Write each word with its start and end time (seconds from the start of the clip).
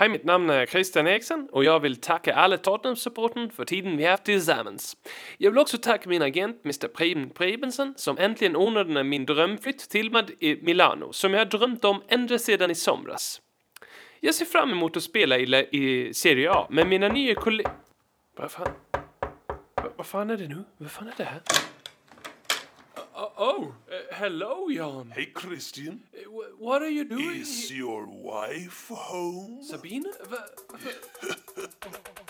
Hej, 0.00 0.08
mitt 0.08 0.24
namn 0.24 0.50
är 0.50 0.66
Christian 0.66 1.06
Eriksson 1.06 1.48
och 1.52 1.64
jag 1.64 1.80
vill 1.80 1.96
tacka 1.96 2.34
alla 2.34 2.56
Tottenham-supporten 2.56 3.50
för 3.50 3.64
tiden 3.64 3.96
vi 3.96 4.04
haft 4.04 4.24
tillsammans. 4.24 4.96
Jag 5.38 5.50
vill 5.50 5.58
också 5.58 5.78
tacka 5.78 6.08
min 6.08 6.22
agent 6.22 6.64
Mr. 6.64 6.88
Preben 6.88 7.30
Prebensen 7.30 7.94
som 7.96 8.18
äntligen 8.18 8.56
ordnade 8.56 9.04
min 9.04 9.26
drömflytt 9.26 9.90
till 9.90 10.10
Mad 10.10 10.30
i 10.38 10.62
Milano 10.62 11.12
som 11.12 11.34
jag 11.34 11.48
drömt 11.48 11.84
om 11.84 12.02
ända 12.08 12.38
sedan 12.38 12.70
i 12.70 12.74
somras. 12.74 13.40
Jag 14.20 14.34
ser 14.34 14.44
fram 14.44 14.70
emot 14.70 14.96
att 14.96 15.02
spela 15.02 15.38
i, 15.38 15.68
i 15.70 16.14
Serie 16.14 16.50
A 16.50 16.66
med 16.70 16.86
mina 16.86 17.08
nya 17.08 17.34
kollegor... 17.34 17.72
Vad 18.36 18.50
fan? 18.50 18.68
Vad 19.96 20.06
fan 20.06 20.30
är 20.30 20.36
det 20.36 20.48
nu? 20.48 20.64
Vad 20.76 20.90
fan 20.90 21.08
är 21.08 21.14
det 21.16 21.24
här? 21.24 21.40
Oh, 23.42 23.72
uh, 23.90 23.94
hello 24.16 24.68
Jan. 24.70 25.10
Hey 25.14 25.26
Christian, 25.32 26.02
Uh, 26.12 26.28
wh- 26.28 26.60
What 26.60 26.82
are 26.82 26.90
you 26.90 27.04
doing? 27.08 27.40
is 27.40 27.72
your 27.72 28.04
wife 28.06 28.88
home? 28.92 29.62
Sabine? 29.62 30.04
Va, 30.28 30.44
va, 30.68 31.68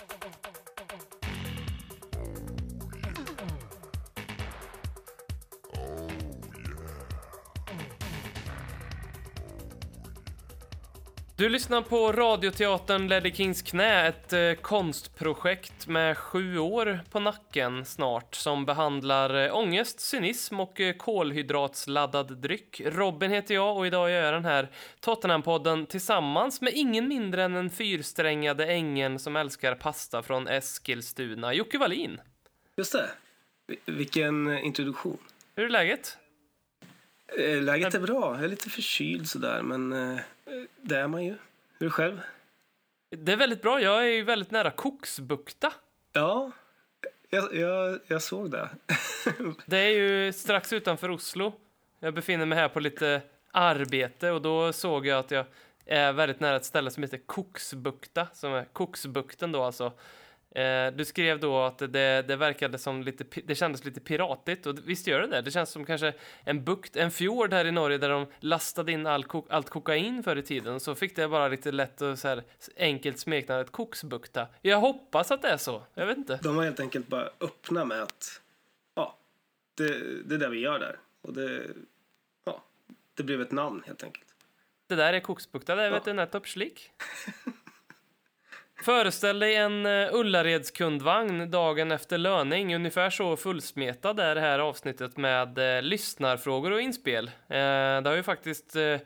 Du 11.41 11.49
lyssnar 11.49 11.81
på 11.81 12.11
radioteatern 12.11 13.07
Leddy 13.07 13.31
Kings 13.31 13.61
knä, 13.61 14.07
ett 14.07 14.33
eh, 14.33 14.53
konstprojekt 14.53 15.87
med 15.87 16.17
sju 16.17 16.57
år 16.57 16.99
på 17.11 17.19
nacken 17.19 17.85
snart 17.85 18.35
som 18.35 18.65
behandlar 18.65 19.45
eh, 19.45 19.55
ångest, 19.55 19.99
cynism 19.99 20.59
och 20.59 20.79
eh, 20.79 20.95
kolhydratsladdad 20.95 22.37
dryck. 22.37 22.81
Robin 22.85 23.31
heter 23.31 23.53
jag 23.55 23.77
och 23.77 23.87
idag 23.87 24.11
gör 24.11 24.21
jag 24.23 24.33
den 24.33 24.45
här 24.45 24.69
Tottenham-podden 24.99 25.85
tillsammans 25.85 26.61
med 26.61 26.73
ingen 26.75 27.07
mindre 27.07 27.43
än 27.43 27.53
den 27.53 27.69
fyrsträngade 27.69 28.65
ängeln 28.65 29.19
som 29.19 29.35
älskar 29.35 29.75
pasta 29.75 30.23
från 30.23 30.47
Eskilstuna, 30.47 31.53
Jocke 31.53 31.77
Wallin. 31.77 32.21
Just 32.77 32.91
det. 32.91 33.09
Vi- 33.67 33.79
Vilken 33.85 34.57
introduktion. 34.57 35.17
Hur 35.55 35.65
är 35.65 35.69
läget? 35.69 36.17
Läget 37.61 37.93
är 37.93 37.99
bra. 37.99 38.35
Jag 38.35 38.43
är 38.43 38.47
lite 38.47 38.69
förkyld 38.69 39.29
sådär, 39.29 39.61
men 39.61 40.19
det 40.81 40.97
är 40.97 41.07
man 41.07 41.25
ju. 41.25 41.35
Hur 41.79 41.89
själv? 41.89 42.21
Det 43.09 43.31
är 43.31 43.37
väldigt 43.37 43.61
bra, 43.61 43.81
jag 43.81 44.03
är 44.03 44.09
ju 44.09 44.23
väldigt 44.23 44.51
nära 44.51 44.71
Koksbukta. 44.71 45.73
Ja, 46.13 46.51
jag, 47.29 47.55
jag, 47.55 47.99
jag 48.07 48.21
såg 48.21 48.51
det. 48.51 48.69
Det 49.65 49.77
är 49.77 49.89
ju 49.89 50.33
strax 50.33 50.73
utanför 50.73 51.09
Oslo. 51.11 51.53
Jag 51.99 52.13
befinner 52.13 52.45
mig 52.45 52.57
här 52.57 52.69
på 52.69 52.79
lite 52.79 53.21
arbete 53.51 54.31
och 54.31 54.41
då 54.41 54.73
såg 54.73 55.05
jag 55.05 55.19
att 55.19 55.31
jag 55.31 55.45
är 55.85 56.13
väldigt 56.13 56.39
nära 56.39 56.55
ett 56.55 56.65
ställe 56.65 56.91
som 56.91 57.03
heter 57.03 57.17
Koksbukta, 57.25 58.27
som 58.33 58.53
är 58.53 58.65
Koksbukten 58.65 59.51
då 59.51 59.63
alltså. 59.63 59.93
Eh, 60.55 60.91
du 60.93 61.05
skrev 61.05 61.39
då 61.39 61.59
att 61.59 61.77
det, 61.77 62.21
det 62.27 62.35
verkade 62.35 62.77
som 62.77 63.01
lite, 63.03 63.41
det 63.43 63.55
kändes 63.55 63.85
lite 63.85 63.99
piratigt 63.99 64.65
och 64.65 64.77
visst 64.85 65.07
gör 65.07 65.21
det 65.21 65.27
det? 65.27 65.41
Det 65.41 65.51
känns 65.51 65.69
som 65.69 65.85
kanske 65.85 66.13
en 66.43 66.63
bukt, 66.63 66.95
en 66.95 67.11
fjord 67.11 67.53
här 67.53 67.65
i 67.65 67.71
Norge 67.71 67.97
där 67.97 68.09
de 68.09 68.25
lastade 68.39 68.91
in 68.91 69.07
all 69.07 69.23
ko- 69.23 69.47
allt 69.49 69.69
kokain 69.69 70.23
förr 70.23 70.35
i 70.35 70.43
tiden. 70.43 70.79
Så 70.79 70.95
fick 70.95 71.15
det 71.15 71.27
bara 71.27 71.47
lite 71.47 71.71
lätt 71.71 72.01
och 72.01 72.19
så 72.19 72.27
här 72.27 72.43
enkelt 72.77 73.19
smeknamnet 73.19 73.71
Koksbukta. 73.71 74.47
Jag 74.61 74.77
hoppas 74.77 75.31
att 75.31 75.41
det 75.41 75.47
är 75.49 75.57
så, 75.57 75.83
jag 75.93 76.05
vet 76.05 76.17
inte. 76.17 76.39
De 76.43 76.55
var 76.55 76.63
helt 76.63 76.79
enkelt 76.79 77.07
bara 77.07 77.29
öppna 77.39 77.85
med 77.85 78.01
att 78.03 78.41
ja, 78.95 79.17
det, 79.77 80.23
det 80.23 80.35
är 80.35 80.39
det 80.39 80.49
vi 80.49 80.59
gör 80.59 80.79
där. 80.79 80.99
Och 81.21 81.33
det, 81.33 81.67
ja, 82.45 82.63
det 83.13 83.23
blev 83.23 83.41
ett 83.41 83.51
namn 83.51 83.83
helt 83.85 84.03
enkelt. 84.03 84.25
Det 84.87 84.95
där 84.95 85.13
är 85.13 85.19
Koksbukta, 85.19 85.75
det 85.75 85.89
vet 85.89 86.05
du 86.05 86.13
nettopp 86.13 86.47
slik. 86.47 86.91
Föreställ 88.83 89.39
dig 89.39 89.55
en 89.55 89.85
uh, 89.85 90.13
Ullaredskundvagn 90.13 91.51
dagen 91.51 91.91
efter 91.91 92.17
löning. 92.17 92.75
Ungefär 92.75 93.09
så 93.09 93.37
fullsmetad 93.37 94.19
är 94.19 94.35
det 94.35 94.41
här 94.41 94.59
avsnittet 94.59 95.17
med 95.17 95.59
uh, 95.59 95.81
lyssnarfrågor 95.81 96.71
och 96.71 96.81
inspel. 96.81 97.27
Eh, 97.27 98.01
det 98.01 98.09
har 98.09 98.15
ju 98.15 98.23
faktiskt 98.23 98.75
eh, 98.75 98.97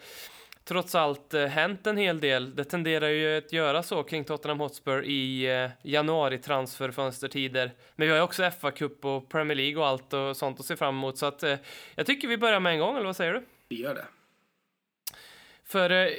trots 0.66 0.96
allt 0.96 1.34
eh, 1.34 1.46
hänt 1.46 1.88
en 1.88 1.98
hel 1.98 2.20
del. 2.20 2.56
Det 2.56 2.64
tenderar 2.64 3.08
ju 3.08 3.38
att 3.38 3.54
göra 3.54 3.84
så 3.84 4.04
kring 4.04 4.24
Tottenham 4.24 4.60
Hotspur 4.60 5.04
i 5.04 5.54
uh, 5.64 5.70
januari-transferfönstertider. 5.84 7.72
Men 7.96 8.08
vi 8.08 8.12
har 8.12 8.18
ju 8.18 8.24
också 8.24 8.44
FA-cup 8.44 9.06
och 9.06 9.30
Premier 9.30 9.56
League 9.56 9.78
och 9.78 9.88
allt 9.88 10.14
och 10.14 10.38
sånt 10.38 10.60
att 10.60 10.66
se 10.66 10.76
fram 10.76 10.96
emot. 10.96 11.18
Så 11.18 11.26
att, 11.26 11.44
eh, 11.44 11.56
jag 11.96 12.06
tycker 12.06 12.28
vi 12.28 12.38
börjar 12.38 12.60
med 12.60 12.74
en 12.74 12.80
gång, 12.80 12.96
eller 12.96 13.06
vad 13.06 13.16
säger 13.16 13.34
du? 13.34 13.46
Vi 13.70 13.82
gör 13.82 13.96
det. 13.96 14.06
För 15.66 15.90
eh, 15.90 16.10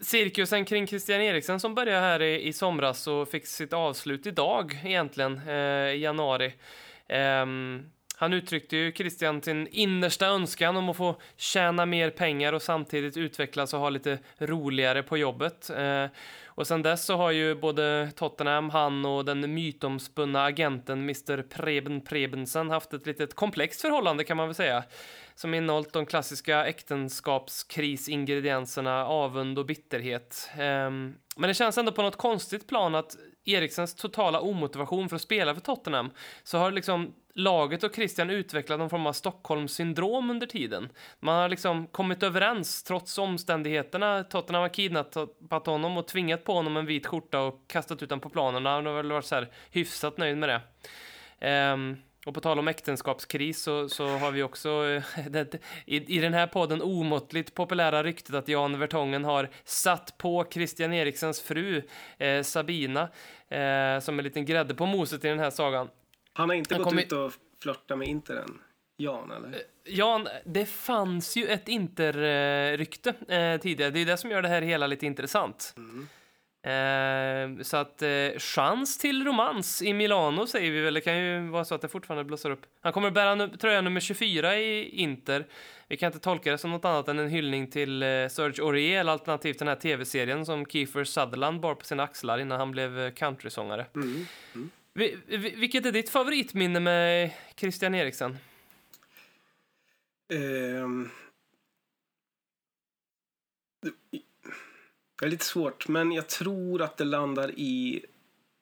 cirkusen 0.00 0.64
kring 0.64 0.86
Christian 0.86 1.20
Eriksen 1.20 1.60
som 1.60 1.74
började 1.74 2.00
här 2.00 2.22
i, 2.22 2.48
i 2.48 2.52
somras 2.52 3.06
och 3.06 3.28
fick 3.28 3.46
sitt 3.46 3.72
avslut 3.72 4.26
idag 4.26 4.80
egentligen, 4.84 5.40
eh, 5.48 5.94
i 5.94 5.98
januari. 5.98 6.54
Ehm, 7.08 7.90
han 8.16 8.32
uttryckte 8.32 8.76
ju 8.76 8.92
Christian 8.92 9.42
sin 9.42 9.68
innersta 9.70 10.26
önskan 10.26 10.76
om 10.76 10.88
att 10.88 10.96
få 10.96 11.20
tjäna 11.36 11.86
mer 11.86 12.10
pengar 12.10 12.52
och 12.52 12.62
samtidigt 12.62 13.16
utvecklas 13.16 13.74
och 13.74 13.80
ha 13.80 13.88
lite 13.88 14.18
roligare 14.38 15.02
på 15.02 15.18
jobbet. 15.18 15.70
Eh, 15.70 16.06
och 16.46 16.66
sen 16.66 16.82
dess 16.82 17.04
så 17.04 17.16
har 17.16 17.30
ju 17.30 17.54
både 17.54 18.10
Tottenham, 18.16 18.70
han 18.70 19.04
och 19.04 19.24
den 19.24 19.54
mytomspunna 19.54 20.44
agenten 20.44 20.98
Mr. 20.98 21.42
Preben 21.42 22.00
Prebensen 22.00 22.70
haft 22.70 22.92
ett 22.92 23.06
litet 23.06 23.34
komplext 23.34 23.80
förhållande 23.80 24.24
kan 24.24 24.36
man 24.36 24.48
väl 24.48 24.54
säga. 24.54 24.84
Som 25.34 25.54
innehållit 25.54 25.92
de 25.92 26.06
klassiska 26.06 26.66
äktenskapskrisingredienserna 26.66 29.06
avund 29.06 29.58
och 29.58 29.66
bitterhet. 29.66 30.50
Ehm, 30.58 31.14
men 31.36 31.48
det 31.48 31.54
känns 31.54 31.78
ändå 31.78 31.92
på 31.92 32.02
något 32.02 32.16
konstigt 32.16 32.68
plan 32.68 32.94
att 32.94 33.16
Eriksens 33.44 33.94
totala 33.94 34.40
omotivation 34.40 35.08
för 35.08 35.16
att 35.16 35.22
spela 35.22 35.54
för 35.54 35.60
Tottenham 35.60 36.10
så 36.42 36.58
har 36.58 36.70
liksom 36.70 37.14
laget 37.34 37.84
och 37.84 37.94
Christian 37.94 38.30
utvecklat 38.30 38.78
någon 38.78 38.90
form 38.90 39.06
av 39.06 39.12
Stockholmssyndrom 39.12 40.30
under 40.30 40.46
tiden. 40.46 40.88
Man 41.20 41.34
har 41.34 41.48
liksom 41.48 41.86
kommit 41.86 42.22
överens 42.22 42.82
trots 42.82 43.18
omständigheterna. 43.18 44.24
Tottenham 44.24 44.62
har 44.62 44.68
kidnappat 44.68 45.66
honom 45.66 45.96
och 45.96 46.08
tvingat 46.08 46.44
på 46.44 46.52
honom 46.52 46.76
en 46.76 46.86
vit 46.86 47.06
skjorta 47.06 47.40
och 47.40 47.68
kastat 47.68 48.02
ut 48.02 48.10
honom 48.10 48.20
på 48.20 48.28
planen. 48.28 48.66
Han 48.66 48.86
har 48.86 48.94
väl 48.94 49.12
varit 49.12 49.24
så 49.24 49.34
här 49.34 49.48
hyfsat 49.70 50.18
nöjd 50.18 50.36
med 50.36 50.48
det. 50.48 50.60
Um, 51.72 51.96
och 52.24 52.34
på 52.34 52.40
tal 52.40 52.58
om 52.58 52.68
äktenskapskris 52.68 53.62
så, 53.62 53.88
så 53.88 54.06
har 54.06 54.30
vi 54.30 54.42
också 54.42 54.86
eh, 54.86 55.26
det, 55.30 55.54
i, 55.86 56.16
i 56.16 56.20
den 56.20 56.34
här 56.34 56.46
podden 56.46 56.82
omåttligt 56.82 57.54
populära 57.54 58.02
ryktet 58.02 58.34
att 58.34 58.48
Jan 58.48 58.78
Vertongen 58.78 59.24
har 59.24 59.50
satt 59.64 60.18
på 60.18 60.46
Christian 60.50 60.92
Eriksens 60.92 61.40
fru 61.40 61.82
eh, 62.18 62.42
Sabina 62.42 63.08
eh, 63.48 64.00
som 64.00 64.18
en 64.18 64.24
liten 64.24 64.44
grädde 64.44 64.74
på 64.74 64.86
moset 64.86 65.24
i 65.24 65.28
den 65.28 65.38
här 65.38 65.50
sagan. 65.50 65.88
Han 66.32 66.48
har 66.48 66.56
inte 66.56 66.74
Han 66.74 66.84
gått 66.84 66.94
ut 66.94 67.12
och 67.12 67.32
flörtat 67.62 67.98
med 67.98 68.08
Interen, 68.08 68.58
Jan, 68.96 69.30
eller? 69.30 69.62
Jan, 69.84 70.28
det 70.44 70.66
fanns 70.66 71.36
ju 71.36 71.46
ett 71.46 71.68
Inter-rykte 71.68 73.14
eh, 73.28 73.60
tidigare. 73.60 73.90
Det 73.90 74.00
är 74.00 74.06
det 74.06 74.16
som 74.16 74.30
gör 74.30 74.42
det 74.42 74.48
här 74.48 74.62
hela 74.62 74.86
lite 74.86 75.06
intressant. 75.06 75.74
Eh, 76.64 77.62
så 77.62 77.76
att 77.76 78.02
eh, 78.02 78.38
chans 78.38 78.98
till 78.98 79.24
romans 79.24 79.82
i 79.82 79.92
Milano 79.92 80.46
säger 80.46 80.70
vi 80.70 80.80
väl. 80.80 80.94
Det 80.94 81.00
kan 81.00 81.18
ju 81.18 81.48
vara 81.48 81.64
så 81.64 81.74
att 81.74 81.82
det 81.82 81.88
fortfarande 81.88 82.24
blossar 82.24 82.50
upp. 82.50 82.66
Han 82.80 82.92
kommer 82.92 83.08
att 83.08 83.14
bära 83.14 83.48
tröja 83.48 83.80
nummer 83.80 84.00
24 84.00 84.58
i 84.58 84.88
Inter. 84.88 85.46
Vi 85.88 85.96
kan 85.96 86.06
inte 86.06 86.18
tolka 86.18 86.50
det 86.50 86.58
som 86.58 86.70
något 86.70 86.84
annat 86.84 87.08
än 87.08 87.18
en 87.18 87.28
hyllning 87.28 87.70
till 87.70 88.02
eh, 88.02 88.08
Serge 88.28 88.62
Aurier, 88.62 89.04
alternativt 89.04 89.58
den 89.58 89.68
här 89.68 89.74
tv-serien 89.76 90.46
som 90.46 90.66
Kiefer 90.66 91.04
Sutherland 91.04 91.60
bar 91.60 91.74
på 91.74 91.84
sina 91.84 92.02
axlar 92.02 92.38
innan 92.38 92.60
han 92.60 92.70
blev 92.70 93.00
eh, 93.00 93.10
countrysångare. 93.10 93.86
Mm. 93.94 94.26
Vi, 94.94 95.16
vi, 95.26 95.38
vilket 95.38 95.86
är 95.86 95.92
ditt 95.92 96.10
favoritminne 96.10 96.80
med 96.80 97.30
Christian 97.56 97.94
Eriksen? 97.94 98.38
Ehm, 100.32 101.10
det 105.16 105.26
är 105.26 105.30
lite 105.30 105.44
svårt, 105.44 105.88
men 105.88 106.12
jag 106.12 106.28
tror 106.28 106.82
att 106.82 106.96
det 106.96 107.04
landar 107.04 107.50
i 107.56 108.04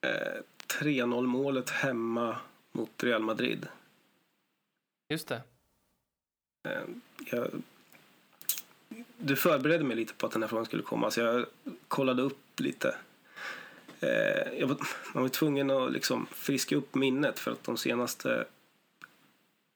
eh, 0.01 0.43
3-0 0.81 1.27
målet 1.27 1.71
hemma 1.71 2.37
mot 2.73 3.05
Real 3.05 3.23
Madrid. 3.23 3.67
Just 5.09 5.29
det. 5.29 5.43
Ehm, 6.69 7.01
jag, 7.25 7.63
du 9.19 9.37
förberedde 9.37 9.85
mig 9.85 9.97
lite 9.97 10.15
på 10.15 10.27
att 10.27 10.33
den 10.33 10.43
här 10.43 10.49
frågan 10.49 10.67
skulle 10.67 10.83
komma, 10.83 11.11
så 11.11 11.21
jag 11.21 11.47
kollade 11.89 12.23
upp 12.23 12.61
lite. 12.61 12.97
Eh, 14.01 14.59
jag 14.59 14.67
var, 14.67 14.77
man 15.15 15.23
var 15.23 15.29
tvungen 15.29 15.71
att 15.71 15.93
liksom 15.93 16.27
friska 16.27 16.77
upp 16.77 16.95
minnet 16.95 17.39
för 17.39 17.51
att 17.51 17.65
de 17.65 17.77
senaste 17.77 18.45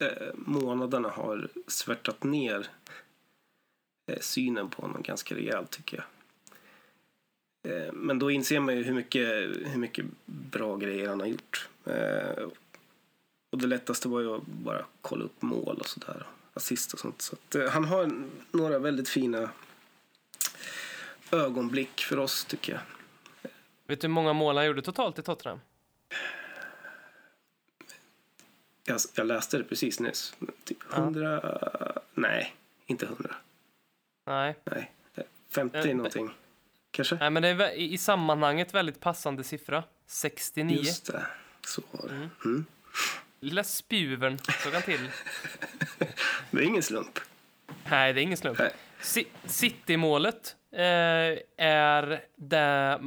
eh, 0.02 0.34
månaderna 0.34 1.08
har 1.08 1.48
svärtat 1.66 2.24
ner 2.24 2.66
eh, 4.12 4.18
synen 4.20 4.70
på 4.70 4.82
honom 4.82 5.02
ganska 5.02 5.34
rejält 5.34 5.70
tycker 5.70 5.96
jag. 5.96 6.06
Eh, 7.66 7.92
men 7.92 8.18
då 8.18 8.30
inser 8.30 8.60
man 8.60 8.76
ju 8.76 8.82
hur 8.82 8.94
mycket, 8.94 9.26
hur 9.64 9.78
mycket 9.78 10.04
bra 10.24 10.76
grejer 10.76 11.08
han 11.08 11.20
har 11.20 11.26
gjort. 11.26 11.68
Eh, 11.84 12.44
och 13.50 13.58
det 13.58 13.66
lättaste 13.66 14.08
var 14.08 14.20
ju 14.20 14.34
att 14.34 14.46
bara 14.46 14.84
kolla 15.00 15.24
upp 15.24 15.42
mål 15.42 15.76
och 15.80 15.86
sådär. 15.88 16.26
Assist 16.54 16.92
och 16.92 16.98
sånt. 16.98 17.22
Så 17.22 17.34
att, 17.34 17.54
eh, 17.54 17.68
han 17.70 17.84
har 17.84 18.12
några 18.50 18.78
väldigt 18.78 19.08
fina 19.08 19.50
ögonblick 21.30 22.00
för 22.00 22.18
oss 22.18 22.44
tycker 22.44 22.72
jag. 22.72 22.80
Vet 23.86 24.00
du 24.00 24.06
hur 24.06 24.14
många 24.14 24.32
mål 24.32 24.56
han 24.56 24.66
gjorde 24.66 24.82
totalt 24.82 25.18
i 25.18 25.22
Tottenham? 25.22 25.60
Jag, 28.84 29.00
jag 29.14 29.26
läste 29.26 29.58
det 29.58 29.64
precis 29.64 30.00
nyss. 30.00 30.34
Typ 30.64 30.92
100... 30.92 31.58
Nej, 32.14 32.54
inte 32.86 33.06
100. 33.06 33.36
Nej. 34.26 34.56
Nej, 34.64 34.92
50 35.48 35.78
Eh, 35.78 35.96
någonting. 35.96 36.30
Kanske? 36.96 37.16
Nej, 37.20 37.30
men 37.30 37.42
det 37.42 37.48
är 37.48 37.70
i 37.72 37.98
sammanhanget 37.98 38.74
väldigt 38.74 39.00
passande 39.00 39.44
siffra. 39.44 39.84
69. 40.06 40.76
Just 40.76 41.06
det. 41.12 41.26
Så 41.66 41.82
var 41.90 42.08
det. 42.08 42.28
Mm. 42.44 42.66
Lilla 43.40 43.64
spjuvern 43.64 44.38
såg 44.38 44.72
han 44.72 44.82
till. 44.82 45.00
Det 46.50 46.58
är 46.58 46.62
ingen 46.62 46.82
slump. 46.82 47.18
Nej, 47.90 48.12
det 48.12 48.20
är 48.20 48.22
ingen 48.22 48.36
slump. 48.36 48.60
Si- 49.00 49.26
City-målet 49.44 50.56
eh, 50.72 50.80
är 51.66 52.20
det... 52.36 52.98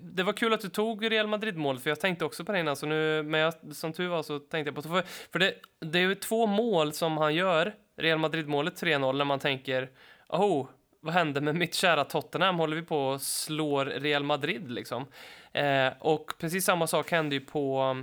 Det 0.00 0.22
var 0.22 0.32
kul 0.32 0.52
att 0.52 0.60
du 0.60 0.68
tog 0.68 1.10
Real 1.10 1.26
Madrid-målet, 1.26 1.82
för 1.82 1.90
jag 1.90 2.00
tänkte 2.00 2.24
också 2.24 2.44
på 2.44 2.52
det 2.52 2.60
innan. 2.60 2.76
Så 2.76 2.86
nu, 2.86 3.22
men 3.22 3.40
jag, 3.40 3.54
som 3.72 3.92
tur 3.92 4.08
var 4.08 4.22
så 4.22 4.38
tänkte 4.38 4.68
jag 4.68 4.74
på... 4.74 4.82
För, 4.82 5.04
för 5.32 5.38
det, 5.38 5.54
det 5.80 5.98
är 5.98 6.02
ju 6.02 6.14
två 6.14 6.46
mål 6.46 6.92
som 6.92 7.16
han 7.18 7.34
gör. 7.34 7.74
Real 7.96 8.18
Madrid-målet 8.18 8.82
3-0, 8.82 9.12
när 9.18 9.24
man 9.24 9.38
tänker... 9.38 9.90
Oh, 10.28 10.68
vad 11.00 11.14
hände 11.14 11.40
med 11.40 11.54
mitt 11.54 11.74
kära 11.74 12.04
Tottenham? 12.04 12.58
Håller 12.58 12.76
vi 12.76 12.82
på 12.82 13.08
och 13.08 13.22
slår 13.22 13.84
Real 13.84 14.24
Madrid, 14.24 14.70
liksom? 14.70 15.06
Eh, 15.52 15.92
och 15.98 16.32
precis 16.38 16.64
samma 16.64 16.86
sak 16.86 17.10
hände 17.10 17.34
ju 17.34 17.40
på 17.40 17.96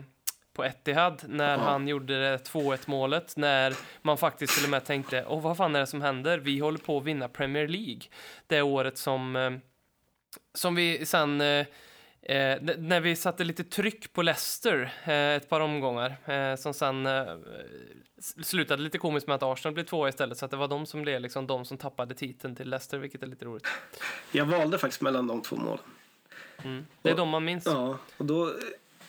på 0.53 0.63
Etihad 0.63 1.21
när 1.27 1.57
han 1.57 1.87
gjorde 1.87 2.21
det 2.21 2.37
2-1 2.37 2.79
målet 2.85 3.37
när 3.37 3.73
man 4.01 4.17
faktiskt 4.17 4.55
till 4.55 4.63
och 4.63 4.69
med 4.69 4.85
tänkte 4.85 5.25
åh 5.27 5.41
vad 5.41 5.57
fan 5.57 5.75
är 5.75 5.79
det 5.79 5.87
som 5.87 6.01
händer? 6.01 6.37
Vi 6.37 6.59
håller 6.59 6.77
på 6.77 6.97
att 6.97 7.03
vinna 7.03 7.27
Premier 7.27 7.67
League. 7.67 8.01
Det 8.47 8.61
året 8.61 8.97
som 8.97 9.35
eh, 9.35 9.51
som 10.53 10.75
vi 10.75 11.05
sen 11.05 11.41
eh, 11.41 11.65
eh, 12.25 12.61
när 12.77 12.99
vi 12.99 13.15
satte 13.15 13.43
lite 13.43 13.63
tryck 13.63 14.13
på 14.13 14.21
Leicester 14.21 14.93
eh, 15.05 15.13
ett 15.35 15.49
par 15.49 15.59
omgångar 15.61 16.15
eh, 16.25 16.55
som 16.55 16.73
sen 16.73 17.05
eh, 17.05 17.35
slutade 18.43 18.81
lite 18.83 18.97
komiskt 18.97 19.27
med 19.27 19.35
att 19.35 19.43
Arsenal 19.43 19.73
blev 19.73 19.83
tvåa 19.83 20.09
istället 20.09 20.37
så 20.37 20.45
att 20.45 20.51
det 20.51 20.57
var 20.57 20.67
de 20.67 20.85
som 20.85 21.01
blev 21.01 21.21
liksom 21.21 21.47
de 21.47 21.65
som 21.65 21.77
tappade 21.77 22.15
titeln 22.15 22.55
till 22.55 22.69
Leicester 22.69 22.97
vilket 22.97 23.23
är 23.23 23.27
lite 23.27 23.45
roligt. 23.45 23.67
Jag 24.31 24.45
valde 24.45 24.77
faktiskt 24.77 25.01
mellan 25.01 25.27
de 25.27 25.41
två 25.41 25.55
målen. 25.55 25.83
Mm. 26.63 26.85
Det 27.01 27.09
är 27.09 27.13
Och- 27.13 27.17
de 27.17 27.29
man 27.29 27.45
minns. 27.45 27.65
Ja, 27.65 27.97
och 28.17 28.25
då 28.25 28.47
eh, 28.47 28.53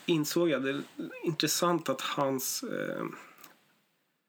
insåg 0.06 0.48
jag 0.50 0.62
det 0.62 0.70
är 0.70 0.82
intressant 1.24 1.88
att 1.88 2.00
hans, 2.00 2.62
eh, 2.62 3.04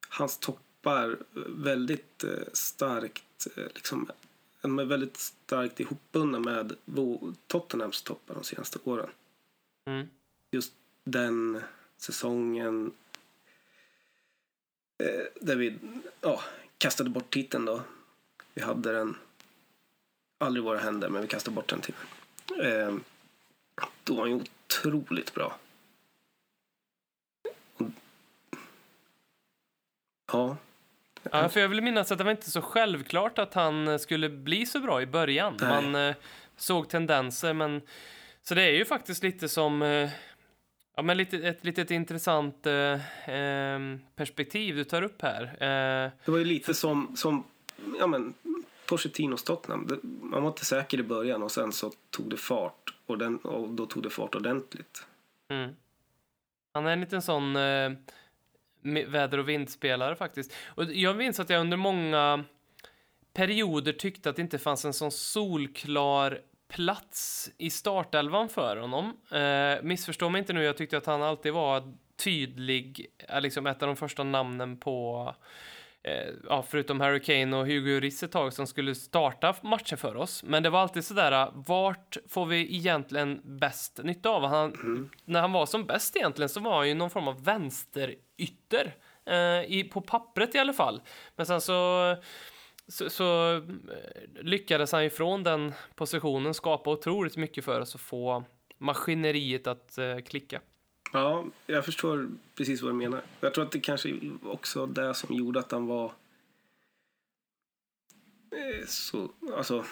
hans 0.10 0.38
toppar 0.40 1.18
väldigt 1.48 2.24
starkt, 2.54 3.48
liksom, 3.76 4.10
de 4.68 4.80
är 4.80 4.86
väldigt 4.86 5.18
starkt 5.18 5.80
ihopbundna 5.80 6.40
med 6.40 6.76
Tottenhams 7.48 8.02
toppar 8.02 8.36
de 8.36 8.44
senaste 8.44 8.80
åren. 8.84 9.10
Mm. 9.86 10.08
Just 10.52 10.74
den 11.04 11.62
säsongen 11.98 12.92
eh, 15.04 15.26
där 15.42 15.56
vi 15.56 15.78
ja, 16.22 16.42
kastade 16.78 17.10
bort 17.10 17.34
titeln 17.34 17.66
då. 17.66 17.82
Vi 18.54 18.62
hade 18.62 18.92
den 18.92 19.16
aldrig 20.38 20.64
i 20.64 20.66
våra 20.66 20.80
händer, 20.80 21.10
men 21.10 21.22
vi 21.22 21.28
kastade 21.28 21.56
bort 21.56 21.70
den 21.70 21.82
till. 21.82 21.96
Eh, 22.60 22.96
då 24.04 24.16
var 24.16 24.22
han 24.22 24.30
ju 24.30 24.36
otroligt 24.68 25.34
bra. 25.34 25.60
Ja, 30.32 30.58
Ja, 31.32 31.50
för 31.50 31.60
jag 31.60 31.70
vill 31.70 31.82
minnas 31.82 32.12
att 32.12 32.18
det 32.18 32.24
var 32.24 32.32
inte 32.32 32.52
så 32.52 32.62
självklart 32.62 33.40
att 33.40 33.54
han 33.54 33.88
eh, 33.88 33.98
skulle 33.98 34.30
bli 34.30 34.66
så 34.66 34.80
bra 34.80 35.02
i 35.02 35.06
början. 35.06 35.58
Nej. 35.62 35.70
Man 35.70 35.96
eh, 36.10 36.16
såg 36.58 36.90
tendenser, 36.90 37.54
men 37.54 37.82
så 38.44 38.56
det 38.56 38.62
är 38.62 38.72
ju 38.72 38.86
faktiskt 38.86 39.24
lite 39.24 39.50
som 39.50 39.82
eh, 39.82 40.10
ja, 40.96 41.02
men 41.02 41.18
lite, 41.18 41.38
ett 41.38 41.64
litet 41.64 41.92
intressant 41.92 42.66
eh, 42.66 43.30
em, 43.30 44.00
perspektiv 44.16 44.76
du 44.76 44.84
tar 44.84 45.02
upp 45.02 45.22
här. 45.22 45.44
Eh, 45.44 46.12
det 46.26 46.32
var 46.32 46.38
ju 46.38 46.46
lite 46.46 46.74
som, 46.74 47.16
som 47.16 47.44
ja, 48.00 48.08
men, 48.08 48.34
Pochettinos 48.86 49.44
Tottenham. 49.44 50.00
Man 50.04 50.42
var 50.42 50.50
inte 50.50 50.66
säker 50.66 51.00
i 51.00 51.04
början 51.04 51.44
och 51.44 51.52
sen 51.52 51.72
så 51.72 51.92
tog 52.10 52.30
det 52.30 52.38
fart. 52.38 52.94
Och, 53.06 53.18
den, 53.18 53.38
och 53.38 53.70
då 53.70 53.86
tog 53.86 54.04
det 54.04 54.10
fart 54.10 54.36
ordentligt. 54.36 55.06
mm. 55.50 55.76
Han 56.74 56.86
är 56.86 56.92
en 56.92 57.02
liten 57.02 57.22
sån 57.22 57.56
eh, 57.56 57.92
väder 59.08 59.38
och 59.38 59.50
vindspelare 59.50 60.16
faktiskt. 60.16 60.54
Och 60.66 60.84
jag 60.84 61.18
minns 61.18 61.40
att 61.40 61.50
jag 61.50 61.62
under 61.62 61.78
många 61.78 62.44
perioder 63.34 63.94
tyckte 63.94 64.30
att 64.30 64.36
det 64.36 64.42
inte 64.42 64.58
fanns 64.58 64.86
en 64.86 64.94
sån 64.94 65.12
solklar 65.12 66.42
plats 66.68 67.50
i 67.58 67.70
startelvan 67.70 68.50
för 68.50 68.78
honom. 68.78 69.18
Eh, 69.32 69.84
missförstå 69.84 70.30
mig 70.30 70.40
inte 70.40 70.54
nu, 70.54 70.64
jag 70.64 70.78
tyckte 70.78 70.98
att 70.98 71.06
han 71.06 71.24
alltid 71.24 71.54
var 71.54 71.94
tydlig, 72.18 73.08
eh, 73.30 73.42
liksom 73.42 73.68
ett 73.68 73.82
av 73.82 73.88
de 73.88 73.96
första 73.96 74.24
namnen 74.24 74.78
på 74.78 75.36
eh, 76.04 76.34
ja, 76.50 76.66
förutom 76.70 77.02
Harry 77.02 77.20
Kane 77.20 77.58
och 77.58 77.68
Hugo 77.68 77.90
Lloris 77.94 78.24
ett 78.24 78.32
tag 78.32 78.54
som 78.54 78.68
skulle 78.68 78.96
starta 78.96 79.56
matcher 79.62 79.96
för 79.96 80.16
oss. 80.16 80.44
Men 80.44 80.64
det 80.64 80.70
var 80.70 80.80
alltid 80.80 81.06
sådär, 81.06 81.32
eh, 81.32 81.50
vart 81.54 82.18
får 82.30 82.46
vi 82.46 82.76
egentligen 82.76 83.42
bäst 83.44 84.00
nytta 84.04 84.30
av? 84.30 84.46
Han, 84.46 85.10
När 85.26 85.42
han 85.42 85.52
var 85.52 85.66
som 85.66 85.86
bäst 85.86 86.16
egentligen 86.16 86.50
så 86.50 86.60
var 86.60 86.78
han 86.78 86.88
ju 86.88 86.94
någon 86.94 87.10
form 87.10 87.28
av 87.28 87.44
vänsterytter. 87.44 88.27
Eh, 89.26 89.64
i, 89.68 89.90
på 89.94 90.02
pappret 90.02 90.56
i 90.56 90.58
alla 90.58 90.74
fall. 90.74 91.02
Men 91.36 91.46
sen 91.46 91.62
så 91.62 92.16
så, 92.88 93.10
så 93.10 93.56
eh, 93.56 93.62
lyckades 94.42 94.92
han 94.92 95.04
ju 95.04 95.10
från 95.10 95.44
den 95.44 95.74
positionen 95.96 96.54
skapa 96.54 96.90
otroligt 96.90 97.38
mycket 97.38 97.66
för 97.66 97.82
oss 97.82 97.96
och 97.96 98.02
få 98.02 98.44
maskineriet 98.78 99.68
att 99.68 99.98
eh, 99.98 100.18
klicka. 100.20 100.62
Ja, 101.14 101.46
jag 101.66 101.86
förstår 101.86 102.30
precis 102.56 102.82
vad 102.82 102.92
du 102.92 102.96
menar. 102.96 103.22
Jag 103.40 103.54
tror 103.54 103.66
att 103.66 103.72
det 103.72 103.80
kanske 103.80 104.20
också 104.44 104.86
det 104.86 105.14
som 105.14 105.36
gjorde 105.36 105.60
att 105.60 105.72
han 105.72 105.88
var 105.88 106.06
eh, 108.52 108.86
så, 108.88 109.32
alltså 109.56 109.86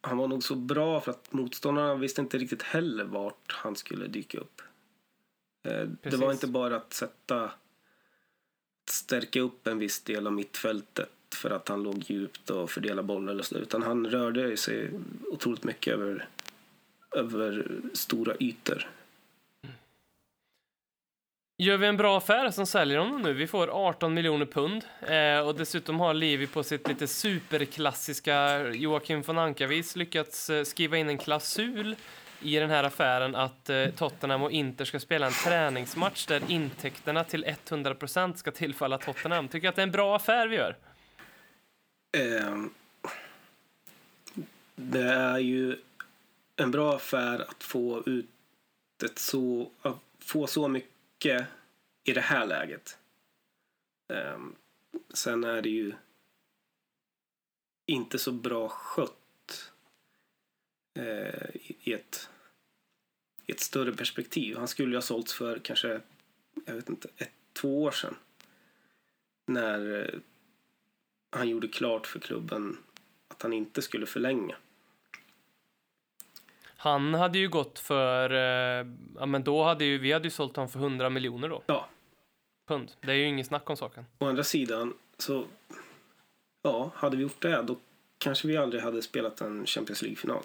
han 0.00 0.16
var 0.16 0.28
nog 0.28 0.42
så 0.42 0.54
bra 0.54 1.00
för 1.00 1.10
att 1.10 1.32
motståndarna 1.32 1.94
visste 1.94 2.20
inte 2.20 2.38
riktigt 2.38 2.62
heller 2.62 3.04
vart 3.04 3.52
han 3.52 3.76
skulle 3.76 4.06
dyka 4.06 4.38
upp. 4.38 4.62
Eh, 5.62 5.72
Det 5.72 5.96
Precis. 6.02 6.20
var 6.20 6.32
inte 6.32 6.46
bara 6.46 6.76
att 6.76 6.92
sätta 6.92 7.44
att 7.44 8.90
stärka 8.90 9.40
upp 9.40 9.66
en 9.66 9.78
viss 9.78 10.00
del 10.00 10.26
av 10.26 10.32
mittfältet 10.32 11.08
för 11.34 11.50
att 11.50 11.68
han 11.68 11.82
låg 11.82 12.04
djupt 12.10 12.50
och 12.50 12.70
fördelade 12.70 13.02
bollar 13.02 13.32
eller 13.32 13.42
så, 13.42 13.54
utan 13.58 13.82
han 13.82 14.06
rörde 14.06 14.56
sig 14.56 14.90
otroligt 15.30 15.64
mycket 15.64 15.94
över, 15.94 16.28
över 17.16 17.66
stora 17.94 18.34
ytor. 18.40 18.88
Gör 21.58 21.76
vi 21.76 21.86
en 21.86 21.96
bra 21.96 22.18
affär 22.18 22.50
som 22.50 22.66
säljer 22.66 22.98
honom 22.98 23.22
nu? 23.22 23.32
Vi 23.32 23.46
får 23.46 23.68
18 23.88 24.14
miljoner 24.14 24.46
pund 24.46 24.84
eh, 25.00 25.46
och 25.48 25.54
dessutom 25.54 26.00
har 26.00 26.14
Levi 26.14 26.46
på 26.46 26.62
sitt 26.62 26.88
lite 26.88 27.06
superklassiska 27.06 28.68
Joakim 28.68 29.22
von 29.22 29.38
Anka-vis 29.38 29.96
lyckats 29.96 30.50
eh, 30.50 30.64
skriva 30.64 30.96
in 30.96 31.08
en 31.08 31.18
klausul 31.18 31.96
i 32.42 32.56
den 32.56 32.70
här 32.70 32.84
affären 32.84 33.34
att 33.34 33.70
eh, 33.70 33.90
Tottenham 33.90 34.42
och 34.42 34.50
Inter 34.50 34.84
ska 34.84 35.00
spela 35.00 35.26
en 35.26 35.32
träningsmatch 35.32 36.26
där 36.26 36.42
intäkterna 36.48 37.24
till 37.24 37.44
100% 37.44 38.34
ska 38.34 38.50
tillfalla 38.50 38.98
Tottenham. 38.98 39.48
Tycker 39.48 39.68
att 39.68 39.76
det 39.76 39.82
är 39.82 39.86
en 39.86 39.90
bra 39.90 40.16
affär 40.16 40.48
vi 40.48 40.56
gör? 40.56 40.76
Um, 42.46 42.74
det 44.74 45.12
är 45.12 45.38
ju 45.38 45.76
en 46.56 46.70
bra 46.70 46.96
affär 46.96 47.38
att 47.38 47.62
få 47.62 48.02
ut 48.06 48.28
ett 49.04 49.18
så, 49.18 49.70
att 49.82 49.98
få 50.18 50.46
så 50.46 50.68
mycket 50.68 51.46
i 52.04 52.12
det 52.12 52.20
här 52.20 52.46
läget. 52.46 52.98
Um, 54.08 54.56
sen 55.14 55.44
är 55.44 55.62
det 55.62 55.68
ju 55.68 55.92
inte 57.86 58.18
så 58.18 58.32
bra 58.32 58.68
skött 58.68 59.19
eh, 60.98 61.50
i, 61.54 61.92
ett, 61.92 62.28
i 63.46 63.52
ett 63.52 63.60
större 63.60 63.92
perspektiv. 63.92 64.56
Han 64.56 64.68
skulle 64.68 64.88
ju 64.90 64.96
ha 64.96 65.02
sålts 65.02 65.32
för 65.34 65.58
kanske, 65.58 66.00
jag 66.66 66.74
vet 66.74 66.88
inte, 66.88 67.08
ett, 67.16 67.30
två 67.52 67.82
år 67.82 67.90
sedan. 67.90 68.16
När 69.46 70.08
eh, 70.14 70.20
han 71.30 71.48
gjorde 71.48 71.68
klart 71.68 72.06
för 72.06 72.18
klubben 72.20 72.78
att 73.28 73.42
han 73.42 73.52
inte 73.52 73.82
skulle 73.82 74.06
förlänga. 74.06 74.56
Han 76.76 77.14
hade 77.14 77.38
ju 77.38 77.48
gått 77.48 77.78
för, 77.78 78.30
eh, 78.30 78.86
ja 79.18 79.26
men 79.26 79.44
då 79.44 79.64
hade 79.64 79.84
ju, 79.84 79.98
vi 79.98 80.12
hade 80.12 80.24
ju 80.24 80.30
sålt 80.30 80.56
honom 80.56 80.68
för 80.68 80.78
100 80.78 81.10
miljoner 81.10 81.48
då, 81.48 81.62
Ja, 81.66 81.88
pund. 82.68 82.92
Det 83.00 83.10
är 83.10 83.16
ju 83.16 83.24
ingen 83.24 83.44
snack 83.44 83.70
om 83.70 83.76
saken. 83.76 84.04
å 84.18 84.26
andra 84.26 84.44
sidan 84.44 84.94
så, 85.18 85.44
ja, 86.62 86.90
hade 86.94 87.16
vi 87.16 87.22
gjort 87.22 87.42
det 87.42 87.62
då 87.62 87.76
kanske 88.18 88.48
vi 88.48 88.56
aldrig 88.56 88.82
hade 88.82 89.02
spelat 89.02 89.40
en 89.40 89.66
Champions 89.66 90.02
League-final. 90.02 90.42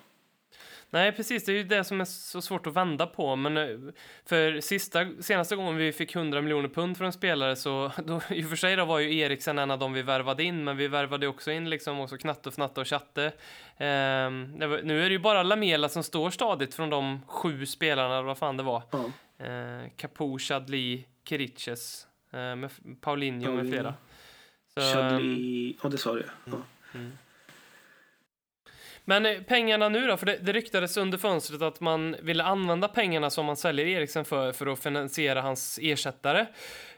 Nej, 0.89 1.11
precis. 1.11 1.45
Det 1.45 1.51
är 1.51 1.55
ju 1.55 1.63
det 1.63 1.83
som 1.83 2.01
är 2.01 2.05
så 2.05 2.41
svårt 2.41 2.67
att 2.67 2.73
vända 2.73 3.07
på. 3.07 3.35
Men 3.35 3.57
eh, 3.57 3.77
för 4.25 4.61
sista, 4.61 5.05
senaste 5.19 5.55
gången 5.55 5.77
vi 5.77 5.91
fick 5.91 6.15
100 6.15 6.41
miljoner 6.41 6.69
pund 6.69 6.97
för 6.97 7.05
en 7.05 7.13
spelare 7.13 7.55
så, 7.55 7.91
då, 8.05 8.21
i 8.29 8.45
och 8.45 8.49
för 8.49 8.55
sig 8.55 8.75
då 8.75 8.85
var 8.85 8.99
ju 8.99 9.17
Eriksen 9.17 9.59
en 9.59 9.71
av 9.71 9.79
dem 9.79 9.93
vi 9.93 10.01
värvade 10.01 10.43
in, 10.43 10.63
men 10.63 10.77
vi 10.77 10.87
värvade 10.87 11.27
också 11.27 11.51
in 11.51 11.69
liksom 11.69 11.99
också 11.99 12.17
Knatte, 12.17 12.49
Fnatte 12.49 12.81
och 12.81 12.87
Chatte. 12.87 13.31
Ehm, 13.77 14.51
nu 14.83 15.01
är 15.01 15.09
det 15.09 15.13
ju 15.13 15.19
bara 15.19 15.43
Lamela 15.43 15.89
som 15.89 16.03
står 16.03 16.29
stadigt 16.29 16.73
från 16.73 16.89
de 16.89 17.21
sju 17.27 17.65
spelarna, 17.65 18.13
eller 18.13 18.27
vad 18.27 18.37
fan 18.37 18.57
det 18.57 18.63
var. 18.63 18.83
Ja. 18.91 19.05
Eh, 19.45 19.89
Capo, 19.95 20.39
Chadli, 20.39 21.05
Kiriches, 21.29 22.07
eh, 22.31 22.55
med 22.55 22.69
Paulinho 23.01 23.39
med 23.39 23.57
Paulinho. 23.57 23.71
flera. 23.71 23.93
Så, 24.73 24.79
ehm, 24.81 25.09
Chadli... 25.09 25.77
Ja, 25.83 25.89
det 25.89 25.97
sa 25.97 26.13
du 26.13 26.25
ja. 26.45 26.57
Men 29.05 29.25
eh, 29.25 29.41
pengarna 29.41 29.89
nu 29.89 30.07
då? 30.07 30.17
För 30.17 30.25
det, 30.25 30.37
det 30.41 30.53
ryktades 30.53 30.97
under 30.97 31.17
fönstret 31.17 31.61
att 31.61 31.79
man 31.79 32.15
ville 32.21 32.43
använda 32.43 32.87
pengarna 32.87 33.29
som 33.29 33.45
man 33.45 33.57
säljer 33.57 33.85
Eriksen 33.87 34.25
för, 34.25 34.51
för 34.51 34.67
att 34.67 34.79
finansiera 34.79 35.41
hans 35.41 35.79
ersättare. 35.81 36.45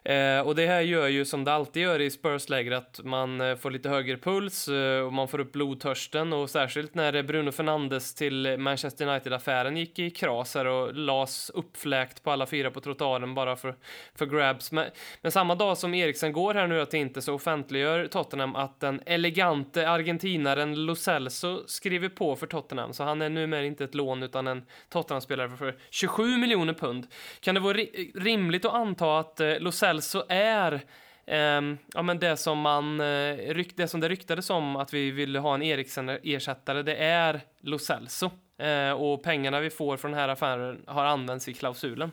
Eh, 0.07 0.39
och 0.39 0.55
det 0.55 0.67
här 0.67 0.81
gör 0.81 1.07
ju 1.07 1.25
som 1.25 1.43
det 1.43 1.53
alltid 1.53 1.83
gör 1.83 2.01
i 2.01 2.09
Spurs-läger 2.09 2.71
att 2.71 2.99
man 3.03 3.41
eh, 3.41 3.55
får 3.55 3.71
lite 3.71 3.89
högre 3.89 4.17
puls 4.17 4.67
eh, 4.67 4.99
och 4.99 5.13
man 5.13 5.27
får 5.27 5.39
upp 5.39 5.51
blodtörsten 5.51 6.33
och 6.33 6.49
särskilt 6.49 6.95
när 6.95 7.15
eh, 7.15 7.23
Bruno 7.23 7.51
Fernandes 7.51 8.15
till 8.15 8.57
Manchester 8.57 9.07
United-affären 9.07 9.77
gick 9.77 9.99
i 9.99 10.09
kras 10.09 10.55
här 10.55 10.65
och 10.65 10.95
las 10.95 11.51
uppfläkt 11.53 12.23
på 12.23 12.31
alla 12.31 12.45
fyra 12.45 12.71
på 12.71 12.81
trottoaren 12.81 13.35
bara 13.35 13.55
för, 13.55 13.75
för 14.15 14.25
grabs. 14.25 14.71
Men, 14.71 14.85
men 15.21 15.31
samma 15.31 15.55
dag 15.55 15.77
som 15.77 15.93
Eriksen 15.93 16.33
går 16.33 16.53
här 16.53 16.67
nu 16.67 16.85
till 16.85 16.99
inte 16.99 17.21
så 17.21 17.33
offentliggör 17.33 18.07
Tottenham 18.07 18.55
att 18.55 18.79
den 18.79 19.01
elegante 19.05 19.89
argentinaren 19.89 20.85
Lo 20.85 20.95
Celso 20.95 21.63
skriver 21.67 22.09
på 22.09 22.35
för 22.35 22.47
Tottenham. 22.47 22.93
Så 22.93 23.03
han 23.03 23.21
är 23.21 23.29
numera 23.29 23.65
inte 23.65 23.83
ett 23.83 23.95
lån 23.95 24.23
utan 24.23 24.47
en 24.47 24.65
Tottenham-spelare 24.89 25.49
för 25.57 25.77
27 25.89 26.37
miljoner 26.37 26.73
pund. 26.73 27.07
Kan 27.39 27.55
det 27.55 27.61
vara 27.61 27.77
ri 27.77 28.11
rimligt 28.15 28.65
att 28.65 28.73
anta 28.73 29.19
att 29.19 29.39
eh, 29.39 29.59
Lo 29.59 29.71
Celso 29.71 29.96
är 30.29 30.81
ehm, 31.25 31.77
ja, 31.93 32.01
men 32.01 32.19
det 32.19 32.37
som 32.37 32.59
man 32.59 32.99
eh, 32.99 33.53
ryk, 33.53 33.77
det 33.77 33.87
som 33.87 33.99
det 33.99 34.09
ryktades 34.09 34.49
om 34.49 34.75
att 34.75 34.93
vi 34.93 35.11
ville 35.11 35.39
ha 35.39 35.55
en 35.55 35.61
Eriksen-ersättare, 35.61 36.83
det 36.83 36.95
är 36.95 37.41
Lo 37.59 37.79
Celso. 37.79 38.31
Eh, 38.57 38.91
och 38.91 39.23
pengarna 39.23 39.59
vi 39.59 39.69
får 39.69 39.97
från 39.97 40.11
den 40.11 40.19
här 40.19 40.29
affären 40.29 40.83
har 40.87 41.05
använts 41.05 41.47
i 41.47 41.53
klausulen. 41.53 42.11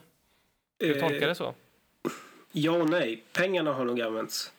Ska 0.77 0.87
du 0.87 0.99
tolka 0.99 1.27
det 1.27 1.35
så? 1.35 1.53
Ja 2.51 2.71
och 2.71 2.89
nej. 2.89 3.23
Pengarna 3.33 3.73
har 3.73 3.85
nog 3.85 4.01
använts. 4.01 4.51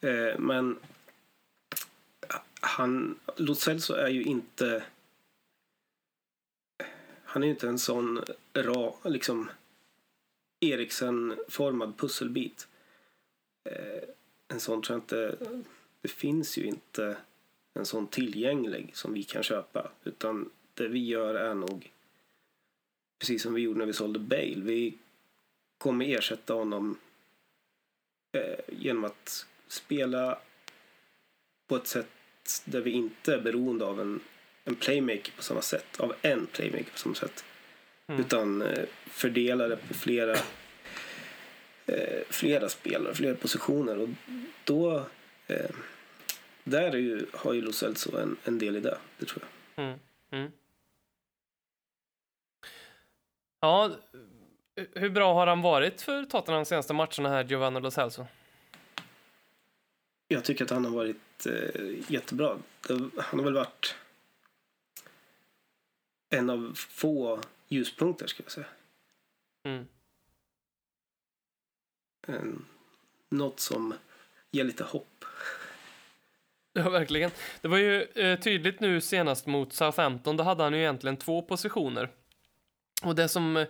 Eh, 0.00 0.38
men 0.38 0.78
han, 2.60 3.18
Lo 3.36 3.54
Celso 3.54 3.94
är 3.94 4.08
ju 4.08 4.22
inte... 4.22 4.82
Han 7.24 7.42
är 7.42 7.46
ju 7.46 7.52
inte 7.52 7.68
en 7.68 7.78
sån 7.78 8.24
ra, 8.54 8.94
liksom 9.04 9.50
Eriksen-formad 10.60 11.98
pusselbit. 11.98 12.68
Eh, 13.64 14.08
en 14.48 14.60
sån 14.60 14.82
tror 14.82 14.96
jag 14.96 15.02
inte... 15.02 15.36
Det 16.00 16.08
finns 16.08 16.58
ju 16.58 16.64
inte 16.64 17.16
en 17.74 17.86
sån 17.86 18.06
tillgänglig 18.06 18.90
som 18.94 19.14
vi 19.14 19.22
kan 19.22 19.42
köpa. 19.42 19.90
Utan 20.04 20.50
det 20.74 20.88
vi 20.88 21.06
gör 21.06 21.34
är 21.34 21.54
nog 21.54 21.90
precis 23.18 23.42
som 23.42 23.54
vi 23.54 23.60
gjorde 23.60 23.78
när 23.78 23.86
vi 23.86 23.92
sålde 23.92 24.18
Bale. 24.18 24.60
Vi 24.60 24.98
kommer 25.78 26.06
ersätta 26.06 26.54
honom 26.54 26.98
eh, 28.32 28.58
genom 28.68 29.04
att 29.04 29.46
spela 29.68 30.38
på 31.66 31.76
ett 31.76 31.86
sätt 31.86 32.08
där 32.64 32.80
vi 32.80 32.90
inte 32.90 33.34
är 33.34 33.40
beroende 33.40 33.84
av 33.84 34.00
en, 34.00 34.20
en 34.64 34.74
playmaker 34.74 35.32
på 35.36 35.42
samma 35.42 35.62
sätt. 35.62 36.00
Av 36.00 36.14
en 36.22 36.46
playmaker 36.46 36.90
på 36.92 36.98
samma 36.98 37.14
sätt. 37.14 37.44
Mm. 38.08 38.20
Utan 38.20 38.62
eh, 38.62 38.84
fördela 39.06 39.68
det 39.68 39.76
på 39.76 39.94
flera, 39.94 40.36
eh, 41.86 42.22
flera 42.30 42.68
spelare, 42.68 43.14
flera 43.14 43.34
positioner. 43.34 43.98
Och 43.98 44.08
då 44.64 45.06
eh, 45.46 45.70
där 46.64 46.92
är 46.92 46.98
ju, 46.98 47.26
har 47.32 47.52
ju 47.52 47.60
Lo 47.60 47.72
Celso 47.72 48.16
en, 48.16 48.36
en 48.44 48.58
del 48.58 48.76
i 48.76 48.80
det, 48.80 48.98
det 49.18 49.26
tror 49.26 49.44
jag. 49.74 49.84
Mm. 49.84 49.98
Mm. 50.30 50.52
Ja, 53.60 53.90
hur 54.94 55.10
bra 55.10 55.34
har 55.34 55.46
han 55.46 55.62
varit 55.62 56.02
för 56.02 56.24
Tottenham 56.24 56.60
de 56.60 56.64
senaste 56.64 56.94
matcherna 56.94 57.28
här, 57.28 57.44
Giovanni 57.44 57.80
Lo 57.80 57.90
Celso? 57.90 58.26
Jag 60.28 60.44
tycker 60.44 60.64
att 60.64 60.70
han 60.70 60.84
har 60.84 60.92
varit 60.92 61.46
eh, 61.46 62.12
jättebra. 62.12 62.58
Han 63.16 63.38
har 63.38 63.44
väl 63.44 63.54
varit 63.54 63.94
en 66.30 66.50
av 66.50 66.72
få 66.76 67.40
ljuspunkter, 67.68 68.26
ska 68.26 68.42
jag 68.42 68.52
säga. 68.52 68.66
Mm. 69.64 69.86
En, 72.26 72.64
något 73.28 73.60
som 73.60 73.94
ger 74.50 74.64
lite 74.64 74.84
hopp. 74.84 75.24
Ja, 76.72 76.90
verkligen. 76.90 77.30
Det 77.60 77.68
var 77.68 77.78
ju 77.78 78.02
eh, 78.02 78.38
tydligt 78.38 78.80
nu 78.80 79.00
senast 79.00 79.46
mot 79.46 79.72
Southampton. 79.72 80.36
Då 80.36 80.44
hade 80.44 80.62
han 80.62 80.72
ju 80.72 80.78
egentligen 80.78 81.16
två 81.16 81.42
positioner. 81.42 82.10
Och 83.02 83.14
det 83.14 83.28
som 83.28 83.56
eh, 83.56 83.66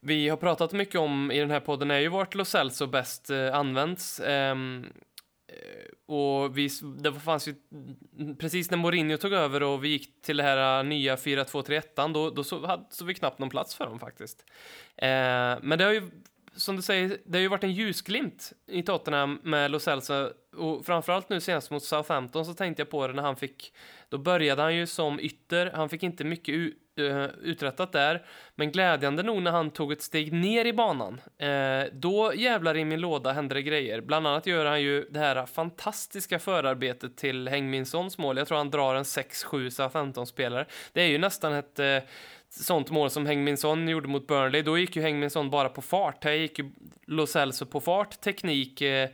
vi 0.00 0.28
har 0.28 0.36
pratat 0.36 0.72
mycket 0.72 1.00
om 1.00 1.30
i 1.30 1.38
den 1.38 1.50
här 1.50 1.60
podden 1.60 1.90
är 1.90 1.98
ju 1.98 2.08
vart 2.08 2.34
Lo 2.34 2.44
Celso 2.44 2.86
bäst 2.86 3.30
eh, 3.30 3.54
används. 3.54 4.20
Eh, 5.48 6.14
och 6.14 6.58
vi, 6.58 6.70
det 6.98 7.12
fanns 7.12 7.48
ju, 7.48 7.54
precis 8.38 8.70
när 8.70 8.78
Mourinho 8.78 9.16
tog 9.16 9.32
över 9.32 9.62
och 9.62 9.84
vi 9.84 9.88
gick 9.88 10.22
till 10.22 10.36
det 10.36 10.42
här 10.42 10.78
eh, 10.78 10.88
nya 10.88 11.16
4-2-3-1, 11.16 12.12
då, 12.12 12.30
då 12.30 12.44
så, 12.44 12.66
hade, 12.66 12.84
så 12.90 13.04
vi 13.04 13.14
knappt 13.14 13.38
någon 13.38 13.50
plats 13.50 13.74
för 13.74 13.86
dem 13.86 13.98
faktiskt. 13.98 14.44
Eh, 14.96 15.08
men 15.62 15.78
det 15.78 15.84
har 15.84 15.92
ju, 15.92 16.10
som 16.56 16.76
du 16.76 16.82
säger, 16.82 17.18
det 17.24 17.38
har 17.38 17.42
ju 17.42 17.48
varit 17.48 17.64
en 17.64 17.72
ljusglimt 17.72 18.52
i 18.66 18.82
Tottenham 18.82 19.40
med 19.42 19.70
Lo 19.70 19.78
Celso 19.78 20.30
och 20.58 20.86
framförallt 20.86 21.28
nu 21.28 21.40
senast 21.40 21.70
mot 21.70 21.82
Southampton 21.82 22.44
så 22.44 22.54
tänkte 22.54 22.80
jag 22.80 22.90
på 22.90 23.06
det 23.06 23.12
när 23.12 23.22
han 23.22 23.36
fick, 23.36 23.72
då 24.08 24.18
började 24.18 24.62
han 24.62 24.76
ju 24.76 24.86
som 24.86 25.20
ytter, 25.20 25.70
han 25.74 25.88
fick 25.88 26.02
inte 26.02 26.24
mycket 26.24 26.54
u, 26.54 26.74
eh, 26.96 27.26
uträttat 27.42 27.92
där, 27.92 28.26
men 28.54 28.72
glädjande 28.72 29.22
nog 29.22 29.42
när 29.42 29.50
han 29.50 29.70
tog 29.70 29.92
ett 29.92 30.02
steg 30.02 30.32
ner 30.32 30.64
i 30.64 30.72
banan, 30.72 31.20
eh, 31.38 31.92
då 31.92 32.32
jävlar 32.34 32.76
i 32.76 32.84
min 32.84 33.00
låda 33.00 33.32
hände 33.32 33.54
det 33.54 33.62
grejer. 33.62 34.00
Bland 34.00 34.26
annat 34.26 34.46
gör 34.46 34.64
han 34.64 34.82
ju 34.82 35.08
det 35.10 35.18
här 35.18 35.46
fantastiska 35.46 36.38
förarbetet 36.38 37.16
till 37.16 37.48
Hängminsons 37.48 38.18
mål. 38.18 38.36
Jag 38.36 38.48
tror 38.48 38.58
han 38.58 38.70
drar 38.70 38.94
en 38.94 39.04
6-7 39.04 39.70
Southampton-spelare. 39.70 40.66
Det 40.92 41.02
är 41.02 41.08
ju 41.08 41.18
nästan 41.18 41.52
ett 41.52 41.78
eh, 41.78 41.98
sånt 42.50 42.90
mål 42.90 43.10
som 43.10 43.26
Hängminsson 43.26 43.88
gjorde 43.88 44.08
mot 44.08 44.26
Burnley. 44.26 44.62
Då 44.62 44.78
gick 44.78 44.96
ju 44.96 45.02
Hängminsson 45.02 45.50
bara 45.50 45.68
på 45.68 45.82
fart. 45.82 46.24
Här 46.24 46.32
gick 46.32 46.58
ju 46.58 46.70
Lo 47.06 47.26
Celso 47.26 47.66
på 47.66 47.80
fart, 47.80 48.20
teknik 48.20 48.80
eh, 48.80 49.08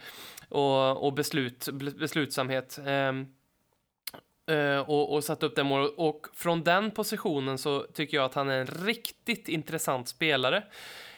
och, 0.48 1.06
och 1.06 1.12
beslut, 1.12 1.68
beslutsamhet. 1.72 2.78
Ehm, 2.86 3.26
eh, 4.46 4.78
och, 4.78 5.14
och 5.14 5.24
satte 5.24 5.46
upp 5.46 5.56
det 5.56 5.64
målet. 5.64 5.92
Och 5.96 6.26
från 6.34 6.64
den 6.64 6.90
positionen 6.90 7.58
så 7.58 7.80
tycker 7.80 8.16
jag 8.16 8.24
att 8.24 8.34
han 8.34 8.48
är 8.48 8.58
en 8.58 8.66
riktigt 8.66 9.48
intressant 9.48 10.08
spelare. 10.08 10.62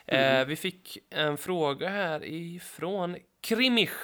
Eh, 0.07 0.45
vi 0.45 0.57
fick 0.57 0.99
en 1.11 1.37
fråga 1.37 1.89
här 1.89 2.25
ifrån 2.25 3.17
Krimich 3.41 3.97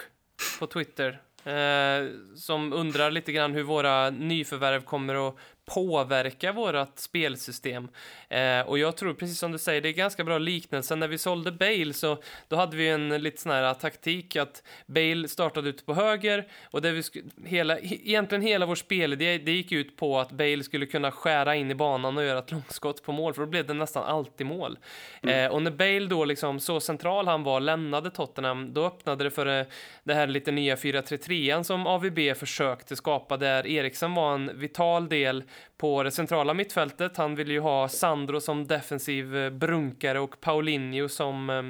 på 0.59 0.67
Twitter. 0.67 1.21
Eh, 1.45 2.09
som 2.37 2.73
undrar 2.73 3.11
lite 3.11 3.33
grann 3.33 3.52
hur 3.52 3.62
våra 3.62 4.11
nyförvärv 4.11 4.83
kommer 4.83 5.29
att 5.29 5.37
påverka 5.64 6.52
vårt 6.52 6.99
spelsystem. 6.99 7.88
Eh, 8.28 8.61
och 8.61 8.78
jag 8.78 8.97
tror, 8.97 9.14
precis 9.14 9.38
som 9.38 9.52
du 9.52 9.59
säger, 9.59 9.81
det 9.81 9.88
är 9.88 9.92
ganska 9.92 10.25
bra 10.25 10.38
liknelse. 10.38 10.97
När 10.97 11.09
vi 11.09 11.19
sålde 11.19 11.52
Bale 11.52 11.92
så 11.92 12.23
då 12.49 12.57
hade 12.57 12.76
vi 12.76 12.88
en 12.88 13.09
lite 13.09 13.40
sån 13.42 13.52
här 13.52 13.75
taktik 13.75 14.37
att 14.37 14.62
Bale 14.87 15.28
startade 15.28 15.69
ute 15.69 15.85
på 15.85 15.95
höger 15.95 16.47
och 16.71 16.83
det 16.83 16.90
vi 16.92 17.02
hela, 17.47 17.76
he- 17.76 18.00
egentligen 18.04 18.42
hela 18.42 18.66
vår 18.66 18.75
spelidé 18.75 19.38
det 19.38 19.52
gick 19.52 19.73
ut 19.73 19.97
på 19.97 20.19
att 20.21 20.31
Bale 20.33 20.62
skulle 20.62 20.87
kunna 20.87 21.11
skära 21.11 21.54
in 21.54 21.71
i 21.71 21.75
banan 21.75 22.16
och 22.19 22.25
göra 22.25 22.38
ett 22.38 22.50
långskott 22.50 23.02
på 23.02 23.12
mål, 23.12 23.35
för 23.35 23.42
då 23.42 23.49
blev 23.49 23.66
det 23.66 23.75
nästan 23.75 24.04
alltid 24.04 24.47
mål. 24.47 24.78
Eh, 25.23 25.47
och 25.47 25.62
när 25.62 25.71
Bale 25.71 26.07
då 26.07 26.25
liksom, 26.25 26.61
så 26.61 26.81
central 26.81 27.28
han 27.28 27.42
var, 27.42 27.61
lämnade 27.61 28.11
Tottenham, 28.11 28.73
då 28.75 28.85
öppnade 28.85 29.25
det 29.25 29.31
för 29.31 29.47
eh, 29.61 29.66
det 30.04 30.14
här 30.14 30.26
lite 30.26 30.52
nya 30.52 30.75
4-3-3 30.76 31.62
som 31.62 31.87
AVB 31.87 32.37
försökte 32.37 32.97
skapa, 32.97 33.37
där 33.37 33.66
Eriksen 33.66 34.14
var 34.14 34.35
en 34.35 34.59
vital 34.59 35.09
del 35.09 35.45
på 35.76 36.02
det 36.02 36.11
centrala 36.11 36.54
mittfältet. 36.54 37.16
Han 37.16 37.35
ville 37.35 37.52
ju 37.52 37.61
ha 37.61 37.88
Sandro 37.88 38.40
som 38.40 38.66
defensiv 38.66 39.37
eh, 39.37 39.50
brunkare 39.50 40.21
och 40.21 40.40
Paulinho 40.40 41.09
som 41.09 41.50
eh, 41.50 41.62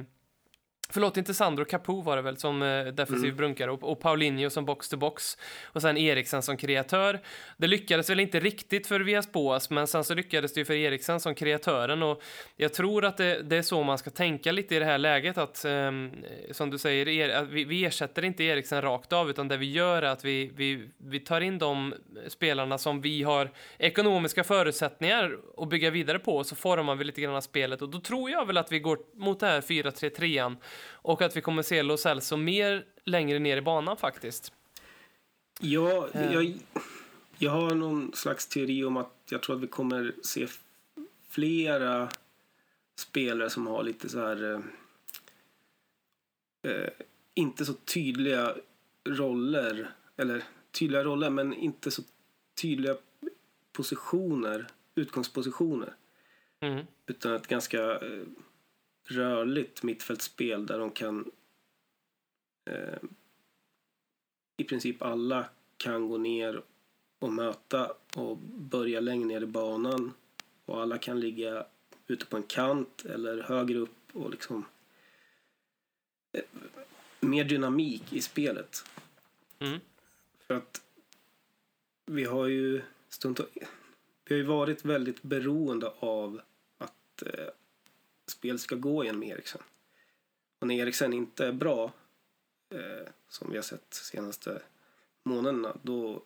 Förlåt, 0.92 1.16
inte 1.16 1.34
Sandro 1.34 1.64
Capo 1.64 2.02
var 2.02 2.16
det 2.16 2.22
väl 2.22 2.36
som 2.36 2.62
eh, 2.62 2.84
defensiv 2.84 3.24
Mm. 3.24 3.36
brunkare 3.36 3.70
och, 3.70 3.92
och 3.92 4.00
Paulinho 4.00 4.50
som 4.50 4.64
box-to-box 4.64 5.38
och 5.64 5.82
sen 5.82 5.96
Eriksen 5.96 6.42
som 6.42 6.56
kreatör. 6.56 7.20
Det 7.56 7.66
lyckades 7.66 8.10
väl 8.10 8.20
inte 8.20 8.40
riktigt 8.40 8.86
för 8.86 9.00
Vias 9.00 9.32
Boas, 9.32 9.70
men 9.70 9.86
sen 9.86 10.04
så 10.04 10.14
lyckades 10.14 10.54
det 10.54 10.60
ju 10.60 10.64
för 10.64 10.74
Eriksen 10.74 11.20
som 11.20 11.34
kreatören 11.34 12.02
och 12.02 12.22
jag 12.56 12.74
tror 12.74 13.04
att 13.04 13.16
det, 13.16 13.42
det 13.42 13.56
är 13.56 13.62
så 13.62 13.82
man 13.82 13.98
ska 13.98 14.10
tänka 14.10 14.52
lite 14.52 14.74
i 14.74 14.78
det 14.78 14.84
här 14.84 14.98
läget 14.98 15.38
att 15.38 15.64
ehm, 15.64 16.10
som 16.50 16.70
du 16.70 16.78
säger, 16.78 17.08
er, 17.08 17.28
att 17.28 17.48
vi, 17.48 17.64
vi 17.64 17.84
ersätter 17.84 18.24
inte 18.24 18.44
Eriksen 18.44 18.82
rakt 18.82 19.12
av 19.12 19.30
utan 19.30 19.48
det 19.48 19.56
vi 19.56 19.70
gör 19.70 20.02
är 20.02 20.06
att 20.06 20.24
vi, 20.24 20.52
vi, 20.56 20.88
vi 20.98 21.20
tar 21.20 21.40
in 21.40 21.58
de 21.58 21.94
spelarna 22.28 22.78
som 22.78 23.00
vi 23.00 23.22
har 23.22 23.50
ekonomiska 23.78 24.44
förutsättningar 24.44 25.36
att 25.56 25.68
bygga 25.68 25.90
vidare 25.90 26.18
på 26.18 26.36
och 26.36 26.46
så 26.46 26.56
formar 26.56 26.94
vi 26.94 27.04
lite 27.04 27.20
grann 27.20 27.34
av 27.34 27.40
spelet 27.40 27.82
och 27.82 27.88
då 27.88 28.00
tror 28.00 28.30
jag 28.30 28.46
väl 28.46 28.56
att 28.56 28.72
vi 28.72 28.78
går 28.78 28.98
mot 29.14 29.40
det 29.40 29.46
här 29.46 29.60
4-3-3an 29.60 30.56
och 30.84 31.22
att 31.22 31.36
vi 31.36 31.40
kommer 31.40 31.62
se 31.62 31.82
Lo 31.82 31.96
Celso 31.96 32.36
mer 32.36 32.84
längre 33.04 33.38
ner 33.38 33.56
i 33.56 33.62
banan 33.62 33.96
faktiskt. 33.96 34.52
Ja, 35.60 36.08
Eh. 36.12 36.32
jag, 36.32 36.54
jag 37.38 37.50
har 37.50 37.74
någon 37.74 38.12
slags 38.14 38.46
teori 38.46 38.84
om 38.84 38.96
att 38.96 39.12
jag 39.30 39.42
tror 39.42 39.56
att 39.56 39.62
vi 39.62 39.66
kommer 39.66 40.14
se 40.22 40.46
flera 41.28 42.08
spelare 42.98 43.50
som 43.50 43.66
har 43.66 43.82
lite 43.82 44.08
så 44.08 44.20
här... 44.20 44.52
Eh, 44.52 44.60
eh, 46.72 46.88
inte 47.34 47.64
så 47.64 47.72
tydliga 47.72 48.54
roller. 49.04 49.90
Eller 50.16 50.42
tydliga 50.70 51.04
roller, 51.04 51.30
men 51.30 51.54
inte 51.54 51.90
så 51.90 52.02
tydliga 52.62 52.96
positioner. 53.72 54.66
Utgångspositioner. 54.94 55.94
Mm. 56.60 56.86
Utan 57.06 57.34
ett 57.34 57.46
ganska 57.46 57.82
eh, 57.98 58.22
rörligt 59.04 59.82
mittfältspel 59.82 60.66
där 60.66 60.78
de 60.78 60.90
kan 60.90 61.30
eh, 62.70 62.98
i 64.56 64.64
princip 64.64 65.02
alla 65.02 65.44
kan 65.76 66.08
gå 66.08 66.18
ner 66.18 66.62
och 67.18 67.32
möta 67.32 67.92
och 68.16 68.36
börja 68.38 69.00
längre 69.00 69.26
ner 69.26 69.40
i 69.40 69.46
banan. 69.46 70.12
Och 70.64 70.82
alla 70.82 70.98
kan 70.98 71.20
ligga 71.20 71.66
ute 72.06 72.26
på 72.26 72.36
en 72.36 72.42
kant 72.42 73.04
eller 73.04 73.42
högre 73.42 73.78
upp 73.78 73.98
och 74.12 74.30
liksom 74.30 74.64
eh, 76.32 76.44
mer 77.20 77.44
dynamik 77.44 78.12
i 78.12 78.20
spelet. 78.20 78.84
Mm. 79.58 79.80
För 80.46 80.54
att 80.54 80.82
vi 82.06 82.24
har 82.24 82.46
ju 82.46 82.82
stundtals, 83.08 83.50
vi 84.24 84.34
har 84.34 84.36
ju 84.36 84.42
varit 84.42 84.84
väldigt 84.84 85.22
beroende 85.22 85.92
av 85.98 86.40
att 86.78 87.22
eh, 87.22 87.48
spel 88.42 88.58
ska 88.58 88.74
gå 88.74 89.04
genom 89.04 89.22
Eriksen. 89.22 89.62
Och 90.58 90.66
när 90.66 90.74
Eriksen 90.74 91.12
inte 91.12 91.46
är 91.46 91.52
bra, 91.52 91.92
eh, 92.70 93.08
som 93.28 93.50
vi 93.50 93.56
har 93.56 93.62
sett 93.62 93.90
de 93.90 93.96
senaste 93.96 94.62
månaderna, 95.22 95.76
då 95.82 96.22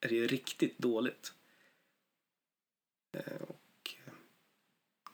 är 0.00 0.08
det 0.08 0.14
ju 0.14 0.26
riktigt 0.26 0.78
dåligt. 0.78 1.32
Eh, 3.12 3.42
och 3.42 3.90
eh, 4.06 4.12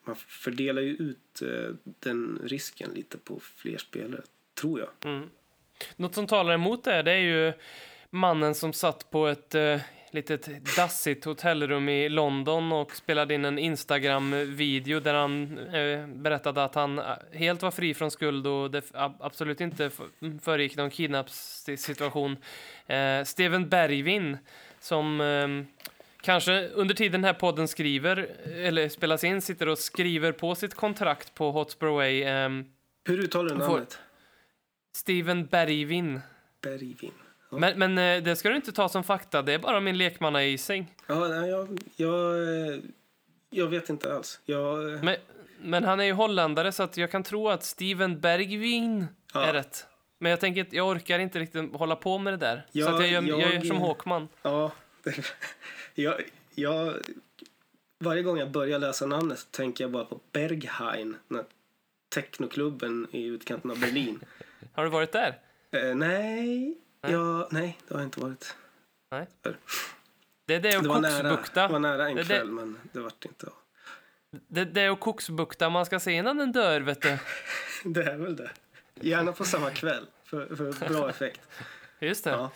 man 0.04 0.16
fördelar 0.16 0.82
ju 0.82 0.96
ut 0.96 1.42
eh, 1.42 1.74
den 1.84 2.40
risken 2.44 2.90
lite 2.90 3.18
på 3.18 3.40
fler 3.40 3.78
spelare, 3.78 4.22
tror 4.54 4.80
jag. 4.80 4.90
Mm. 5.04 5.30
Något 5.96 6.14
som 6.14 6.26
talar 6.26 6.54
emot 6.54 6.84
det, 6.84 7.02
det 7.02 7.12
är 7.12 7.16
ju 7.16 7.52
mannen 8.10 8.54
som 8.54 8.72
satt 8.72 9.10
på 9.10 9.26
ett 9.26 9.54
eh, 9.54 9.80
litet 10.14 10.76
dassigt 10.76 11.24
hotellrum 11.24 11.88
i 11.88 12.08
London 12.08 12.72
och 12.72 12.96
spelade 12.96 13.34
in 13.34 13.44
en 13.44 13.58
Instagram-video 13.58 15.00
där 15.00 15.14
han 15.14 15.58
eh, 15.58 16.06
berättade 16.06 16.64
att 16.64 16.74
han 16.74 16.98
eh, 16.98 17.04
helt 17.32 17.62
var 17.62 17.70
fri 17.70 17.94
från 17.94 18.10
skuld 18.10 18.46
och 18.46 18.70
det 18.70 18.82
absolut 19.20 19.60
inte 19.60 19.90
föregick 20.42 20.76
någon 20.76 20.90
kidnappssituation. 20.90 22.36
Eh, 22.86 23.24
Steven 23.24 23.68
Bergvin 23.68 24.38
som 24.80 25.20
eh, 25.20 25.76
kanske 26.22 26.68
under 26.68 26.94
tiden 26.94 27.12
den 27.12 27.24
här 27.24 27.40
podden 27.40 27.68
skriver, 27.68 28.16
eller 28.54 28.88
spelas 28.88 29.24
in, 29.24 29.40
sitter 29.42 29.68
och 29.68 29.78
skriver 29.78 30.32
på 30.32 30.54
sitt 30.54 30.74
kontrakt 30.74 31.34
på 31.34 31.50
Hotspur 31.50 31.86
Way. 31.88 32.22
Eh, 32.22 32.48
Hur 33.04 33.18
uttalar 33.18 33.50
du 33.50 33.56
namnet? 33.56 33.98
Steven 34.96 35.46
Bergvin. 35.46 36.20
Bergvin. 36.62 37.12
Men, 37.50 37.78
men 37.78 37.98
eh, 37.98 38.22
det 38.22 38.36
ska 38.36 38.48
du 38.48 38.56
inte 38.56 38.72
ta 38.72 38.88
som 38.88 39.04
fakta, 39.04 39.42
det 39.42 39.52
är 39.52 39.58
bara 39.58 39.80
min 39.80 39.98
lekmannagissning. 39.98 40.94
Ja, 41.06 41.28
nej, 41.28 41.50
jag, 41.50 41.78
jag, 41.96 42.32
eh, 42.72 42.78
jag 43.50 43.66
vet 43.66 43.88
inte 43.90 44.14
alls. 44.14 44.40
Jag, 44.44 44.92
eh, 44.94 45.02
Men, 45.02 45.16
men 45.62 45.84
han 45.84 46.00
är 46.00 46.04
ju 46.04 46.12
holländare 46.12 46.72
så 46.72 46.82
att 46.82 46.96
jag 46.96 47.10
kan 47.10 47.22
tro 47.22 47.48
att 47.48 47.64
Steven 47.64 48.20
Bergvin 48.20 49.06
Ja. 49.34 49.44
är 49.46 49.52
rätt. 49.52 49.86
Men 50.18 50.30
jag 50.30 50.40
tänker 50.40 50.66
jag 50.70 50.88
orkar 50.88 51.18
inte 51.18 51.38
riktigt 51.38 51.72
hålla 51.74 51.96
på 51.96 52.18
med 52.18 52.32
det 52.32 52.36
där. 52.36 52.56
så 52.72 52.78
Ja, 52.78 52.94
att 52.94 53.00
jag, 53.00 53.10
gör, 53.10 53.22
jag, 53.22 53.40
jag- 53.40 53.54
gör 53.54 53.60
som 53.60 53.76
Håkman. 53.76 54.28
ja, 54.42 54.72
jag, 55.94 56.20
jag, 56.54 56.94
varje 57.98 58.22
gång 58.22 58.38
jag 58.38 58.50
börjar 58.50 58.78
läsa 58.78 59.06
namnet 59.06 59.38
så 59.38 59.46
tänker 59.50 59.84
jag 59.84 59.90
bara 59.90 60.04
på 60.04 60.20
Berghain, 60.32 61.16
den 61.28 61.36
här 61.36 61.46
technoklubben 62.08 63.06
i 63.12 63.24
utkanten 63.24 63.70
av 63.70 63.80
Berlin. 63.80 64.20
Har 64.72 64.84
du 64.84 64.90
varit 64.90 65.12
där? 65.12 65.38
eh, 65.70 65.94
nej, 65.94 66.74
Nej. 67.02 67.12
Ja, 67.12 67.48
nej, 67.50 67.78
det 67.88 67.94
har 67.94 68.00
jag 68.00 68.06
inte 68.06 68.20
varit. 68.20 68.56
Det 70.46 70.54
är 70.54 70.60
det 70.60 70.76
och 70.76 70.82
Det 70.82 70.88
var, 70.88 71.00
nära, 71.00 71.30
koksbukta. 71.30 71.66
det 71.66 71.72
var 71.72 71.78
nära 71.78 72.08
en 72.08 72.16
Det- 72.16 72.22
det- 72.22 72.26
kväll, 72.28 72.50
men 72.50 72.78
det 72.92 73.00
vart 73.00 73.24
inte 73.24 73.46
av. 73.46 73.52
Det, 74.48 74.64
det 74.64 74.80
är 74.80 74.90
och 74.90 75.00
koksbukta 75.00 75.70
man 75.70 75.86
ska 75.86 76.00
se 76.00 76.12
innan 76.12 76.36
den 76.36 76.52
dör, 76.52 76.80
vet 76.80 77.02
du. 77.02 77.18
Det 77.84 78.02
är 78.02 78.16
väl 78.16 78.36
det. 78.36 78.50
Gärna 79.00 79.32
på 79.32 79.44
samma 79.44 79.70
kväll, 79.70 80.06
för, 80.24 80.56
för 80.56 80.88
bra 80.88 81.10
effekt. 81.10 81.40
Just 82.00 82.24
det. 82.24 82.30
Ja. 82.30 82.50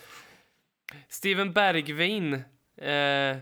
Steven 1.09 1.53
Bergvin. 1.53 2.33
Eh, 2.77 3.37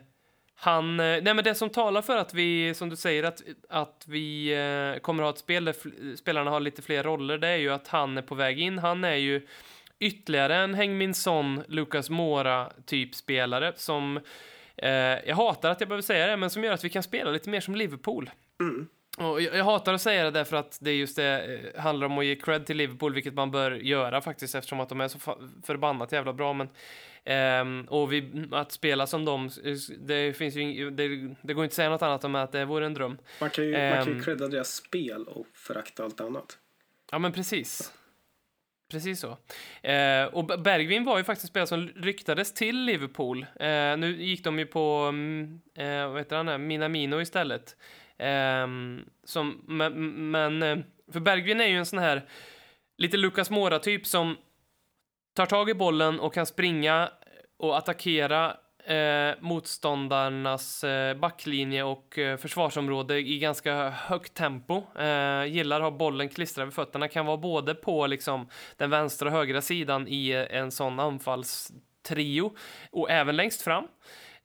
han, 0.55 0.99
eh, 0.99 1.05
nej 1.23 1.33
men 1.33 1.43
det 1.43 1.55
som 1.55 1.69
talar 1.69 2.01
för 2.01 2.17
att 2.17 2.33
vi, 2.33 2.73
som 2.73 2.89
du 2.89 2.95
säger, 2.95 3.23
att, 3.23 3.41
att 3.69 4.03
vi 4.07 4.47
eh, 4.53 4.99
kommer 5.01 5.23
att 5.23 5.27
ha 5.27 5.33
ett 5.33 5.37
spel 5.39 5.65
där 5.65 6.15
spelarna 6.15 6.51
har 6.51 6.59
lite 6.59 6.81
fler 6.81 7.03
roller, 7.03 7.37
det 7.37 7.47
är 7.47 7.57
ju 7.57 7.69
att 7.69 7.87
han 7.87 8.17
är 8.17 8.21
på 8.21 8.35
väg 8.35 8.59
in. 8.59 8.77
Han 8.79 9.03
är 9.03 9.15
ju 9.15 9.47
ytterligare 9.99 10.55
en 10.55 10.73
Heng 10.73 10.97
Min 10.97 11.13
Son, 11.13 11.63
Lucas 11.67 12.09
Mora 12.09 12.71
typ 12.85 13.15
spelare 13.15 13.73
som 13.75 14.19
eh, 14.77 14.89
jag 15.27 15.35
hatar 15.35 15.69
att 15.69 15.81
jag 15.81 15.89
behöver 15.89 16.01
säga 16.01 16.27
det, 16.27 16.37
men 16.37 16.49
som 16.49 16.63
gör 16.63 16.73
att 16.73 16.83
vi 16.83 16.89
kan 16.89 17.03
spela 17.03 17.31
lite 17.31 17.49
mer 17.49 17.59
som 17.59 17.75
Liverpool. 17.75 18.29
Mm. 18.59 18.87
Och 19.17 19.41
jag, 19.41 19.55
jag 19.55 19.63
hatar 19.63 19.93
att 19.93 20.01
säga 20.01 20.23
det 20.23 20.31
därför 20.31 20.57
att 20.57 20.77
det 20.81 20.93
just 20.93 21.15
det 21.15 21.61
eh, 21.75 21.81
handlar 21.81 22.07
om 22.07 22.17
att 22.17 22.25
ge 22.25 22.35
cred 22.35 22.65
till 22.65 22.77
Liverpool, 22.77 23.13
vilket 23.13 23.33
man 23.33 23.51
bör 23.51 23.71
göra 23.71 24.21
faktiskt 24.21 24.55
eftersom 24.55 24.79
att 24.79 24.89
de 24.89 25.01
är 25.01 25.07
så 25.07 25.19
förbannat 25.65 26.11
jävla 26.11 26.33
bra. 26.33 26.53
Men, 26.53 26.69
ehm, 27.25 27.85
och 27.89 28.13
vi, 28.13 28.47
att 28.51 28.71
spela 28.71 29.07
som 29.07 29.25
dem, 29.25 29.45
eh, 29.45 29.75
det 29.99 30.33
finns 30.37 30.55
ju 30.55 30.89
det, 30.91 31.35
det 31.41 31.53
går 31.53 31.63
inte 31.63 31.71
att 31.71 31.75
säga 31.75 31.89
något 31.89 32.01
annat 32.01 32.23
om 32.23 32.35
att 32.35 32.51
det 32.51 32.65
vore 32.65 32.85
en 32.85 32.93
dröm. 32.93 33.17
Man 33.41 33.49
kan 33.49 33.65
ju, 33.65 33.71
man 33.71 33.79
kan 33.91 34.07
ju 34.07 34.13
Ehm. 34.13 34.23
credda 34.23 34.47
deras 34.47 34.71
spel 34.75 35.23
och 35.27 35.47
förakta 35.53 36.03
allt 36.03 36.21
annat. 36.21 36.57
Ja, 37.11 37.19
men 37.19 37.31
precis. 37.31 37.93
Precis 38.93 39.19
så. 39.19 39.37
Eh, 39.87 40.25
och 40.25 40.45
Bergvin 40.45 41.03
var 41.03 41.17
ju 41.17 41.23
faktiskt 41.23 41.43
en 41.43 41.47
spelare 41.47 41.67
som 41.67 41.87
ryktades 41.87 42.53
till 42.53 42.85
Liverpool. 42.85 43.45
Eh, 43.59 43.97
nu 43.97 44.15
gick 44.19 44.43
de 44.43 44.59
ju 44.59 44.65
på, 44.65 45.05
mm, 45.09 45.61
eh, 45.75 46.07
vad 46.07 46.17
heter 46.17 46.35
han, 46.35 46.47
här? 46.47 46.57
Minamino 46.57 47.21
istället. 47.21 47.75
Eh, 48.17 48.67
som, 49.23 49.63
men, 49.67 50.31
men, 50.31 50.63
eh, 50.63 50.77
för 51.11 51.19
Bergvin 51.19 51.61
är 51.61 51.67
ju 51.67 51.77
en 51.77 51.85
sån 51.85 51.99
här 51.99 52.21
lite 52.97 53.17
Lucas 53.17 53.49
Mora-typ 53.49 54.07
som 54.07 54.37
tar 55.35 55.45
tag 55.45 55.69
i 55.69 55.73
bollen 55.73 56.19
och 56.19 56.33
kan 56.33 56.45
springa 56.45 57.09
och 57.57 57.77
attackera 57.77 58.57
eh, 58.85 59.35
motståndarnas 59.39 60.83
eh, 60.83 61.17
backlinje 61.17 61.83
och 61.83 62.17
eh, 62.17 62.37
försvarsområde 62.37 63.19
i 63.19 63.39
ganska 63.39 63.89
högt 63.89 64.33
tempo. 64.33 64.83
Eh, 64.99 65.45
gillar 65.45 65.81
att 65.81 65.83
ha 65.83 65.91
bollen 65.91 66.29
klistrad 66.29 66.67
vid 66.67 66.73
fötterna, 66.73 67.07
kan 67.07 67.25
vara 67.25 67.37
både 67.37 67.75
på 67.75 68.07
liksom, 68.07 68.49
den 68.77 68.89
vänstra 68.89 69.29
och 69.29 69.35
högra 69.35 69.61
sidan 69.61 70.07
i 70.07 70.29
eh, 70.29 70.57
en 70.59 70.71
sån 70.71 70.99
anfallstrio 70.99 72.51
och 72.91 73.11
även 73.11 73.35
längst 73.35 73.61
fram. 73.61 73.87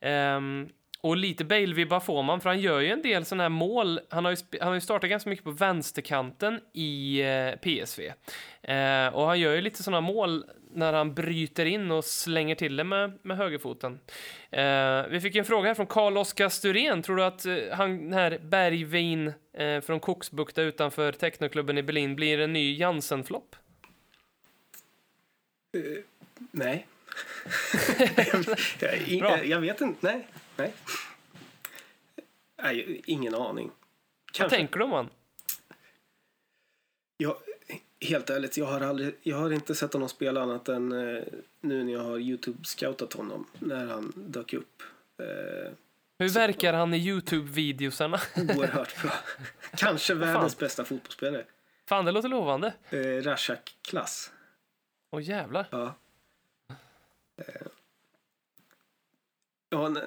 Ehm, 0.01 0.68
och 1.01 1.16
lite 1.16 1.44
Bale-vibbar 1.44 2.01
får 2.01 2.22
man, 2.22 2.40
för 2.40 2.48
han 2.51 2.61
gör 2.61 2.81
ju 2.81 2.88
en 2.88 3.03
del 3.03 3.24
sådana 3.24 3.44
här 3.44 3.48
mål. 3.48 4.01
Han 4.11 4.24
har 4.24 4.33
ju, 4.33 4.37
han 4.61 4.68
har 4.68 4.74
ju 4.74 4.81
startat 4.81 5.11
ganska 5.11 5.31
mycket 5.31 5.44
på 5.44 5.51
vänsterkanten 5.51 6.61
i 6.72 7.20
eh, 7.20 7.51
PSV. 7.53 8.01
Eh, 8.62 9.14
och 9.14 9.27
han 9.27 9.40
gör 9.40 9.55
ju 9.55 9.61
lite 9.61 9.83
sådana 9.83 10.01
mål 10.01 10.44
när 10.70 10.92
han 10.92 11.14
bryter 11.14 11.66
in 11.66 11.90
och 11.90 12.04
slänger 12.04 12.54
till 12.54 12.76
det 12.76 12.85
med, 12.85 13.18
med 13.22 13.37
högerfoten. 13.37 14.00
Eh, 14.50 15.07
vi 15.11 15.20
fick 15.20 15.37
en 15.37 15.44
fråga 15.44 15.68
här 15.68 15.74
från 15.74 15.87
Carl-Oskar 15.87 16.48
Sturén. 16.48 17.02
Tror 17.02 17.16
du 17.16 17.24
att 17.24 17.46
eh, 17.46 17.57
han, 17.72 18.12
här 18.12 18.38
Bergvin 18.38 19.33
eh, 19.52 19.81
från 19.81 20.00
Koksbukta 20.00 20.62
utanför 20.62 21.12
technoklubben 21.12 21.78
i 21.78 21.83
Berlin 21.83 22.16
blir 22.16 22.40
en 22.40 22.52
ny 22.52 22.76
Jansen-flopp? 22.78 23.57
Eh, 25.72 26.02
nej. 26.50 26.87
jag, 28.81 29.20
Bra. 29.20 29.44
jag 29.44 29.61
vet 29.61 29.81
inte. 29.81 30.07
Nej. 30.07 30.26
Nej. 30.57 30.72
nej 32.62 33.02
ingen 33.07 33.35
aning. 33.35 33.66
Vad 33.66 34.33
Kanske. 34.33 34.57
tänker 34.57 34.78
du 34.78 34.85
om 34.85 34.92
han? 34.92 35.09
Jag, 37.16 37.37
helt 38.00 38.30
ärligt, 38.30 38.56
jag 38.56 38.66
har, 38.66 38.80
aldrig, 38.80 39.14
jag 39.22 39.37
har 39.37 39.50
inte 39.52 39.74
sett 39.74 39.92
honom 39.92 40.08
spela 40.08 40.42
annat 40.42 40.68
än 40.68 40.92
eh, 40.92 41.22
nu 41.61 41.84
när 41.84 41.92
jag 41.92 42.02
har 42.02 42.18
Youtube-scoutat 42.18 43.16
honom 43.16 43.46
när 43.58 43.87
han 43.87 44.12
dök 44.16 44.52
upp. 44.52 44.82
Eh, 45.18 45.72
Hur 46.18 46.28
verkar 46.28 46.72
han 46.72 46.94
i 46.94 46.98
Youtube-videosarna? 46.98 48.20
oerhört 48.37 49.02
bra. 49.02 49.12
Kanske 49.76 50.14
världens 50.14 50.58
bästa 50.58 50.84
fotbollsspelare. 50.84 51.44
Fan, 51.87 52.04
det 52.04 52.12
låter 52.12 52.28
lovande. 52.28 52.74
Eh, 52.90 53.22
Rashak-klass. 53.22 54.32
Åh 55.11 55.22
jävlar. 55.22 55.66
Ja. 55.70 55.94
Eh, 57.37 57.66
ja, 59.70 59.88
nej, 59.88 60.06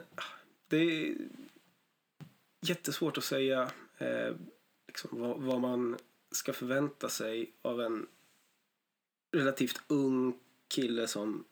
det 0.68 0.78
är 0.78 1.16
jättesvårt 2.62 3.18
att 3.18 3.24
säga 3.24 3.72
eh, 3.98 4.36
liksom, 4.88 5.10
vad, 5.22 5.42
vad 5.42 5.62
man 5.62 5.98
ska 6.32 6.54
förvänta 6.54 7.10
sig 7.10 7.52
av 7.62 7.82
en 7.82 8.08
relativt 9.32 9.82
ung 9.88 10.40
kille 10.68 11.08
som 11.08 11.46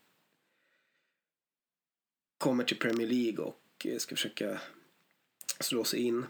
kommer 2.38 2.64
till 2.64 2.80
Premier 2.80 3.08
League 3.08 3.46
och 3.46 3.86
eh, 3.86 3.98
ska 3.98 4.16
försöka 4.16 4.62
slå 5.60 5.84
sig 5.84 6.00
in. 6.00 6.26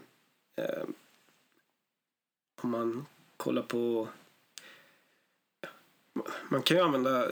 Eh, 0.56 0.84
om 2.62 2.70
man 2.70 3.06
kollar 3.36 3.62
på... 3.62 4.08
Man 6.48 6.62
kan 6.62 6.76
ju 6.76 6.82
använda 6.82 7.30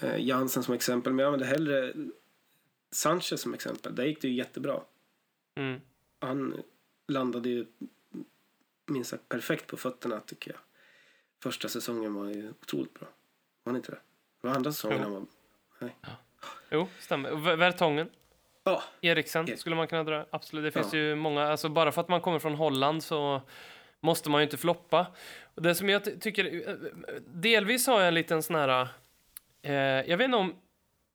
eh, 0.00 0.18
Jansen 0.18 0.62
som 0.62 0.74
exempel, 0.74 1.12
men 1.12 1.22
jag 1.22 1.26
använder 1.26 1.46
hellre 1.46 1.94
Sanchez 2.90 3.40
som 3.40 3.54
exempel. 3.54 3.94
Där 3.94 4.04
gick 4.04 4.20
det 4.20 4.28
ju 4.28 4.34
jättebra. 4.34 4.80
Mm. 5.54 5.80
Han 6.18 6.62
landade 7.06 7.48
ju 7.48 7.66
minst 8.88 9.10
sagt 9.10 9.28
perfekt 9.28 9.66
på 9.66 9.76
fötterna 9.76 10.20
tycker 10.20 10.50
jag. 10.50 10.60
Första 11.42 11.68
säsongen 11.68 12.14
var 12.14 12.26
ju 12.26 12.50
otroligt 12.62 12.94
bra. 12.94 13.08
Var 13.62 13.72
han 13.72 13.76
inte 13.76 13.90
det? 13.92 13.98
Det 14.42 14.48
var 14.48 14.54
andra 14.54 14.72
säsongen 14.72 14.98
Jo. 14.98 15.04
han 15.04 15.12
var... 15.12 15.90
Jo, 16.70 16.88
stämmer. 17.00 17.30
Och 17.30 17.38
Ver- 17.38 17.56
Vertongen, 17.56 18.10
Ja, 18.64 18.82
Eriksen 19.00 19.48
Erik. 19.48 19.58
skulle 19.60 19.76
man 19.76 19.88
kunna 19.88 20.04
dra. 20.04 20.26
Absolut, 20.30 20.64
det 20.74 20.80
finns 20.80 20.92
Ja. 20.92 20.98
ju 20.98 21.14
många. 21.14 21.42
Alltså 21.44 21.68
bara 21.68 21.92
för 21.92 22.00
att 22.00 22.08
man 22.08 22.20
kommer 22.20 22.38
från 22.38 22.54
Holland 22.54 23.02
så 23.02 23.42
måste 24.00 24.30
man 24.30 24.40
ju 24.40 24.44
inte 24.44 24.56
floppa. 24.56 25.06
Och 25.54 25.62
det 25.62 25.74
som 25.74 25.88
jag 25.88 26.04
ty- 26.04 26.18
tycker, 26.18 26.68
eh, 26.68 26.74
delvis 27.26 27.86
har 27.86 27.98
jag 27.98 28.08
en 28.08 28.14
liten 28.14 28.42
sån 28.42 28.56
här, 28.56 28.88
eh, 29.62 29.72
jag 30.10 30.16
vet 30.16 30.24
inte 30.24 30.36
om 30.36 30.54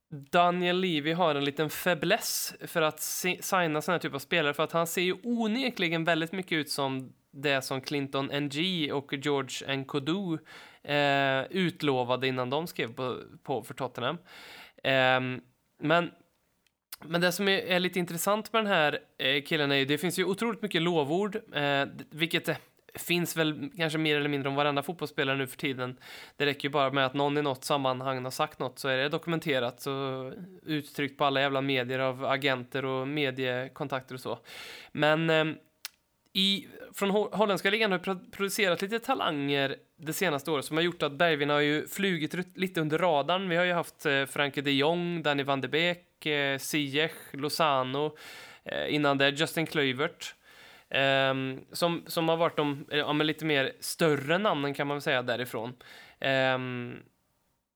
Daniel 0.10 0.80
Levy 0.80 1.12
har 1.14 1.36
en 1.36 1.46
liten 1.46 1.70
fäbless 1.70 2.54
för 2.68 2.82
att 2.82 3.00
si- 3.02 3.40
signa 3.42 3.82
såna 3.82 3.94
här 3.96 4.00
typ 4.00 4.14
av 4.14 4.20
spelare 4.20 4.54
för 4.54 4.64
att 4.64 4.72
han 4.72 4.88
ser 4.88 5.02
ju 5.02 5.16
onekligen 5.24 6.04
väldigt 6.04 6.32
mycket 6.32 6.56
ut 6.56 6.70
som 6.72 7.14
det 7.34 7.62
som 7.62 7.82
Clinton 7.82 8.26
NG 8.26 8.92
och 8.94 9.14
George 9.14 9.76
Nkodu 9.76 10.38
eh, 10.84 11.44
utlovade 11.50 12.28
innan 12.28 12.50
de 12.50 12.68
skrev 12.68 12.94
på, 12.94 13.18
på 13.44 13.64
för 13.64 13.74
Tottenham. 13.74 14.18
Eh, 14.84 15.42
men 15.80 16.12
men 17.06 17.22
det 17.22 17.32
som 17.32 17.48
är, 17.48 17.58
är 17.58 17.80
lite 17.80 18.00
intressant 18.00 18.54
med 18.54 18.64
den 18.64 18.72
här 18.72 19.00
eh, 19.18 19.44
killen 19.44 19.72
är 19.72 19.76
ju, 19.76 19.86
det 19.86 19.98
finns 19.98 20.20
ju 20.20 20.26
otroligt 20.26 20.62
mycket 20.62 20.82
lovord, 20.82 21.36
eh, 21.54 21.86
vilket 22.10 22.46
det 22.46 22.58
finns 22.96 23.38
väl 23.38 23.72
kanske 23.78 24.00
mer 24.00 24.18
eller 24.18 24.30
mindre 24.30 24.50
om 24.50 24.56
varenda 24.56 24.84
fotbollsspelare 24.84 25.38
nu 25.38 25.48
för 25.48 25.58
tiden. 25.58 25.98
Det 26.38 26.46
räcker 26.46 26.68
ju 26.68 26.72
bara 26.72 26.92
med 26.92 27.06
att 27.06 27.14
någon 27.14 27.38
i 27.38 27.42
något 27.42 27.64
sammanhang 27.64 28.24
har 28.24 28.32
sagt 28.32 28.60
något 28.60 28.80
så 28.80 28.88
är 28.88 28.98
det 28.98 29.10
dokumenterat 29.10 29.86
och 29.86 30.34
uttryckt 30.66 31.18
på 31.18 31.26
alla 31.26 31.42
jävla 31.42 31.62
medier 31.62 32.00
av 32.00 32.26
agenter 32.26 32.86
och 32.86 33.08
mediekontakter 33.08 34.16
och 34.16 34.22
så. 34.22 34.40
Men 34.92 35.30
eh, 35.30 35.46
i, 36.34 36.68
från 36.94 37.10
holländska 37.10 37.70
ligan 37.70 37.92
har 37.92 38.30
producerat 38.32 38.82
lite 38.82 39.00
talanger 39.00 39.76
det 39.98 40.14
senaste 40.14 40.52
året 40.52 40.66
som 40.66 40.78
har 40.78 40.84
gjort 40.84 41.04
att 41.04 41.12
Bergvin 41.12 41.50
har 41.50 41.60
ju 41.60 41.88
flugit 41.88 42.58
lite 42.58 42.82
under 42.82 42.98
radarn. 42.98 43.50
Vi 43.50 43.56
har 43.56 43.64
ju 43.64 43.74
haft 43.74 44.06
eh, 44.06 44.26
Franke 44.26 44.62
de 44.62 44.72
Jong, 44.72 45.24
Danny 45.24 45.44
van 45.44 45.62
de 45.62 45.68
Beek, 45.68 46.26
eh, 46.26 46.58
Ziyech, 46.58 47.12
Lozano, 47.32 48.18
eh, 48.66 48.96
innan 48.96 49.18
det 49.18 49.30
Justin 49.30 49.66
Kluivert. 49.66 50.36
ehm, 50.90 51.62
som, 51.72 52.04
som 52.08 52.30
har 52.30 52.38
varit 52.38 52.58
de 52.58 52.86
eh, 52.92 52.98
ja, 52.98 53.14
men 53.14 53.28
lite 53.28 53.46
mer 53.46 53.72
större 53.80 54.38
namnen 54.38 54.74
kan 54.74 54.88
man 54.88 54.96
väl 54.98 55.02
säga 55.02 55.22
därifrån. 55.22 55.74
Ehm, 56.20 56.96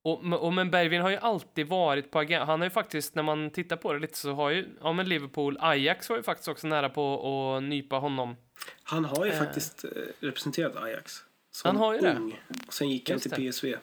och, 0.04 0.34
och 0.34 0.54
men 0.54 0.72
Bergvin 0.72 1.02
har 1.02 1.10
ju 1.10 1.18
alltid 1.18 1.68
varit 1.68 2.12
på 2.12 2.20
agendan. 2.20 2.48
Han 2.48 2.60
har 2.60 2.66
ju 2.66 2.70
faktiskt, 2.70 3.16
när 3.16 3.24
man 3.24 3.50
tittar 3.50 3.78
på 3.78 3.94
det 3.94 4.00
lite 4.00 4.18
så 4.18 4.34
har 4.34 4.50
ju, 4.50 4.68
ja 4.82 4.94
men 4.94 5.10
Liverpool, 5.10 5.58
Ajax 5.62 6.10
var 6.10 6.18
ju 6.18 6.24
faktiskt 6.24 6.48
också 6.48 6.68
nära 6.68 6.90
på 6.90 7.56
att 7.58 7.64
nypa 7.64 7.96
honom 7.96 8.36
han 8.84 9.06
har 9.06 9.26
ju 9.26 9.32
Eh. 9.32 9.40
faktiskt 9.40 9.84
eh, 9.84 9.90
representerat 10.20 10.76
Ajax. 10.78 11.24
Som 11.52 11.68
Han 11.70 11.78
har 11.78 11.94
ju 11.94 12.00
det. 12.00 12.14
ung. 12.16 12.40
Och 12.68 12.74
sen 12.74 12.90
gick 12.90 13.10
han 13.10 13.16
Just 13.16 13.34
till 13.36 13.44
det. 13.46 13.52
PSV. 13.52 13.76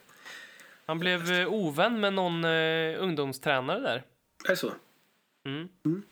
Han 0.87 0.99
blev 0.99 1.33
eh, 1.33 1.53
ovän 1.53 2.01
med 2.01 2.13
någon 2.13 2.45
eh, 2.45 3.03
ungdomstränare 3.03 3.81
där. 3.81 4.03
Är 4.45 4.49
det 4.49 4.57
så? 4.57 4.73
Mm. 5.47 5.69
Mm. 5.85 6.03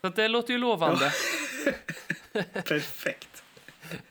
Så 0.00 0.08
det 0.08 0.28
låter 0.28 0.52
ju 0.52 0.58
lovande. 0.58 1.12
Perfekt. 2.64 3.42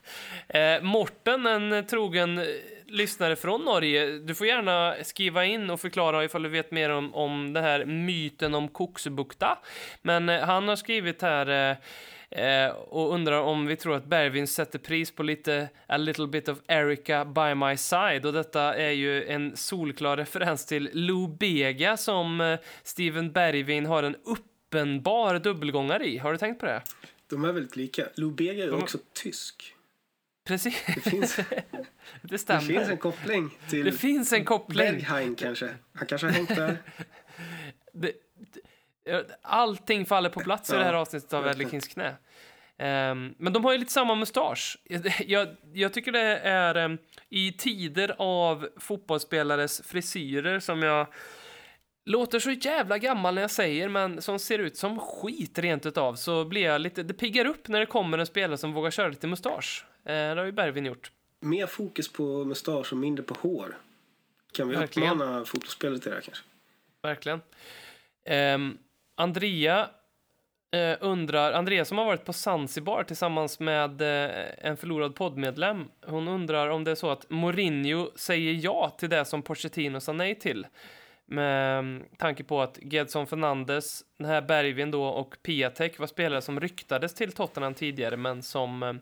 Eh, 0.48 0.82
Morten, 0.82 1.46
en 1.46 1.88
trogen 1.88 2.38
eh, 2.38 2.46
lyssnare 2.86 3.36
från 3.36 3.62
Norge, 3.65 4.18
du 4.18 4.36
får 4.36 4.48
gärna 4.48 4.96
skriva 5.04 5.46
in 5.46 5.70
och 5.70 5.82
förklara 5.82 6.24
ifall 6.24 6.44
du 6.44 6.50
vet 6.50 6.72
mer 6.72 6.89
om, 6.89 7.15
om 7.15 7.54
den 7.54 7.63
här 7.63 7.86
myten 7.86 8.56
om 8.56 8.68
Koksebukta. 8.68 9.58
Men 10.02 10.30
eh, 10.30 10.41
han 10.46 10.68
har 10.68 10.76
skrivit 10.76 11.22
här 11.22 11.72
eh, 11.72 11.78
eh, 12.32 12.68
och 12.68 13.14
undrar 13.14 13.40
om 13.42 13.66
vi 13.66 13.76
tror 13.76 13.96
att 13.96 14.06
Bergvin 14.06 14.48
sätter 14.48 14.80
pris 14.80 15.12
på 15.12 15.24
lite 15.24 15.70
A 15.88 15.98
little 15.98 16.28
bit 16.28 16.50
of 16.50 16.58
Erica 16.68 17.26
by 17.26 17.56
my 17.56 17.78
side. 17.78 18.26
Och 18.26 18.34
detta 18.34 18.76
är 18.76 18.92
ju 18.92 19.26
en 19.26 19.58
solklar 19.58 20.18
referens 20.18 20.66
till 20.66 20.90
Lou 20.94 21.28
Bega 21.28 21.98
som 21.98 22.42
eh, 22.42 22.60
Steven 22.84 23.32
Bergvin 23.32 23.86
har 23.86 24.04
en 24.04 24.16
uppenbar 24.26 25.40
dubbelgångare 25.40 26.06
i. 26.08 26.18
Har 26.18 26.32
du 26.32 26.38
tänkt 26.38 26.60
på 26.60 26.66
det? 26.66 26.82
De 27.30 27.46
är 27.46 27.52
väldigt 27.52 27.76
lika. 27.76 28.06
Lou 28.16 28.32
Bega 28.32 28.64
är 28.64 28.68
De- 28.68 28.82
också 28.84 28.98
tysk. 29.14 29.72
Precis, 30.48 30.84
Det 30.96 31.10
finns, 31.10 31.36
det 31.36 31.64
det 32.22 32.38
stämmer. 32.38 32.62
finns 32.62 32.90
en 32.90 32.98
koppling 32.98 33.50
till 33.70 33.86
Det 33.86 33.92
finns 33.92 34.34
en 34.34 34.46
koppling. 34.46 34.78
Berghain 34.94 35.36
kanske. 35.36 35.70
Han 35.94 36.08
kanske 36.08 36.28
har 36.28 36.34
hängt 36.34 36.56
där. 36.56 36.78
Det, 37.98 38.12
det, 38.54 38.60
allting 39.41 40.06
faller 40.06 40.30
på 40.30 40.39
plats 40.39 40.70
i 40.70 40.74
det 40.74 40.84
här 40.84 40.94
avsnittet 40.94 41.34
av 41.34 41.44
verkligen. 41.44 41.68
Edley 41.68 41.82
Kings 41.82 41.94
knä. 41.94 42.15
Ehm, 42.78 43.36
men 43.38 43.54
de 43.54 43.65
har 43.65 43.72
ju 43.72 43.78
lite 43.78 43.91
samma 43.91 44.15
mustasch. 44.15 44.78
Jag, 45.26 45.48
jag 45.74 45.94
tycker 45.94 46.12
det 46.12 46.38
är 46.38 46.76
ehm, 46.76 46.98
i 47.30 47.52
tider 47.52 48.15
av 48.18 48.70
fotbollsspelares 48.78 49.82
frisyrer 49.82 50.60
som 50.60 50.84
jag 50.84 51.08
låter 52.06 52.39
så 52.39 52.52
jävla 52.52 52.98
gammal 52.98 53.36
när 53.36 53.41
jag 53.41 53.52
säger, 53.52 53.89
men 53.89 54.22
som 54.22 54.39
ser 54.39 54.60
ut 54.60 54.78
som 54.78 55.00
skit 55.00 55.60
rent 55.60 55.86
utav, 55.86 56.15
så 56.15 56.46
blir 56.46 56.62
jag 56.62 56.82
lite, 56.82 57.04
det 57.04 57.13
piggar 57.13 57.46
upp 57.46 57.68
när 57.68 57.80
det 57.80 57.86
kommer 57.86 58.18
en 58.18 58.26
spelare 58.26 58.58
som 58.58 58.74
vågar 58.74 58.91
köra 58.91 59.08
lite 59.08 59.28
mustasch. 59.28 59.86
Eh, 60.06 60.12
det 60.13 60.36
har 60.36 60.46
ju 60.46 60.52
Bergvin 60.52 60.86
gjort. 60.86 61.12
Mer 61.39 61.68
fokus 61.68 62.12
på 62.13 62.46
mustasch 62.46 62.91
och 62.91 62.98
mindre 62.98 63.24
på 63.24 63.36
hår. 63.41 63.78
Kan 64.54 64.70
vi 64.70 64.76
Verkligen. 64.76 65.12
uppmana 65.12 65.46
fotbollsspelare 65.46 66.00
till 66.00 66.10
det 66.10 66.15
här 66.15 66.22
kanske? 66.22 66.44
Verkligen. 67.02 67.41
Ehm, 68.26 68.78
Andrea 69.15 69.89
eh, 70.71 70.97
undrar, 70.99 71.54
Andrea 71.54 71.86
som 71.86 71.97
har 71.97 72.06
varit 72.06 72.25
på 72.25 72.34
Zanzibar 72.34 73.04
tillsammans 73.04 73.60
med 73.60 74.01
eh, 74.01 74.45
en 74.58 74.78
förlorad 74.78 75.15
poddmedlem, 75.15 75.86
hon 76.06 76.28
undrar 76.28 76.69
om 76.69 76.84
det 76.84 76.91
är 76.91 76.95
så 76.95 77.10
att 77.10 77.30
Mourinho 77.30 78.12
säger 78.15 78.54
ja 78.54 78.95
till 78.97 79.10
det 79.10 79.25
som 79.25 79.41
Pochettino 79.41 79.99
sa 79.99 80.13
nej 80.13 80.36
till. 80.36 80.67
Med 81.25 81.80
mm, 81.80 82.04
tanke 82.17 82.43
på 82.43 82.62
att 82.62 82.80
Gedson 82.82 83.28
Fernandes, 83.28 84.04
den 84.17 84.28
här 84.28 84.41
Bergvin 84.41 84.91
då 84.91 85.06
och 85.06 85.36
Piatek 85.43 85.99
var 85.99 86.08
spelare 86.08 86.41
som 86.41 86.60
ryktades 86.60 87.13
till 87.13 87.32
Tottenham 87.32 87.73
tidigare 87.73 88.17
men 88.17 88.43
som 88.43 88.84
eh, 88.84 88.93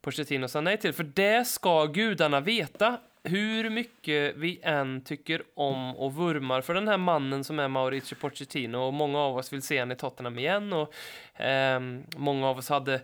Pochettino 0.00 0.48
sa 0.48 0.60
nej 0.60 0.76
till. 0.76 0.92
För 0.92 1.04
det 1.04 1.44
ska 1.44 1.86
gudarna 1.86 2.40
veta 2.40 2.98
hur 3.22 3.70
mycket 3.70 4.36
vi 4.36 4.60
än 4.62 5.00
tycker 5.04 5.42
om 5.54 5.96
och 5.96 6.14
vurmar 6.14 6.60
för 6.60 6.74
den 6.74 6.88
här 6.88 6.98
mannen 6.98 7.44
som 7.44 7.58
är 7.58 7.68
Mauricio 7.68 8.14
Pochettino 8.14 8.76
och 8.76 8.94
många 8.94 9.18
av 9.18 9.36
oss 9.36 9.52
vill 9.52 9.62
se 9.62 9.78
honom 9.80 9.92
i 9.92 9.96
Tottenham 9.96 10.38
igen 10.38 10.72
och 10.72 10.94
ehm, 11.36 12.02
många 12.16 12.48
av 12.48 12.58
oss 12.58 12.68
hade 12.68 13.00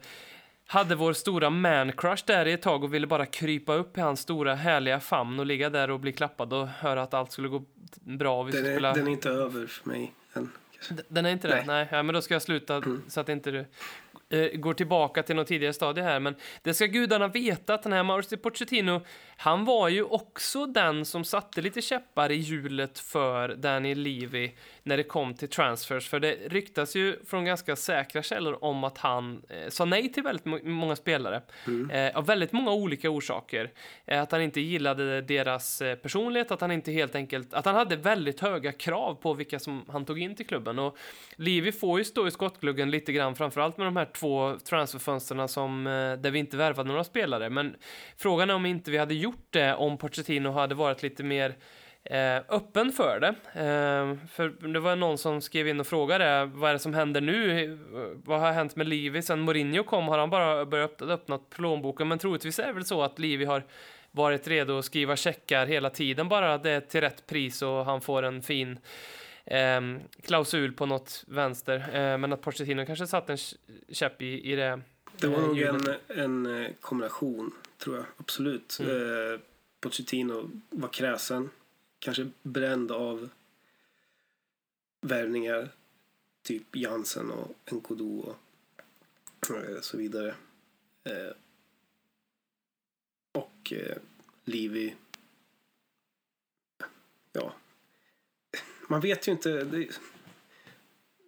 hade 0.67 0.95
vår 0.95 1.13
stora 1.13 1.51
man-crush 1.51 2.23
där 2.27 2.47
i 2.47 2.53
ett 2.53 2.63
tag 2.63 2.85
och 2.85 2.95
ville 2.95 3.07
bara 3.07 3.27
krypa 3.27 3.75
upp 3.75 3.99
i 3.99 4.01
hans 4.01 4.21
stora 4.21 4.55
härliga 4.55 5.01
famn 5.01 5.41
och 5.41 5.47
ligga 5.47 5.71
där 5.71 5.91
och 5.91 6.01
bli 6.01 6.13
klappad 6.13 6.53
och 6.53 6.69
höra 6.69 7.03
att 7.03 7.15
allt 7.15 7.33
skulle 7.33 7.49
gå 7.49 7.65
bra. 7.93 8.43
Vi 8.43 8.53
Den 8.53 8.67
är, 8.67 8.71
spela... 8.71 8.93
den 8.93 9.07
är 9.07 9.11
inte 9.11 9.31
över 9.31 9.67
för 9.67 9.89
mig 9.89 10.13
än. 10.35 10.51
Den 11.09 11.27
är 11.27 11.31
inte 11.31 11.49
det? 11.49 11.65
Nej. 11.67 11.89
Ja, 11.91 12.03
men 12.03 12.15
då 12.15 12.23
ska 12.23 12.35
jag 12.35 12.43
sluta 12.43 12.83
så 13.09 13.21
att 13.21 13.29
inte 13.29 13.51
du 13.51 13.65
eh, 14.31 14.59
går 14.59 14.75
tillbaka 14.75 15.23
till 15.23 15.37
något 15.37 15.47
tidigare 15.47 15.73
stadie 15.73 16.05
här, 16.05 16.21
men 16.21 16.35
det 16.63 16.75
ska 16.75 16.87
gudarna 16.87 17.29
veta 17.29 17.75
att 17.75 17.83
den 17.83 17.93
här 17.93 18.03
Mauricio 18.03 18.37
Pochettino, 18.37 19.01
han 19.37 19.65
var 19.65 19.89
ju 19.89 20.03
också 20.03 20.67
den 20.67 21.05
som 21.05 21.25
satte 21.25 21.61
lite 21.61 21.83
käppar 21.83 22.33
i 22.33 22.37
hjulet 22.37 22.99
för 22.99 23.49
Daniel 23.49 23.99
Levy 23.99 24.51
när 24.87 24.97
det 24.97 25.03
kom 25.03 25.35
till 25.35 25.49
transfers, 25.49 26.09
för 26.09 26.21
det 26.21 26.37
ryktas 26.47 26.97
ju 26.97 27.17
från 27.27 27.45
ganska 27.45 27.77
säkra 27.77 28.23
källor 28.23 28.65
om 28.65 28.85
att 28.85 28.99
han 28.99 29.43
eh, 29.49 29.69
sa 29.69 29.85
nej 29.85 30.13
till 30.13 30.23
väldigt 30.23 30.45
må- 30.45 30.61
många 30.63 30.97
spelare, 30.97 31.43
eh, 31.91 32.17
av 32.17 32.27
väldigt 32.27 32.53
många 32.53 32.73
olika 32.73 33.11
orsaker. 33.11 33.71
Eh, 34.05 34.23
att 34.23 34.33
han 34.33 34.43
inte 34.43 34.61
gillade 34.61 35.21
deras 35.21 35.83
eh, 35.83 35.95
personlighet, 35.95 36.51
att 36.51 36.61
han 36.61 36.71
inte 36.71 36.93
helt 36.93 37.15
enkelt, 37.15 37.55
att 37.55 37.65
han 37.65 37.75
hade 37.75 37.97
väldigt 37.97 38.41
höga 38.41 38.73
krav 38.73 39.15
på 39.15 39.35
vilka 39.35 39.59
som 39.59 39.85
han 39.89 40.05
tog 40.05 40.19
in 40.19 40.35
till 40.35 40.47
klubben. 40.47 40.79
Och 40.79 40.97
Levy 41.37 41.73
får 41.73 41.99
ju 41.99 42.05
stå 42.05 42.27
i 42.27 42.31
skottgluggen 42.31 42.91
lite 42.91 43.13
grann, 43.13 43.35
framförallt 43.35 43.77
med 43.77 43.87
de 43.87 43.97
här 43.97 44.09
två 44.15 44.57
transferfönsterna 44.69 45.49
som, 45.49 45.87
eh, 45.87 45.93
där 45.93 46.31
vi 46.31 46.39
inte 46.39 46.57
värvade 46.57 46.89
några 46.89 47.05
spelare. 47.05 47.51
Men 47.51 47.77
frågan 48.17 48.51
är 48.51 48.55
om 48.55 48.67
inte 48.67 48.91
vi 48.91 48.99
hade 48.99 49.15
gjort 49.15 49.47
det 49.51 49.75
om 49.75 49.99
Pochettino 49.99 50.51
hade 50.51 50.75
varit 50.75 51.03
lite 51.03 51.23
mer 51.23 51.55
eh, 52.11 52.43
öppen 52.49 52.93
för 52.93 53.21
det. 53.21 53.29
Eh, 53.53 54.29
för 54.29 54.69
det 54.73 54.81
var 54.81 54.97
någon 54.97 55.19
som 55.19 55.41
skrev 55.41 55.69
in 55.69 55.81
och 55.81 55.87
frågade 55.87 56.45
vad 56.55 56.71
är 56.71 56.73
det 56.73 56.79
som 56.79 56.95
händer 56.95 57.21
nu? 57.21 57.65
Eh, 57.65 57.71
Vad 58.25 58.41
har 58.41 58.53
hänt 58.53 58.77
med 58.77 58.89
Livi 58.89 59.23
sen 59.23 59.41
Mourinho 59.41 59.83
kom? 59.85 60.09
Har 60.09 60.19
han 60.19 60.31
bara 60.31 60.67
börjat 60.67 61.03
öppna, 61.03 61.39
plånboken? 61.39 62.09
Men 62.09 62.19
troligtvis 62.19 62.59
är 62.59 62.67
det 62.67 62.73
väl 62.73 62.85
så 62.85 63.03
att 63.03 63.19
Livi 63.19 63.45
har 63.45 63.63
varit 64.11 64.49
redo 64.49 64.79
att 64.79 64.85
skriva 64.85 65.17
checkar 65.17 65.67
hela 65.67 65.91
tiden 65.91 66.29
bara 66.29 66.55
att 66.55 66.63
det 66.63 66.71
är 66.71 66.81
till 66.81 67.01
rätt 67.01 67.27
pris 67.27 67.63
och 67.63 67.85
han 67.85 68.01
får 68.01 68.23
en 68.23 68.43
fin 68.43 68.79
ehm, 69.45 70.01
klausul 70.23 70.73
på 70.73 70.87
något 70.87 71.25
vänster. 71.27 71.79
Eh, 71.93 72.19
men 72.19 72.33
att 72.33 72.41
Pochettino 72.41 72.87
kanske 72.87 73.07
satt 73.07 73.31
en 73.31 73.39
käpp 73.93 74.23
i, 74.23 74.53
i 74.53 74.57
det. 74.57 74.81
Det 75.21 75.27
var 75.27 75.39
eh, 75.39 75.47
nog 75.47 75.59
en, 75.61 75.95
en 76.09 76.65
eh, 76.65 76.71
kombination, 76.81 77.53
tror 77.79 77.97
jag. 77.97 78.05
Absolut. 78.17 78.79
Mm. 78.81 79.33
Eh, 79.33 79.41
Pochettino 79.81 80.51
var 80.71 80.89
kräsen. 80.89 81.51
Kanske 81.99 82.31
bränd 82.43 82.93
av 82.93 83.29
värvningar. 85.01 85.69
Typ 86.43 86.77
Jansen 86.77 87.31
och 87.31 87.73
Nkodu 87.73 88.23
och 88.23 88.37
eh, 89.51 89.81
så 89.81 89.97
vidare. 89.97 90.35
Eh, 91.05 91.33
och 93.33 93.73
eh, 93.73 93.97
Livy. 94.45 94.81
Livi. 94.81 94.95
Ja. 97.33 97.55
Man 98.89 99.01
vet 99.01 99.29
ju 99.29 99.33
inte. 99.33 99.65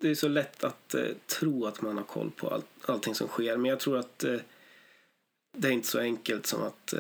Det, 0.00 0.08
är 0.08 0.14
så 0.14 0.28
lätt 0.28 0.64
att 0.64 0.94
tro 1.26 1.66
att 1.66 1.82
man 1.82 1.96
har 1.96 2.04
koll 2.04 2.30
på 2.30 2.48
all, 2.48 2.62
allting 2.82 3.14
som 3.14 3.28
sker. 3.28 3.56
Men 3.56 3.70
jag 3.70 3.80
tror 3.80 3.98
att 3.98 4.18
det 5.52 5.68
är 5.68 5.72
inte 5.72 5.88
så 5.88 5.98
enkelt 5.98 6.46
som 6.46 6.62
att, 6.62 6.94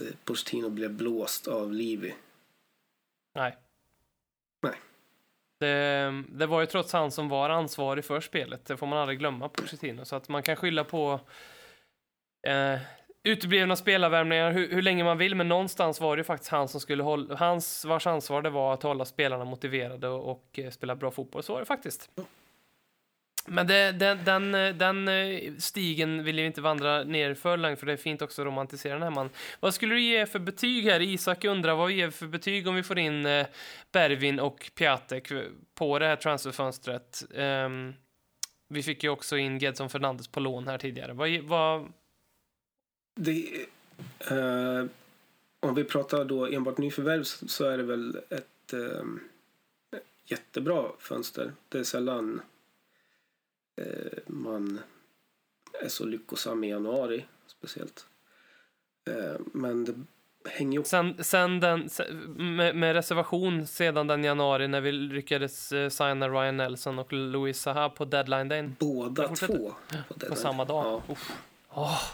att 0.00 0.24
Pochettino 0.24 0.68
blev 0.68 0.92
blåst 0.92 1.48
av 1.48 1.72
Livi. 1.72 2.14
Nej. 3.34 3.56
Nej. 4.62 4.74
Det, 5.60 6.22
det 6.28 6.46
var 6.46 6.60
ju 6.60 6.66
trots 6.66 6.92
han 6.92 7.10
som 7.10 7.28
var 7.28 7.50
ansvarig 7.50 8.04
för 8.04 8.20
spelet. 8.20 8.66
Det 8.66 8.76
får 8.76 8.86
man 8.86 8.98
aldrig 8.98 9.18
glömma, 9.18 9.48
Pochettino. 9.48 10.04
Så 10.04 10.16
att 10.16 10.28
man 10.28 10.42
kan 10.42 10.56
skylla 10.56 10.84
på 10.84 11.20
eh, 12.46 12.78
uteblivna 13.22 13.76
spelarvärvningar 13.76 14.52
hur, 14.52 14.70
hur 14.70 14.82
länge 14.82 15.04
man 15.04 15.18
vill, 15.18 15.34
men 15.34 15.48
någonstans 15.48 16.00
var 16.00 16.16
det 16.16 16.20
ju 16.20 16.24
faktiskt 16.24 16.50
han 16.50 16.68
som 16.68 16.80
skulle 16.80 17.02
hålla, 17.02 17.36
hans, 17.36 17.84
vars 17.84 18.06
ansvar 18.06 18.42
det 18.42 18.50
var 18.50 18.74
att 18.74 18.82
hålla 18.82 19.04
spelarna 19.04 19.44
motiverade 19.44 20.08
och, 20.08 20.30
och 20.30 20.58
eh, 20.58 20.70
spela 20.70 20.96
bra 20.96 21.10
fotboll. 21.10 21.42
Så 21.42 21.52
var 21.52 21.60
det 21.60 21.66
faktiskt. 21.66 22.10
Men 23.46 23.66
det, 23.66 23.92
den, 23.92 24.24
den, 24.24 24.52
den 24.78 25.08
eh, 25.08 25.52
stigen 25.58 26.24
vill 26.24 26.38
jag 26.38 26.46
inte 26.46 26.60
vandra 26.60 27.04
ner 27.04 27.34
för 27.34 27.56
långt, 27.56 27.78
för 27.78 27.86
det 27.86 27.92
är 27.92 27.96
fint 27.96 28.22
också 28.22 28.42
att 28.42 28.46
romantisera 28.46 28.92
den 28.92 29.02
här 29.02 29.10
mannen. 29.10 29.32
Vad 29.60 29.74
skulle 29.74 29.94
du 29.94 30.00
ge 30.00 30.26
för 30.26 30.38
betyg 30.38 30.84
här? 30.84 31.00
Isak 31.00 31.44
undrar 31.44 31.74
vad 31.74 31.88
vi 31.88 31.94
ger 31.94 32.10
för 32.10 32.26
betyg 32.26 32.68
om 32.68 32.74
vi 32.74 32.82
får 32.82 32.98
in 32.98 33.26
eh, 33.26 33.46
Bervin 33.92 34.40
och 34.40 34.70
Piatek 34.74 35.32
på 35.74 35.98
det 35.98 36.06
här 36.06 36.16
transferfönstret. 36.16 37.24
Um, 37.34 37.94
vi 38.68 38.82
fick 38.82 39.04
ju 39.04 39.10
också 39.10 39.36
in 39.36 39.58
Gedson 39.58 39.90
Fernandes 39.90 40.28
på 40.28 40.40
lån 40.40 40.68
här 40.68 40.78
tidigare. 40.78 41.12
Vad, 41.12 41.30
vad, 41.30 41.92
Det, 43.14 43.66
eh, 44.30 44.84
om 45.60 45.74
vi 45.74 45.84
pratar 45.84 46.24
då 46.24 46.46
enbart 46.46 46.78
nyförvärv 46.78 47.22
så 47.22 47.64
är 47.64 47.76
det 47.76 47.82
väl 47.82 48.20
ett 48.30 48.72
eh, 48.72 50.00
jättebra 50.26 50.84
fönster. 50.98 51.52
Det 51.68 51.78
är 51.78 51.84
sällan 51.84 52.40
man 54.26 54.80
är 55.82 55.88
så 55.88 56.04
lyckosam 56.04 56.64
i 56.64 56.70
januari 56.70 57.24
speciellt. 57.46 58.06
Eh, 59.10 59.40
men 59.52 59.84
det 59.84 59.94
hänger 60.50 60.72
ju 60.72 60.78
också 60.78 60.90
Sen, 60.90 61.24
sen 61.24 61.60
den, 61.60 61.88
med, 62.56 62.76
med 62.76 62.94
reservation 62.94 63.66
sedan 63.66 64.06
den 64.06 64.24
januari 64.24 64.68
när 64.68 64.80
vi 64.80 64.92
lyckades 64.92 65.72
eh, 65.72 65.88
signa 65.88 66.28
Ryan 66.28 66.56
Nelson 66.56 66.98
och 66.98 67.12
Louis 67.12 67.60
Saha 67.60 67.88
på 67.90 68.04
deadline 68.04 68.48
dagen 68.48 68.76
båda 68.78 69.28
två. 69.28 69.74
På, 70.08 70.26
på 70.28 70.34
samma 70.36 70.64
dag. 70.64 71.02
Ja. 71.08 71.14
Åh. 71.74 72.00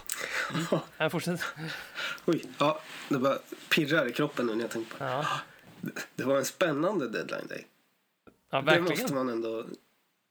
Mm. 0.97 1.09
Fortsätter. 1.09 1.45
Oj, 2.25 2.43
ja, 2.59 2.81
det 3.09 3.17
bara 3.17 3.37
pirrar 3.69 4.07
i 4.07 4.11
kroppen 4.13 4.45
nu 4.45 4.55
när 4.55 4.61
jag 4.61 4.71
tänker 4.71 4.97
på 4.97 5.03
det. 5.03 5.09
Ja, 5.09 5.25
Det 6.15 6.23
var 6.23 6.37
en 6.37 6.45
spännande 6.45 7.09
deadline 7.09 7.47
day. 7.47 7.65
ja 8.49 8.61
Det 8.61 8.81
måste 8.81 8.95
verkligen. 8.95 9.15
man 9.15 9.29
ändå... 9.29 9.65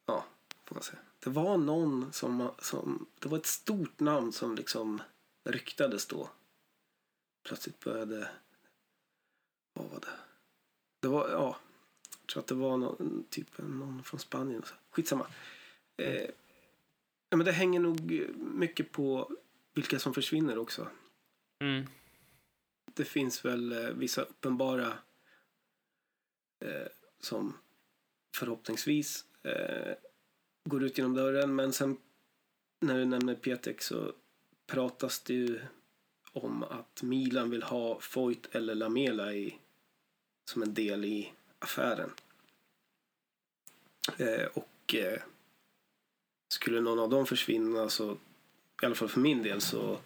Ja, 0.07 0.25
får 0.65 0.75
man 0.75 0.83
säga. 0.83 0.99
Det 1.21 1.31
var 1.31 1.59
någon 1.59 2.13
som, 2.13 2.51
som... 2.59 3.07
Det 3.19 3.29
var 3.29 3.39
ett 3.39 3.47
stort 3.47 4.01
namn 4.01 4.33
som 4.33 4.55
liksom 4.55 5.03
ryktades 5.45 6.07
då. 6.07 6.31
Plötsligt 7.43 7.81
började... 7.81 8.31
Vad 9.73 9.91
var 9.91 10.01
det? 10.01 10.19
Det 11.01 11.09
var, 11.09 11.29
ja... 11.29 11.57
Jag 12.21 12.27
tror 12.27 12.41
att 12.41 12.47
det 12.47 12.55
var 12.55 12.77
någon, 12.77 13.25
typ 13.31 13.59
någon 13.59 14.05
från 14.05 14.21
Spanien. 14.21 14.63
Skitsamma. 14.91 15.27
Eh, 15.97 16.31
men 17.31 17.45
det 17.45 17.53
hänger 17.53 17.81
nog 17.81 18.29
mycket 18.37 18.93
på 18.93 19.37
vilka 19.75 19.99
som 19.99 20.15
försvinner 20.15 20.59
också. 20.59 20.89
Mm. 21.59 21.87
Det 22.95 23.05
finns 23.05 23.45
väl 23.45 23.73
eh, 23.73 23.91
vissa 23.91 24.23
uppenbara 24.23 24.99
eh, 26.65 26.89
som 27.21 27.59
förhoppningsvis 28.37 29.25
eh, 29.43 29.95
går 30.71 30.83
ut 30.83 30.99
genom 30.99 31.15
dörren. 31.15 31.55
Men 31.55 31.73
sen 31.73 31.97
när 32.81 32.99
du 32.99 33.05
nämner 33.05 33.35
Pietek 33.35 33.83
så 33.83 34.13
pratas 34.67 35.21
det 35.21 35.35
ju 35.35 35.61
om 36.33 36.63
att 36.63 37.03
Milan 37.03 37.51
vill 37.51 37.63
ha 37.63 38.01
Foyt 38.01 38.49
eller 38.53 38.75
Lamela 38.75 39.33
i, 39.33 39.59
som 40.45 40.63
en 40.63 40.75
del 40.75 41.05
i 41.05 41.33
affären. 41.59 42.11
Eh, 44.19 44.47
och 44.55 44.95
eh, 44.95 45.23
skulle 46.49 46.81
någon 46.81 46.99
av 46.99 47.11
dem 47.11 47.27
försvinna 47.27 47.89
så, 47.89 48.13
i 48.83 48.87
alla 48.87 48.95
fall 48.95 49.09
för 49.09 49.21
min 49.21 49.43
del, 49.43 49.61
så 49.61 49.99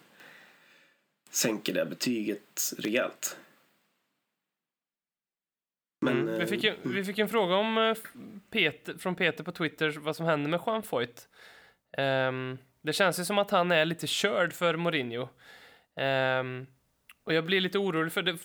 sänker 1.30 1.74
det 1.74 1.86
betyget 1.86 2.74
rejält. 2.78 3.36
Men, 6.04 6.20
mm. 6.20 6.34
vi, 6.34 6.42
eh, 6.42 6.46
fick 6.46 6.64
ju, 6.64 6.74
vi 6.82 7.04
fick 7.04 7.18
en 7.18 7.28
fråga 7.28 7.54
om 7.54 7.78
eh, 7.78 7.94
Peter, 8.50 8.94
från 8.98 9.14
Peter 9.14 9.44
på 9.44 9.52
Twitter 9.52 9.94
vad 9.98 10.16
som 10.16 10.26
händer 10.26 10.50
med 10.50 10.60
Juan 10.66 10.82
Foyt. 10.82 11.28
Ehm, 11.98 12.58
det 12.82 12.92
känns 12.92 13.20
ju 13.20 13.24
som 13.24 13.38
att 13.38 13.50
han 13.50 13.72
är 13.72 13.84
lite 13.84 14.06
körd 14.06 14.52
för 14.52 14.76
Mourinho. 14.76 15.28
Ehm, 15.96 16.66
och 17.24 17.34
jag 17.34 17.44
blir 17.44 17.60
lite 17.60 17.78
orolig 17.78 18.12
för 18.12 18.22
det. 18.22 18.38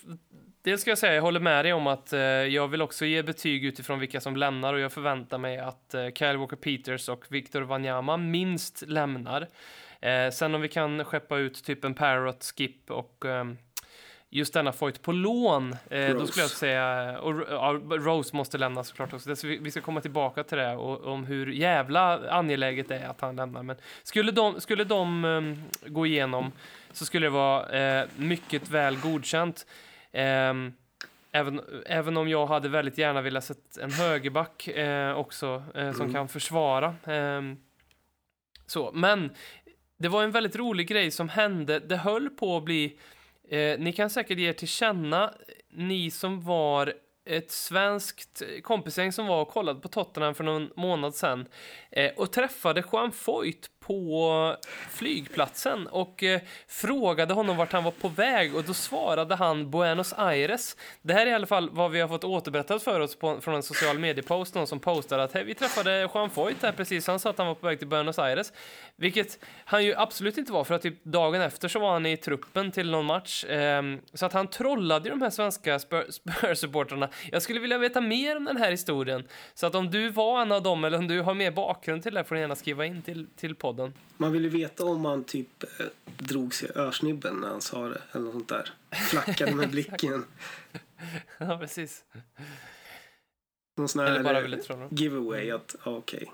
Dels 0.62 0.80
ska 0.80 0.90
jag 0.90 0.98
säga, 0.98 1.14
jag 1.14 1.22
håller 1.22 1.40
med 1.40 1.64
dig 1.64 1.72
om 1.72 1.86
att 1.86 2.12
eh, 2.12 2.20
jag 2.20 2.68
vill 2.68 2.82
också 2.82 3.04
ge 3.04 3.22
betyg 3.22 3.64
utifrån 3.64 3.98
vilka 3.98 4.20
som 4.20 4.36
lämnar 4.36 4.74
och 4.74 4.80
jag 4.80 4.92
förväntar 4.92 5.38
mig 5.38 5.58
att 5.58 5.94
eh, 5.94 6.08
Kyle 6.14 6.36
Walker-Peters 6.36 7.08
och 7.08 7.24
Victor 7.28 7.62
Wanyama 7.62 8.16
minst 8.16 8.82
lämnar. 8.86 9.48
Eh, 10.00 10.30
sen 10.30 10.54
om 10.54 10.60
vi 10.60 10.68
kan 10.68 11.04
skeppa 11.04 11.38
ut 11.38 11.64
typ 11.64 11.84
en 11.84 11.94
Parrot, 11.94 12.52
Skip 12.56 12.90
och 12.90 13.24
ehm, 13.24 13.58
just 14.32 14.54
denna 14.54 14.72
Foyt 14.72 15.02
på 15.02 15.12
lån, 15.12 15.76
eh, 15.90 16.14
då 16.16 16.26
skulle 16.26 16.42
jag 16.42 16.50
säga, 16.50 17.18
och 17.20 17.34
ja, 17.50 17.80
Rose 17.90 18.36
måste 18.36 18.58
lämna 18.58 18.84
såklart 18.84 19.12
också. 19.12 19.36
Så 19.36 19.46
vi, 19.46 19.56
vi 19.56 19.70
ska 19.70 19.80
komma 19.80 20.00
tillbaka 20.00 20.44
till 20.44 20.58
det 20.58 20.76
och 20.76 21.12
om 21.12 21.24
hur 21.26 21.46
jävla 21.52 22.30
angeläget 22.30 22.88
det 22.88 22.96
är 22.96 23.08
att 23.08 23.20
han 23.20 23.36
lämnar. 23.36 23.62
Men 23.62 23.76
skulle 24.02 24.32
de, 24.32 24.60
skulle 24.60 24.84
de 24.84 25.24
ehm, 25.24 25.62
gå 25.86 26.06
igenom 26.06 26.52
så 26.92 27.04
skulle 27.04 27.26
det 27.26 27.30
vara 27.30 27.68
eh, 27.68 28.08
mycket 28.16 28.70
väl 28.70 28.96
godkänt. 28.96 29.66
Ehm, 30.12 30.72
även, 31.32 31.60
även 31.86 32.16
om 32.16 32.28
jag 32.28 32.46
hade 32.46 32.68
väldigt 32.68 32.98
gärna 32.98 33.20
velat 33.20 33.44
sett 33.44 33.76
en 33.76 33.92
högerback 33.92 34.68
eh, 34.68 35.12
också 35.18 35.62
eh, 35.74 35.92
som 35.92 36.00
Mm. 36.00 36.14
kan 36.14 36.28
försvara. 36.28 36.94
Ehm, 37.06 37.56
så, 38.66 38.90
men 38.94 39.30
det 39.96 40.08
var 40.08 40.22
en 40.22 40.30
väldigt 40.30 40.56
rolig 40.56 40.88
grej 40.88 41.10
som 41.10 41.28
hände. 41.28 41.78
Det 41.78 41.96
höll 41.96 42.30
på 42.30 42.56
att 42.56 42.64
bli... 42.64 42.98
Eh, 43.50 43.78
ni 43.78 43.92
kan 43.92 44.10
säkert 44.10 44.38
ge 44.38 44.48
er 44.48 44.52
till 44.52 44.68
känna, 44.68 45.24
eh, 45.24 45.30
ni 45.70 46.10
som 46.10 46.40
var 46.40 46.94
ett 47.24 47.50
svenskt 47.50 48.42
kompisgäng 48.62 49.12
som 49.12 49.26
var 49.26 49.42
och 49.42 49.48
kollade 49.48 49.80
på 49.80 49.88
Tottenham 49.88 50.34
för 50.34 50.44
någon 50.44 50.70
månad 50.76 51.14
sedan 51.14 51.48
eh, 51.90 52.12
och 52.16 52.32
träffade 52.32 52.84
Juan 52.92 53.12
Foyt 53.12 53.70
på 53.90 54.56
flygplatsen 54.90 55.86
och 55.86 56.22
eh, 56.22 56.40
frågade 56.68 57.34
honom 57.34 57.56
vart 57.56 57.72
han 57.72 57.84
var 57.84 57.90
på 57.90 58.08
väg 58.08 58.56
och 58.56 58.64
då 58.64 58.74
svarade 58.74 59.34
han 59.34 59.70
Buenos 59.70 60.14
Aires. 60.16 60.76
Det 61.02 61.12
här 61.12 61.26
är 61.26 61.30
i 61.30 61.34
alla 61.34 61.46
fall 61.46 61.70
vad 61.70 61.90
vi 61.90 62.00
har 62.00 62.08
fått 62.08 62.24
återberättat 62.24 62.82
för 62.82 63.00
oss 63.00 63.18
på, 63.18 63.40
från 63.40 63.54
en 63.54 63.62
social 63.62 63.98
mediepost, 63.98 64.54
någon 64.54 64.66
som 64.66 64.80
postade 64.80 65.22
att 65.22 65.32
hey, 65.32 65.44
vi 65.44 65.54
träffade 65.54 66.08
Juan 66.14 66.30
Foyt 66.30 66.62
här 66.62 66.72
precis, 66.72 67.06
han 67.06 67.18
sa 67.18 67.30
att 67.30 67.38
han 67.38 67.46
var 67.46 67.54
på 67.54 67.66
väg 67.66 67.78
till 67.78 67.88
Buenos 67.88 68.18
Aires. 68.18 68.52
Vilket 68.96 69.44
han 69.64 69.84
ju 69.84 69.94
absolut 69.96 70.38
inte 70.38 70.52
var 70.52 70.64
för 70.64 70.74
att 70.74 70.82
typ 70.82 71.04
dagen 71.04 71.40
efter 71.40 71.68
så 71.68 71.78
var 71.78 71.92
han 71.92 72.06
i 72.06 72.16
truppen 72.16 72.70
till 72.70 72.90
någon 72.90 73.06
match. 73.06 73.44
Eh, 73.44 73.82
så 74.14 74.26
att 74.26 74.32
han 74.32 74.46
trollade 74.46 75.08
ju 75.08 75.10
de 75.10 75.22
här 75.22 75.30
svenska 75.30 75.78
Spurs-supportrarna. 75.78 77.08
Jag 77.32 77.42
skulle 77.42 77.60
vilja 77.60 77.78
veta 77.78 78.00
mer 78.00 78.36
om 78.36 78.44
den 78.44 78.56
här 78.56 78.70
historien. 78.70 79.28
Så 79.54 79.66
att 79.66 79.74
om 79.74 79.90
du 79.90 80.08
var 80.08 80.42
en 80.42 80.52
av 80.52 80.62
dem 80.62 80.84
eller 80.84 80.98
om 80.98 81.08
du 81.08 81.20
har 81.20 81.34
mer 81.34 81.50
bakgrund 81.50 82.02
till 82.02 82.14
det 82.14 82.24
får 82.24 82.34
du 82.34 82.40
gärna 82.40 82.56
skriva 82.56 82.86
in 82.86 83.02
till, 83.02 83.26
till 83.36 83.54
podden. 83.54 83.79
Man 84.16 84.32
vill 84.32 84.42
ju 84.44 84.48
veta 84.48 84.84
om 84.84 85.04
han 85.04 85.24
typ 85.24 85.62
eh, 85.80 85.86
drog 86.18 86.54
sig 86.54 86.68
i 86.68 86.78
örsnibben 86.78 87.34
när 87.36 87.48
han 87.48 87.60
sa 87.60 87.88
det. 87.88 88.02
Eller 88.12 88.24
något 88.24 88.32
sånt 88.32 88.48
där. 88.48 88.70
Flackade 89.10 89.54
med 89.54 89.70
blicken. 89.70 90.24
ja, 91.38 91.58
precis. 91.58 92.04
Någon 93.76 93.88
sån 93.88 94.06
Eller 94.06 94.22
bara 94.22 94.34
här 94.34 94.42
ville 94.42 94.56
eh, 94.56 94.62
trolla. 94.62 94.88
giveaway 94.90 95.50
att, 95.50 95.76
ja, 95.84 95.96
okej. 95.96 96.32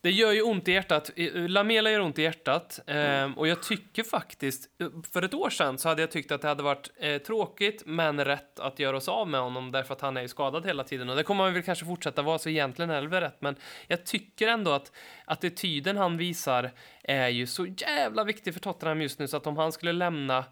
Det 0.00 0.10
gör 0.10 0.32
ju 0.32 0.42
ont 0.42 0.68
i 0.68 0.72
hjärtat. 0.72 1.10
Lamela 1.34 1.90
gör 1.90 2.00
ont 2.00 2.18
i 2.18 2.22
hjärtat. 2.22 2.80
Mm. 2.86 3.34
och 3.38 3.48
jag 3.48 3.62
tycker 3.62 4.02
faktiskt, 4.02 4.70
för 5.12 5.22
ett 5.22 5.34
år 5.34 5.50
sedan 5.50 5.78
så 5.78 5.88
hade 5.88 6.02
jag 6.02 6.10
tyckt 6.10 6.32
att 6.32 6.42
det 6.42 6.48
hade 6.48 6.62
varit 6.62 6.90
eh, 6.96 7.18
tråkigt 7.18 7.82
men 7.86 8.24
rätt 8.24 8.60
att 8.60 8.78
göra 8.78 8.96
oss 8.96 9.08
av 9.08 9.28
med 9.28 9.40
honom 9.40 9.72
därför 9.72 9.94
att 9.94 10.00
han 10.00 10.16
är 10.16 10.22
ju 10.22 10.28
skadad 10.28 10.66
hela 10.66 10.84
tiden. 10.84 11.10
Och 11.10 11.16
det 11.16 11.22
kommer 11.22 11.44
han 11.44 11.54
väl 11.54 11.62
kanske 11.62 11.84
fortsätta 11.84 12.22
vara, 12.22 12.38
så 12.38 12.48
egentligen 12.48 12.90
är 12.90 13.02
det 13.02 13.20
rätt. 13.20 13.40
Men 13.40 13.56
jag 13.86 14.06
tycker 14.06 14.48
ändå 14.48 14.70
att 14.70 14.92
attityden 15.24 15.96
han 15.96 16.16
visar 16.16 16.70
är 17.02 17.28
ju 17.28 17.46
så 17.46 17.66
jävla 17.66 18.24
viktig 18.24 18.54
för 18.54 18.60
Tottenham 18.60 19.02
just 19.02 19.18
nu 19.18 19.28
så 19.28 19.36
att 19.36 19.46
om 19.46 19.56
han 19.56 19.72
skulle 19.72 19.92
lämna 19.92 20.44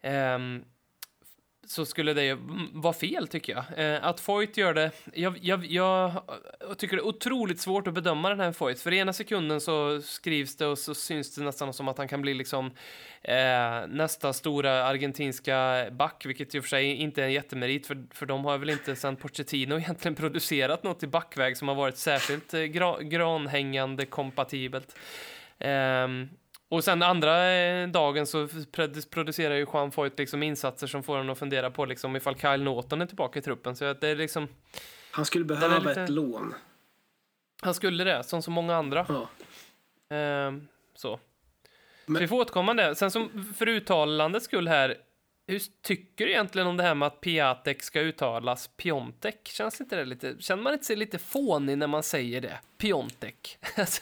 ehm, 0.00 0.64
så 1.66 1.84
skulle 1.84 2.14
det 2.14 2.24
ju 2.24 2.36
vara 2.72 2.92
fel, 2.92 3.28
tycker 3.28 3.52
jag. 3.52 3.94
Eh, 3.94 4.04
att 4.04 4.20
Foyt 4.20 4.56
gör 4.56 4.74
det... 4.74 4.90
Jag, 5.14 5.38
jag, 5.42 5.66
jag 5.66 6.22
tycker 6.78 6.96
det 6.96 7.02
är 7.02 7.06
otroligt 7.06 7.60
svårt 7.60 7.86
att 7.86 7.94
bedöma 7.94 8.28
den 8.28 8.40
här 8.40 8.52
Foyt. 8.52 8.80
För 8.80 8.92
ena 8.92 9.12
sekunden 9.12 9.60
så 9.60 10.02
skrivs 10.02 10.56
det 10.56 10.66
och 10.66 10.78
så 10.78 10.94
syns 10.94 11.34
det 11.34 11.42
nästan 11.42 11.72
som 11.72 11.88
att 11.88 11.98
han 11.98 12.08
kan 12.08 12.22
bli 12.22 12.34
liksom 12.34 12.66
eh, 13.22 13.86
nästa 13.88 14.32
stora 14.32 14.84
argentinska 14.84 15.86
back, 15.90 16.26
vilket 16.26 16.54
i 16.54 16.58
och 16.58 16.64
för 16.64 16.68
sig 16.68 16.94
inte 16.94 17.22
är 17.22 17.26
en 17.26 17.32
jättemerit, 17.32 17.86
för, 17.86 18.04
för 18.14 18.26
de 18.26 18.44
har 18.44 18.58
väl 18.58 18.70
inte 18.70 18.96
sedan 18.96 19.16
Pochettino 19.16 19.74
egentligen 19.78 20.14
producerat 20.14 20.82
något 20.82 21.02
i 21.02 21.06
backväg 21.06 21.56
som 21.56 21.68
har 21.68 21.74
varit 21.74 21.96
särskilt 21.96 22.54
eh, 22.54 22.60
gra, 22.60 23.02
granhängande 23.02 24.06
kompatibelt. 24.06 24.96
Um, 25.58 26.28
och 26.70 26.84
sen 26.84 27.02
andra 27.02 27.52
eh, 27.52 27.88
dagen 27.88 28.26
så 28.26 28.48
producerar 29.10 29.54
ju 29.54 29.66
Juan 29.72 29.90
Foyt 29.92 30.18
liksom 30.18 30.42
insatser 30.42 30.86
som 30.86 31.02
får 31.02 31.16
honom 31.16 31.30
att 31.30 31.38
fundera 31.38 31.70
på 31.70 31.84
liksom 31.84 32.16
ifall 32.16 32.36
Kyle 32.38 32.62
Norton 32.62 33.02
är 33.02 33.06
tillbaka 33.06 33.38
i 33.38 33.42
truppen. 33.42 33.76
Så 33.76 33.84
att 33.84 34.00
det 34.00 34.08
är 34.08 34.16
liksom... 34.16 34.48
Han 35.10 35.24
skulle 35.24 35.44
behöva 35.44 35.78
lite- 35.78 36.02
ett 36.02 36.10
lån. 36.10 36.54
Han 37.62 37.74
skulle 37.74 38.04
det, 38.04 38.24
som 38.24 38.42
så 38.42 38.50
många 38.50 38.76
andra. 38.76 39.06
Ja. 39.08 39.28
Ehm, 40.16 40.68
så. 40.94 41.20
Men- 42.06 42.16
Så 42.16 42.20
vi 42.20 42.28
får 42.28 42.36
återkomma 42.36 42.74
det. 42.74 42.94
Sen 42.94 43.10
som 43.10 43.54
för 43.58 43.68
uttalandets 43.68 44.44
skull 44.44 44.68
här, 44.68 44.96
hur 45.46 45.60
tycker 45.82 46.24
du 46.26 46.30
egentligen 46.32 46.68
om 46.68 46.76
det 46.76 46.82
här 46.82 46.94
med 46.94 47.06
att 47.06 47.20
Piatek 47.20 47.82
ska 47.82 48.00
uttalas 48.00 48.70
Piontek? 48.76 49.48
Känns 49.48 49.80
inte 49.80 49.96
det 49.96 50.04
lite, 50.04 50.36
känner 50.38 50.62
man 50.62 50.72
inte 50.72 50.84
sig 50.84 50.96
lite 50.96 51.18
fånig 51.18 51.78
när 51.78 51.86
man 51.86 52.02
säger 52.02 52.40
det? 52.40 52.58
Piontek. 52.78 53.58
Alltså, 53.76 54.00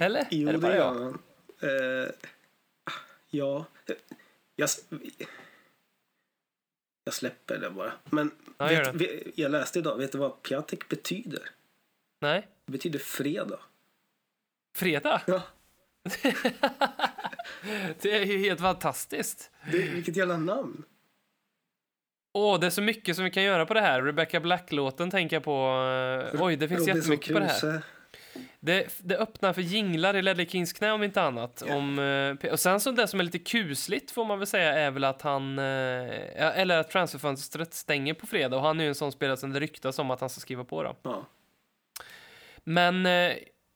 Eller? 0.00 0.26
Jo, 0.30 0.48
är 0.48 0.52
det 0.52 0.58
det 0.58 0.62
bara 0.62 0.76
gör 0.76 1.02
jag? 1.02 1.18
Eh, 1.60 2.10
ja. 3.30 3.64
Jag, 4.56 4.68
jag 7.04 7.14
släpper 7.14 7.58
det 7.58 7.70
bara. 7.70 7.92
Men 8.04 8.30
Ja, 8.58 8.66
vet, 8.66 8.94
vi- 8.94 9.32
jag 9.34 9.50
läste 9.52 9.78
idag, 9.78 9.96
vet 9.96 10.12
du 10.12 10.18
vad 10.18 10.42
Piatek 10.42 10.88
betyder? 10.88 11.42
Nej? 12.20 12.48
Det 12.64 12.72
betyder 12.72 12.98
fredag. 12.98 13.60
Fredag? 14.76 15.22
Ja. 15.26 15.42
det 18.00 18.16
är 18.16 18.24
ju 18.24 18.38
helt 18.38 18.60
fantastiskt. 18.60 19.50
Det, 19.72 19.78
vilket 19.78 20.16
jävla 20.16 20.36
namn. 20.36 20.84
Åh, 22.32 22.60
det 22.60 22.66
är 22.66 22.70
så 22.70 22.82
mycket 22.82 23.16
som 23.16 23.24
vi 23.24 23.30
kan 23.30 23.42
göra 23.42 23.66
på 23.66 23.74
det 23.74 23.80
här. 23.80 24.02
Rebecca 24.02 24.40
Black-låten 24.40 25.10
tänker 25.10 25.36
jag 25.36 25.42
på. 25.42 25.52
Eh, 26.34 26.42
Oj, 26.42 26.56
det 26.56 26.68
finns 26.68 26.80
Robinson 26.80 26.96
jättemycket 26.96 27.32
på 27.34 27.38
det 27.40 27.46
här. 27.46 27.82
Det, 28.62 28.88
det 28.98 29.16
öppnar 29.16 29.52
för 29.52 29.62
jinglar 29.62 30.16
i 30.16 30.22
Ledley 30.22 30.46
Kings 30.46 30.72
knä 30.72 30.92
om 30.92 31.02
inte 31.02 31.22
annat. 31.22 31.62
Ja. 31.66 31.76
Om, 31.76 31.98
eh, 32.42 32.52
och 32.52 32.60
sen 32.60 32.80
så 32.80 32.90
det 32.90 33.08
som 33.08 33.20
är 33.20 33.24
lite 33.24 33.38
kusligt 33.38 34.10
får 34.10 34.24
man 34.24 34.38
väl 34.38 34.46
säga 34.46 34.72
är 34.74 34.90
väl 34.90 35.04
att 35.04 35.22
han, 35.22 35.58
eh, 35.58 35.64
eller 36.36 36.78
att 36.78 36.90
transferfönstret 36.90 37.74
stänger 37.74 38.14
på 38.14 38.26
fredag 38.26 38.56
och 38.56 38.62
han 38.62 38.80
är 38.80 38.84
ju 38.84 38.88
en 38.88 38.94
sån 38.94 39.12
spelare 39.12 39.36
som 39.36 39.52
det 39.52 39.60
ryktas 39.60 39.98
om 39.98 40.10
att 40.10 40.20
han 40.20 40.30
ska 40.30 40.40
skriva 40.40 40.64
på 40.64 40.82
då. 40.82 40.96
Ja. 41.02 41.26
Men 42.64 43.06
eh, 43.06 43.32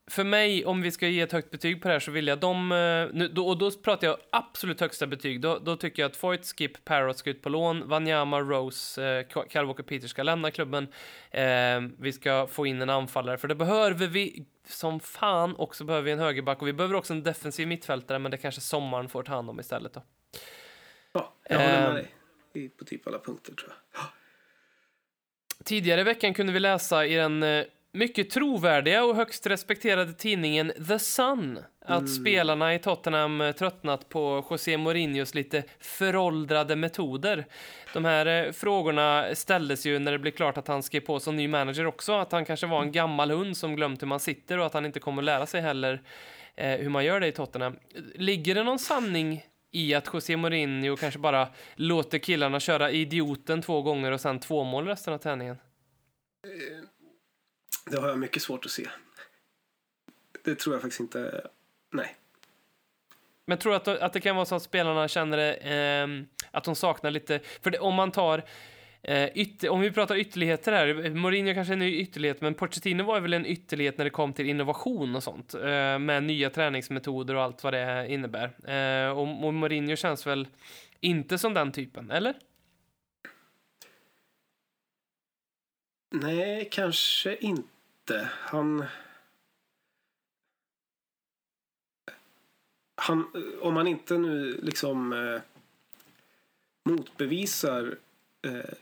för 0.07 0.25
mig, 0.25 0.64
om 0.67 0.83
vi 0.83 0.90
ska 0.90 1.09
ge 1.09 1.21
ett 1.21 1.33
högt 1.33 1.51
betyg 1.51 1.83
på 1.83 1.88
det 1.88 1.95
här 1.95 2.01
så 2.01 2.11
vill 2.11 2.27
jag 2.27 2.38
de, 2.38 2.73
eh, 2.73 3.09
nu, 3.12 3.29
då, 3.33 3.49
och 3.49 3.59
då 3.59 3.71
pratar 3.71 4.07
jag 4.07 4.17
absolut 4.31 4.81
högsta 4.81 5.07
betyg, 5.07 5.40
då, 5.40 5.59
då 5.59 5.77
tycker 5.77 6.03
jag 6.03 6.11
att 6.11 6.17
Foyt, 6.17 6.47
Skip, 6.59 6.85
Parrot 6.85 7.19
ska 7.19 7.31
ut 7.31 7.43
på 7.43 7.49
lån, 7.49 7.88
Wanyama, 7.88 8.40
Rose, 8.40 9.05
eh, 9.05 9.27
Kyle 9.49 9.64
Walker-Peters 9.67 10.07
ska 10.09 10.23
lämna 10.23 10.51
klubben, 10.51 10.88
eh, 11.31 11.81
vi 11.99 12.12
ska 12.12 12.47
få 12.47 12.67
in 12.67 12.83
en 12.83 12.90
anfallare, 12.90 13.38
för 13.38 13.49
det 13.49 13.55
behöver 13.55 14.07
vi 14.07 14.45
som 14.69 15.01
fan, 15.01 15.55
och 15.55 15.77
så 15.77 15.85
behöver 15.85 16.05
vi 16.05 16.12
en 16.12 16.19
högerback 16.19 16.62
och 16.62 16.69
vi 16.69 16.73
behöver 16.73 16.95
också 16.95 17.12
en 17.12 17.23
defensiv 17.23 17.69
mittfältare, 17.69 18.19
men 18.19 18.31
det 18.31 18.37
kanske 18.38 18.61
sommaren 18.61 19.09
får 19.09 19.23
ta 19.23 19.33
hand 19.33 19.51
om 19.51 19.61
istället 19.61 19.93
då. 19.95 20.03
ja, 21.12 21.35
jag 21.49 21.57
håller 21.59 21.81
med 21.81 21.88
Ehm. 21.88 21.95
dig. 21.95 22.69
På 22.69 22.85
typ 22.85 23.07
alla 23.07 23.19
punkter 23.19 23.55
tror 23.55 23.73
jag. 23.93 24.03
Tidigare 25.64 26.01
i 26.01 26.05
veckan 26.05 26.35
kunde 26.35 26.53
vi 26.53 26.61
läsa 26.61 27.07
i 27.07 27.14
den 27.14 27.43
eh, 27.43 27.64
mycket 27.95 28.31
trovärdiga 28.31 29.05
och 29.05 29.17
högst 29.17 29.47
respekterade 29.47 30.13
tidningen 30.13 30.73
The 30.89 30.99
Sun 30.99 31.59
att 31.81 32.11
spelarna 32.11 32.75
i 32.75 32.79
Tottenham 32.79 33.53
tröttnat 33.59 34.09
på 34.09 34.47
José 34.51 34.77
Mourinhos 34.77 35.35
lite 35.35 35.63
föråldrade 35.81 36.77
metoder. 36.77 37.47
De 37.93 38.05
här 38.05 38.27
eh, 38.27 38.53
frågorna 38.53 39.35
ställdes 39.35 39.87
ju 39.87 39.99
när 39.99 40.13
det 40.13 40.19
blev 40.19 40.33
klart 40.33 40.57
att 40.57 40.69
han 40.69 40.83
skrev 40.83 41.01
på 41.01 41.21
som 41.21 41.37
ny 41.37 41.49
manager 41.49 41.87
också, 41.87 42.13
att 42.13 42.33
han 42.33 42.45
kanske 42.45 42.67
var 42.67 42.83
en 42.83 42.93
gammal 42.93 43.31
hund 43.31 43.57
som 43.57 43.77
glömt 43.77 44.03
hur 44.03 44.07
man 44.07 44.21
sitter 44.21 44.59
och 44.59 44.67
att 44.67 44.75
han 44.75 44.87
inte 44.87 45.01
kommer 45.01 45.23
lära 45.23 45.47
sig 45.47 45.61
heller 45.61 46.03
eh, 46.55 46.79
hur 46.79 46.89
man 46.89 47.05
gör 47.05 47.21
det 47.21 47.27
i 47.27 47.33
Tottenham. 47.33 47.77
Ligger 48.15 48.55
det 48.55 48.63
någon 48.63 48.79
sanning 48.79 49.45
i 49.71 49.95
att 49.95 50.09
José 50.13 50.37
Mourinho 50.37 50.97
kanske 50.97 51.21
bara 51.21 51.49
låter 51.75 52.19
killarna 52.19 52.61
köra 52.61 52.91
idioten 52.91 53.63
två 53.63 53.83
gånger 53.83 54.13
och 54.13 54.21
sen 54.21 54.41
två 54.41 54.65
mål 54.65 54.87
resten 54.87 55.15
av 55.15 55.19
träningen? 55.19 55.57
Det 57.85 58.01
har 58.01 58.09
jag 58.09 58.18
mycket 58.18 58.42
svårt 58.42 58.64
att 58.64 58.70
se. 58.70 58.88
Det 60.44 60.55
tror 60.55 60.75
jag 60.75 60.83
faktiskt 60.83 61.01
inte. 61.01 61.47
Nej. 61.92 62.16
Men 63.47 63.59
tror 63.59 63.73
du 63.73 63.77
att, 63.77 63.88
att 63.88 64.12
det 64.12 64.20
kan 64.20 64.37
vara 64.37 64.47
så 64.47 64.55
att 64.55 64.62
spelarna 64.62 65.09
känner 65.09 65.37
det, 65.37 65.55
ehm, 65.55 66.27
att 66.51 66.64
de 66.64 66.75
saknar 66.75 67.11
lite, 67.11 67.40
för 67.62 67.70
det, 67.70 67.79
om 67.79 67.94
man 67.94 68.11
tar 68.11 68.44
eh, 69.03 69.38
ytter, 69.38 69.68
om 69.68 69.81
vi 69.81 69.90
pratar 69.90 70.16
ytterligheter 70.16 70.73
här, 70.73 71.11
Mourinho 71.11 71.55
kanske 71.55 71.73
är 71.73 71.75
en 71.75 71.79
ny 71.79 72.01
ytterlighet, 72.01 72.40
men 72.40 72.55
Pochettino 72.55 73.05
var 73.05 73.20
väl 73.20 73.35
en 73.35 73.47
ytterlighet 73.47 73.99
när 73.99 74.05
det 74.05 74.11
kom 74.11 74.33
till 74.33 74.49
innovation 74.49 75.16
och 75.16 75.23
sånt, 75.23 75.55
eh, 75.55 75.99
med 75.99 76.23
nya 76.23 76.51
träningsmetoder 76.51 77.35
och 77.35 77.42
allt 77.42 77.64
vad 77.64 77.73
det 77.73 78.07
innebär. 78.09 78.70
Eh, 78.70 79.11
och, 79.11 79.47
och 79.47 79.55
Mourinho 79.55 79.97
känns 79.97 80.27
väl 80.27 80.49
inte 81.01 81.38
som 81.38 81.55
den 81.55 81.73
typen, 81.73 82.11
eller? 82.11 82.35
Nej, 86.11 86.68
kanske 86.70 87.37
inte. 87.37 87.74
Han... 88.27 88.85
han 92.95 93.27
om 93.61 93.75
man 93.75 93.87
inte 93.87 94.19
nu 94.19 94.61
liksom 94.62 95.12
eh, 95.12 95.40
motbevisar 96.85 97.99
eh, 98.43 98.75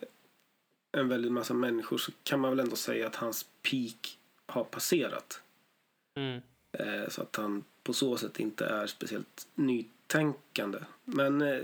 en 0.92 1.08
väldigt 1.08 1.32
massa 1.32 1.54
människor 1.54 1.98
så 1.98 2.12
kan 2.22 2.40
man 2.40 2.50
väl 2.50 2.60
ändå 2.60 2.76
säga 2.76 3.06
att 3.06 3.16
hans 3.16 3.46
peak 3.62 4.18
har 4.46 4.64
passerat. 4.64 5.42
Mm. 6.14 6.40
Eh, 6.72 7.08
så 7.08 7.22
att 7.22 7.36
han 7.36 7.64
på 7.82 7.92
så 7.92 8.16
sätt 8.16 8.40
inte 8.40 8.66
är 8.66 8.86
speciellt 8.86 9.48
nytänkande. 9.54 10.78
Men 11.04 11.42
eh, 11.42 11.62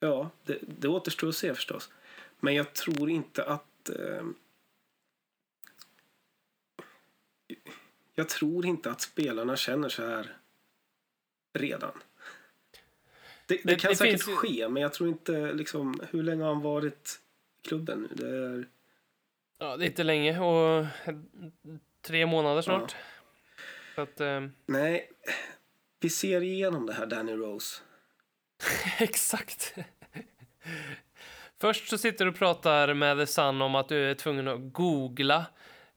ja, 0.00 0.30
det, 0.44 0.58
det 0.60 0.88
återstår 0.88 1.28
att 1.28 1.36
se 1.36 1.54
förstås. 1.54 1.90
Men 2.40 2.54
jag 2.54 2.72
tror 2.72 3.10
inte 3.10 3.44
att... 3.44 3.88
Eh, 3.88 4.24
jag 8.14 8.28
tror 8.28 8.66
inte 8.66 8.90
att 8.90 9.00
spelarna 9.00 9.56
känner 9.56 9.88
så 9.88 10.06
här 10.06 10.36
redan. 11.52 11.92
Det, 13.46 13.54
det, 13.54 13.60
Det- 13.64 13.76
kan 13.76 13.88
det 13.90 13.96
säkert 13.96 14.24
finns 14.24 14.38
ske, 14.38 14.68
men 14.68 14.82
jag 14.82 14.92
tror 14.92 15.08
inte 15.08 15.52
liksom... 15.52 16.00
Hur 16.10 16.22
länge 16.22 16.42
har 16.42 16.54
han 16.54 16.62
varit 16.62 17.20
klubben 17.62 18.00
nu. 18.02 18.08
Det 18.24 18.36
är... 18.36 18.68
Ja, 19.58 19.76
det 19.76 19.84
är 19.84 19.86
inte 19.86 20.02
länge 20.04 20.40
och 20.40 20.86
tre 22.02 22.26
månader 22.26 22.62
snart. 22.62 22.96
Så 23.94 24.00
att, 24.00 24.20
eh, 24.20 24.40
Nej, 24.66 25.10
vi 26.00 26.10
ser 26.10 26.40
igenom 26.42 26.86
det 26.86 26.92
här 26.92 27.06
Danny 27.06 27.32
Rose. 27.32 27.82
exakt. 28.98 29.74
Först 31.60 31.88
så 31.88 31.98
sitter 31.98 32.24
du 32.24 32.30
och 32.30 32.36
pratar 32.36 32.94
med 32.94 33.18
The 33.18 33.26
Sun 33.26 33.62
om 33.62 33.74
att 33.74 33.88
du 33.88 34.10
är 34.10 34.14
tvungen 34.14 34.48
att 34.48 34.72
googla 34.72 35.46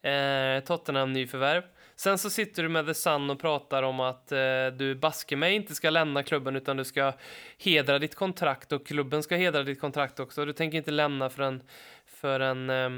eh, 0.02 0.64
Tottenham 0.64 1.14
nyförvärv. 1.14 1.64
Sen 2.00 2.18
så 2.18 2.30
sitter 2.30 2.64
du 2.64 2.70
med 2.70 2.86
The 2.86 2.94
Sun 2.94 3.30
och 3.30 3.40
pratar 3.40 3.84
om 3.84 4.00
att 4.00 4.32
eh, 4.32 4.68
du 4.78 4.96
baske 4.96 5.36
mig 5.36 5.56
inte 5.56 5.76
ska 5.76 5.90
lämna 5.90 6.24
klubben 6.24 6.56
utan 6.56 6.78
du 6.78 6.84
ska 6.84 7.14
hedra 7.58 8.00
ditt 8.00 8.16
kontrakt 8.16 8.72
och 8.72 8.88
klubben 8.88 9.24
ska 9.24 9.36
hedra 9.36 9.64
ditt 9.64 9.82
kontrakt 9.82 10.20
också. 10.20 10.46
Du 10.46 10.54
tänker 10.54 10.78
inte 10.78 10.92
lämna 10.92 11.30
förrän, 11.30 11.64
förrän 12.06 12.70
eh, 12.70 12.90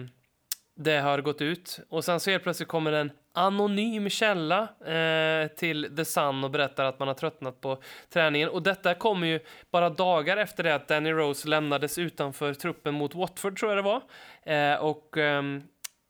det 0.75 0.97
har 0.99 1.21
gått 1.21 1.41
ut. 1.41 1.79
Och 1.89 2.05
sen 2.05 2.19
så 2.19 2.31
helt 2.31 2.43
plötsligt 2.43 2.69
kommer 2.69 2.91
en 2.91 3.11
anonym 3.33 4.09
källa 4.09 4.61
eh, 4.85 5.47
till 5.47 5.95
The 5.95 6.05
Sun 6.05 6.43
och 6.43 6.51
berättar 6.51 6.85
att 6.85 6.99
man 6.99 7.07
har 7.07 7.15
tröttnat 7.15 7.61
på 7.61 7.81
träningen. 8.09 8.49
Och 8.49 8.63
detta 8.63 8.93
kommer 8.93 9.27
ju 9.27 9.39
bara 9.71 9.89
dagar 9.89 10.37
efter 10.37 10.63
det 10.63 10.75
att 10.75 10.87
Danny 10.87 11.11
Rose 11.11 11.47
lämnades 11.47 11.97
utanför 11.97 12.53
truppen 12.53 12.93
mot 12.93 13.15
Watford, 13.15 13.59
tror 13.59 13.71
jag 13.71 13.77
det 13.77 13.81
var. 13.81 14.01
Eh, 14.43 14.75
och 14.75 15.17
eh, 15.17 15.43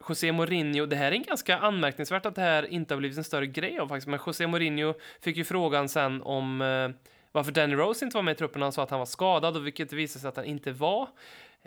José 0.10 0.32
Mourinho, 0.32 0.86
det 0.86 0.96
här 0.96 1.12
är 1.12 1.18
ganska 1.18 1.58
anmärkningsvärt 1.58 2.26
att 2.26 2.36
det 2.36 2.42
här 2.42 2.66
inte 2.66 2.94
har 2.94 3.00
blivit 3.00 3.18
en 3.18 3.24
större 3.24 3.48
grej 3.48 3.80
av 3.80 3.88
faktiskt, 3.88 4.08
men 4.08 4.20
José 4.26 4.48
Mourinho 4.48 4.94
fick 5.22 5.38
ju 5.38 5.44
frågan 5.44 5.90
sen 5.90 6.22
om 6.22 6.62
eh, 6.62 6.90
varför 7.32 7.52
Danny 7.52 7.76
Rose 7.76 8.06
inte 8.06 8.18
var 8.18 8.24
med 8.24 8.32
i 8.32 8.36
truppen. 8.36 8.62
Han 8.62 8.72
sa 8.72 8.84
att 8.84 8.90
han 8.90 9.00
var 9.00 9.06
skadad, 9.06 9.58
och 9.58 9.66
vilket 9.66 9.90
det 9.90 9.96
visade 9.96 10.22
sig 10.22 10.30
att 10.30 10.36
han 10.36 10.46
inte 10.46 10.72
var. 10.72 11.08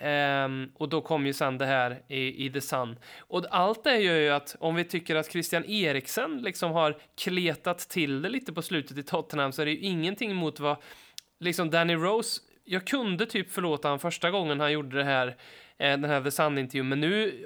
Um, 0.02 0.72
och 0.74 0.88
då 0.88 1.00
kom 1.00 1.26
ju 1.26 1.32
sen 1.32 1.58
det 1.58 1.66
här 1.66 2.02
i, 2.08 2.46
i 2.46 2.50
The 2.50 2.60
Sun. 2.60 2.98
Och 3.20 3.44
allt 3.50 3.84
det 3.84 3.98
gör 3.98 4.16
ju 4.16 4.28
att 4.28 4.56
om 4.60 4.74
vi 4.74 4.84
tycker 4.84 5.16
att 5.16 5.32
Christian 5.32 5.64
Eriksen 5.64 6.42
liksom 6.42 6.72
har 6.72 6.98
kletat 7.16 7.78
till 7.78 8.22
det 8.22 8.28
lite 8.28 8.52
på 8.52 8.62
slutet 8.62 8.98
i 8.98 9.02
Tottenham 9.02 9.52
så 9.52 9.62
är 9.62 9.66
det 9.66 9.72
ju 9.72 9.78
ingenting 9.78 10.36
mot 10.36 10.60
vad 10.60 10.76
liksom 11.40 11.70
Danny 11.70 11.94
Rose 11.94 12.40
jag 12.64 12.86
kunde 12.86 13.26
typ 13.26 13.50
förlåta 13.50 13.88
honom 13.88 13.98
första 13.98 14.30
gången 14.30 14.60
han 14.60 14.72
gjorde 14.72 14.96
det 14.96 15.04
här, 15.04 15.26
eh, 15.78 15.98
den 15.98 16.04
här 16.04 16.22
The 16.22 16.30
Sun-intervjun, 16.30 16.88
men 16.88 17.00
nu 17.00 17.44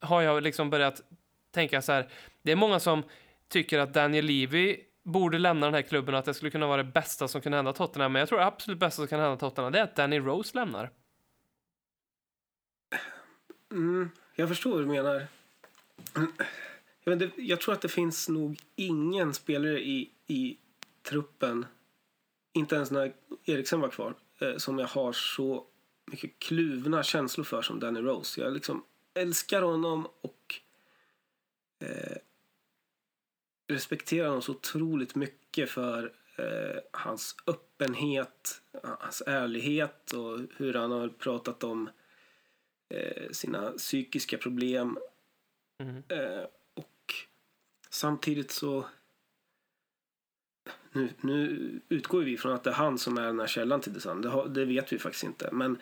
har 0.00 0.22
jag 0.22 0.42
liksom 0.42 0.70
börjat 0.70 1.02
tänka 1.50 1.82
så 1.82 1.92
här, 1.92 2.08
det 2.42 2.52
är 2.52 2.56
många 2.56 2.80
som 2.80 3.02
tycker 3.48 3.78
att 3.78 3.94
Daniel 3.94 4.24
Levy 4.24 4.76
borde 5.02 5.38
lämna 5.38 5.66
den 5.66 5.74
här 5.74 5.82
klubben 5.82 6.14
och 6.14 6.18
att 6.18 6.24
det 6.24 6.34
skulle 6.34 6.50
kunna 6.50 6.66
vara 6.66 6.82
det 6.82 6.92
bästa 6.92 7.28
som 7.28 7.40
kunde 7.40 7.58
hända 7.58 7.72
Tottenham, 7.72 8.12
men 8.12 8.20
jag 8.20 8.28
tror 8.28 8.38
det 8.38 8.46
absolut 8.46 8.78
bästa 8.78 8.96
som 8.96 9.08
kan 9.08 9.20
hända 9.20 9.36
Tottenham, 9.36 9.72
det 9.72 9.78
är 9.78 9.82
att 9.82 9.96
Danny 9.96 10.18
Rose 10.18 10.58
lämnar. 10.58 10.90
Mm, 13.72 14.10
jag 14.34 14.48
förstår 14.48 14.70
vad 14.70 14.80
du 14.80 14.86
menar. 14.86 15.26
Jag, 17.04 17.16
vet, 17.16 17.32
jag 17.36 17.60
tror 17.60 17.74
att 17.74 17.80
det 17.80 17.88
finns 17.88 18.28
nog 18.28 18.58
ingen 18.76 19.34
spelare 19.34 19.80
i, 19.80 20.10
i 20.26 20.58
truppen, 21.02 21.66
inte 22.52 22.74
ens 22.74 22.90
när 22.90 23.12
Eriksen 23.44 23.80
var 23.80 23.88
kvar, 23.88 24.14
eh, 24.40 24.56
som 24.56 24.78
jag 24.78 24.86
har 24.86 25.12
så 25.12 25.66
mycket 26.06 26.38
kluvna 26.38 27.02
känslor 27.02 27.44
för 27.44 27.62
som 27.62 27.80
Danny 27.80 28.00
Rose. 28.00 28.40
Jag 28.40 28.52
liksom 28.52 28.84
älskar 29.16 29.62
honom 29.62 30.08
och 30.20 30.54
eh, 31.84 32.16
respekterar 33.68 34.26
honom 34.26 34.42
så 34.42 34.52
otroligt 34.52 35.14
mycket 35.14 35.70
för 35.70 36.12
eh, 36.36 36.80
hans 36.92 37.36
öppenhet, 37.46 38.62
hans 38.82 39.22
ärlighet 39.26 40.12
och 40.12 40.40
hur 40.56 40.74
han 40.74 40.90
har 40.90 41.08
pratat 41.08 41.64
om 41.64 41.90
eh, 42.88 43.30
sina 43.30 43.70
psykiska 43.70 44.38
problem. 44.38 44.98
Mm. 45.78 46.02
Eh, 46.08 46.44
och 46.74 47.14
samtidigt 47.90 48.50
så 48.50 48.86
nu, 50.92 51.10
nu 51.20 51.70
utgår 51.88 52.22
vi 52.22 52.36
från 52.36 52.52
att 52.52 52.64
det 52.64 52.70
är 52.70 52.74
han 52.74 52.98
som 52.98 53.18
är 53.18 53.26
den 53.26 53.40
här 53.40 53.46
källan 53.46 53.80
till 53.80 53.92
Desan. 53.92 54.22
Det, 54.22 54.48
det 54.48 54.64
vet 54.64 54.92
vi 54.92 54.98
faktiskt 54.98 55.24
inte. 55.24 55.48
Men 55.52 55.78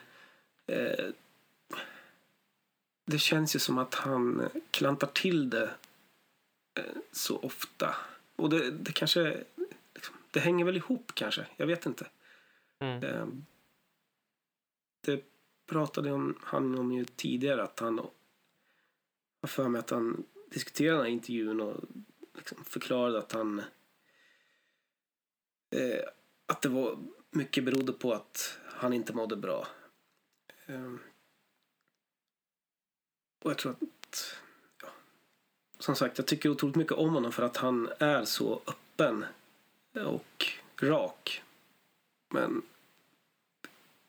eh, 0.66 1.07
det 3.05 3.19
känns 3.19 3.57
ju 3.57 3.59
som 3.59 3.79
att 3.79 3.95
han 3.95 4.49
klantar 4.71 5.07
till 5.07 5.51
det 5.51 5.71
eh, 6.75 6.97
så 7.13 7.39
ofta. 7.39 7.97
Och 8.37 8.51
det, 8.51 8.71
det 8.71 8.93
kanske... 8.93 9.45
Liksom, 9.95 10.15
det 10.31 10.41
hänger 10.41 10.65
väl 10.65 10.77
ihop 10.77 11.13
kanske. 11.15 11.47
Jag 11.57 11.67
vet 11.67 11.87
inte. 11.87 12.07
Mm. 12.79 13.05
Eh, 13.05 13.27
det 15.01 15.25
pratade 15.67 16.13
om, 16.13 16.39
han 16.43 16.79
om 16.79 16.93
ju 16.93 17.05
tidigare 17.05 17.63
att 17.63 17.81
han 17.81 17.99
har 17.99 19.49
för 19.49 19.69
mig 19.69 19.79
att 19.79 19.91
han 19.91 20.25
diskuterade 20.51 20.97
den 20.97 21.07
här 21.07 21.13
intervjun 21.13 21.61
och 21.61 21.85
liksom 22.35 22.65
förklarade 22.65 23.19
att 23.19 23.33
han 23.33 23.59
eh, 25.71 26.05
att 26.47 26.63
det 26.63 26.69
var 26.69 26.99
mycket 27.31 27.65
berodde 27.65 27.93
på 27.93 28.13
att 28.13 28.59
han 28.65 28.93
inte 28.93 29.13
mådde 29.13 29.37
bra. 29.37 29.67
Och 33.45 33.51
jag 33.51 33.59
tror 33.59 33.73
att 33.73 34.37
ja, 34.83 34.89
som 35.79 35.97
sagt, 35.97 36.19
jag 36.19 36.27
tycker 36.27 36.49
otroligt 36.49 36.77
mycket 36.77 36.93
om 36.93 37.15
honom 37.15 37.33
för 37.33 37.43
att 37.43 37.57
han 37.57 37.89
är 37.99 38.25
så 38.25 38.61
öppen 38.67 39.27
och 39.93 40.47
rak. 40.81 41.43
Men 42.29 42.63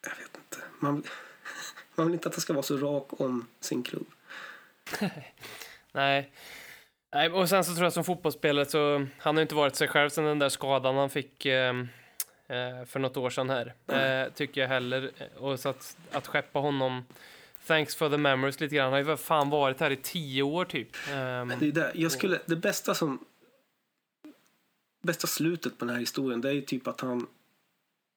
jag 0.02 0.10
vet 0.10 0.38
inte. 0.38 0.58
Man, 0.80 1.04
man 1.96 2.08
vill 2.08 2.14
inte 2.14 2.30
att 2.30 2.36
han 2.36 2.42
ska 2.42 2.54
vara 2.54 2.64
så 2.64 2.78
rak 2.78 3.08
om 3.22 3.48
sin 3.60 3.84
klubb. 3.84 4.08
Nej. 5.92 6.32
Nej, 7.12 7.30
och 7.30 7.50
sen 7.50 7.64
så 7.64 7.74
tror 7.74 7.84
jag 7.84 7.94
som 7.94 8.04
fotbollsspelare 8.04 8.66
så 8.66 9.08
han 9.18 9.36
har 9.36 9.42
inte 9.42 9.56
varit 9.56 9.76
sig 9.76 9.88
själv 9.88 10.10
sen 10.10 10.24
den 10.24 10.40
där 10.40 10.50
skadan 10.50 10.96
han 10.96 11.10
fick 11.10 11.46
eh, 11.46 11.76
eh, 12.48 12.86
för 12.86 13.00
något 13.00 13.18
år 13.18 13.30
sedan 13.30 13.50
här. 13.50 13.74
Eh, 13.88 14.32
tycker 14.34 14.62
jag 14.62 14.68
heller. 14.68 15.12
Och 15.38 15.60
så 15.60 15.70
att, 15.70 15.98
att 16.12 16.28
skeppa 16.28 16.60
honom 16.60 17.06
Thanks 17.66 17.96
for 17.96 18.10
the 18.10 18.18
memories 18.18 18.60
lite 18.60 18.76
grann. 18.76 18.84
Han 18.84 18.94
har 18.94 19.00
ju 19.00 19.06
för 19.06 19.16
fan 19.16 19.50
varit 19.50 19.80
här 19.80 19.92
i 19.92 19.96
tio 19.96 20.44
år 20.44 20.66
typ. 20.66 20.90
Ehm, 21.10 21.48
Det, 21.60 21.68
är 21.68 21.72
det, 21.72 21.92
jag 21.96 22.12
skulle, 22.12 22.40
det 22.46 22.56
bästa 22.56 22.96
som... 22.96 23.26
Bästa 25.02 25.28
slutet 25.28 25.78
på 25.78 25.86
den 25.86 25.94
här 25.94 26.00
historien 26.00 26.42
det 26.42 26.50
är 26.50 26.54
ju 26.54 26.62
typ 26.62 26.88
att 26.88 27.02
han 27.02 27.28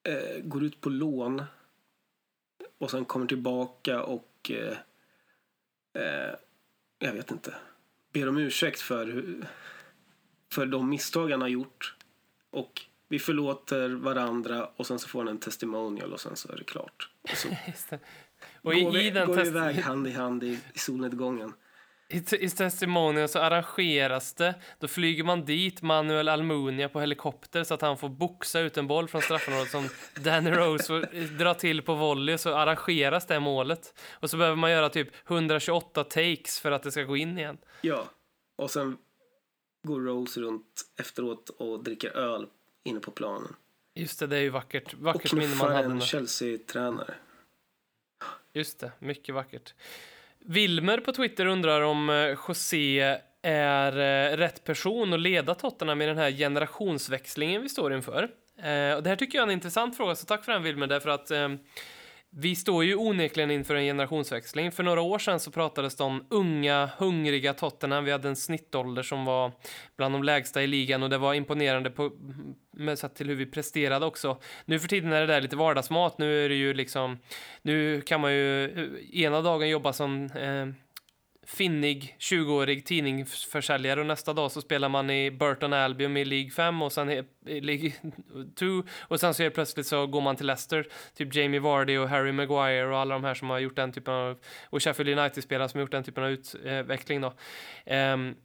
eh, 0.03 0.41
går 0.43 0.63
ut 0.63 0.81
på 0.81 0.89
lån 0.89 1.43
och 2.77 2.91
sen 2.91 3.05
kommer 3.05 3.25
tillbaka 3.25 4.03
och 4.03 4.51
eh, 4.51 4.77
eh, 6.03 6.35
jag 6.99 7.13
vet 7.13 7.31
inte 7.31 7.53
ber 8.13 8.29
om 8.29 8.37
ursäkt 8.37 8.81
för, 8.81 9.23
för 10.51 10.65
de 10.65 10.89
misstag 10.89 11.31
han 11.31 11.41
har 11.41 11.47
gjort 11.47 11.95
och 12.49 12.81
vi 13.09 13.19
förlåter 13.19 13.89
varandra 13.89 14.69
och 14.75 14.87
sen 14.87 14.99
så 14.99 15.07
får 15.07 15.19
han 15.19 15.27
en 15.27 15.39
testimonial 15.39 16.13
och 16.13 16.19
sen 16.19 16.35
så 16.35 16.51
är 16.51 16.57
det 16.57 16.63
klart. 16.63 17.09
Och 17.21 17.29
så. 17.29 17.47
Och 18.61 18.73
i, 18.73 18.81
går 18.81 18.91
vi, 18.91 19.07
i 19.07 19.11
den 19.11 19.27
går 19.27 19.35
vi 19.35 19.47
iväg 19.47 19.75
hand 19.83 20.07
i 20.07 20.11
hand 20.11 20.43
i, 20.43 20.59
i 20.73 20.79
solnedgången. 20.79 21.53
I, 22.09 22.17
I 22.17 22.49
testimonial 22.49 23.27
så 23.27 23.39
arrangeras 23.39 24.33
det. 24.33 24.55
Då 24.79 24.87
flyger 24.87 25.23
man 25.23 25.45
dit 25.45 25.81
Manuel 25.81 26.29
Almunia 26.29 26.89
på 26.89 26.99
helikopter 26.99 27.63
så 27.63 27.73
att 27.73 27.81
han 27.81 27.97
får 27.97 28.09
boxa 28.09 28.59
ut 28.59 28.77
en 28.77 28.87
boll 28.87 29.07
från 29.07 29.21
straffområdet 29.21 29.71
som 29.71 29.89
Danny 30.23 30.51
Rose 30.51 30.83
får 30.83 31.37
dra 31.37 31.53
till 31.53 31.81
på 31.81 31.95
volley 31.95 32.37
så 32.37 32.55
arrangeras 32.55 33.27
det 33.27 33.39
målet. 33.39 33.99
Och 34.11 34.29
så 34.29 34.37
behöver 34.37 34.57
man 34.57 34.71
göra 34.71 34.89
typ 34.89 35.29
128 35.29 36.03
takes 36.03 36.59
för 36.59 36.71
att 36.71 36.83
det 36.83 36.91
ska 36.91 37.03
gå 37.03 37.17
in 37.17 37.37
igen. 37.37 37.57
Ja, 37.81 38.05
och 38.55 38.71
sen 38.71 38.97
går 39.87 40.01
Rose 40.01 40.41
runt 40.41 40.91
efteråt 40.99 41.49
och 41.49 41.83
dricker 41.83 42.09
öl 42.09 42.47
inne 42.83 42.99
på 42.99 43.11
planen. 43.11 43.55
Just 43.93 44.19
det, 44.19 44.27
det 44.27 44.37
är 44.37 44.41
ju 44.41 44.49
vackert. 44.49 44.93
Vackert 44.93 45.33
minne 45.33 45.55
man 45.55 45.71
en. 45.71 46.01
Chelsea-tränare. 46.01 47.13
Just 48.53 48.79
det, 48.79 48.91
mycket 48.99 49.35
vackert. 49.35 49.73
Wilmer 50.39 50.97
på 50.97 51.11
Twitter 51.11 51.45
undrar 51.45 51.81
om 51.81 52.09
eh, 52.09 52.37
José 52.47 53.19
är 53.41 53.91
eh, 53.97 54.37
rätt 54.37 54.63
person 54.63 55.13
att 55.13 55.19
leda 55.19 55.55
Tottenham 55.55 56.01
i 56.01 56.05
den 56.05 56.17
här 56.17 56.31
generationsväxlingen 56.31 57.61
vi 57.61 57.69
står 57.69 57.93
inför. 57.93 58.23
Eh, 58.57 58.93
och 58.93 59.03
det 59.03 59.09
här 59.09 59.15
tycker 59.15 59.37
jag 59.37 59.43
är 59.43 59.47
en 59.47 59.53
intressant 59.53 59.97
fråga, 59.97 60.15
så 60.15 60.25
tack 60.25 60.45
för 60.45 60.51
den 60.51 60.63
Wilmer, 60.63 60.87
därför 60.87 61.09
att 61.09 61.31
vi 62.31 62.55
står 62.55 62.83
ju 62.83 62.95
onekligen 62.95 63.51
inför 63.51 63.75
en 63.75 63.83
generationsväxling. 63.83 64.71
För 64.71 64.83
några 64.83 65.01
år 65.01 65.19
sedan 65.19 65.39
så 65.39 65.51
pratades 65.51 65.95
det 65.95 66.03
om 66.03 66.25
unga, 66.29 66.89
hungriga 66.97 67.53
Tottenham. 67.53 68.05
Vi 68.05 68.11
hade 68.11 68.27
en 68.27 68.35
snittålder 68.35 69.03
som 69.03 69.25
var 69.25 69.51
bland 69.97 70.15
de 70.15 70.23
lägsta 70.23 70.63
i 70.63 70.67
ligan 70.67 71.03
och 71.03 71.09
det 71.09 71.17
var 71.17 71.33
imponerande 71.33 71.89
på, 71.89 72.11
med 72.71 72.99
sett 72.99 73.15
till 73.15 73.27
hur 73.27 73.35
vi 73.35 73.45
presterade 73.45 74.05
också. 74.05 74.37
Nu 74.65 74.79
för 74.79 74.87
tiden 74.87 75.13
är 75.13 75.21
det 75.21 75.27
där 75.27 75.41
lite 75.41 75.55
vardagsmat. 75.55 76.17
Nu 76.17 76.45
är 76.45 76.49
det 76.49 76.55
ju 76.55 76.73
liksom, 76.73 77.19
nu 77.61 78.01
kan 78.01 78.21
man 78.21 78.33
ju 78.33 78.65
eh, 78.65 79.21
ena 79.21 79.41
dagen 79.41 79.69
jobba 79.69 79.93
som 79.93 80.25
eh, 80.25 80.67
finnig 81.57 82.15
20-årig 82.19 82.85
tidningsförsäljare 82.85 83.99
och 83.99 84.05
nästa 84.05 84.33
dag 84.33 84.51
så 84.51 84.61
spelar 84.61 84.89
man 84.89 85.09
i 85.09 85.31
Burton 85.31 85.73
Albion 85.73 86.17
i 86.17 86.25
League 86.25 86.51
5 86.51 86.81
och 86.81 86.91
sen 86.91 87.09
i 87.09 87.61
League 87.61 87.91
2 88.59 88.65
och 88.99 89.19
sen 89.19 89.33
så 89.33 89.43
helt 89.43 89.55
plötsligt 89.55 89.87
så 89.87 90.07
går 90.07 90.21
man 90.21 90.35
till 90.35 90.45
Leicester, 90.45 90.87
typ 91.15 91.35
Jamie 91.35 91.59
Vardy 91.59 91.97
och 91.97 92.09
Harry 92.09 92.31
Maguire 92.31 92.87
och 92.87 92.97
alla 92.97 93.13
de 93.13 93.23
här 93.23 93.33
som 93.33 93.49
har 93.49 93.59
gjort 93.59 93.75
den 93.75 93.91
typen 93.91 94.13
av, 94.13 94.37
och 94.69 94.83
Sheffield 94.83 95.19
United-spelare 95.19 95.69
som 95.69 95.77
har 95.77 95.81
gjort 95.81 95.91
den 95.91 96.03
typen 96.03 96.23
av 96.23 96.29
utveckling 96.29 97.21
då. 97.21 97.27
Um, 97.27 98.35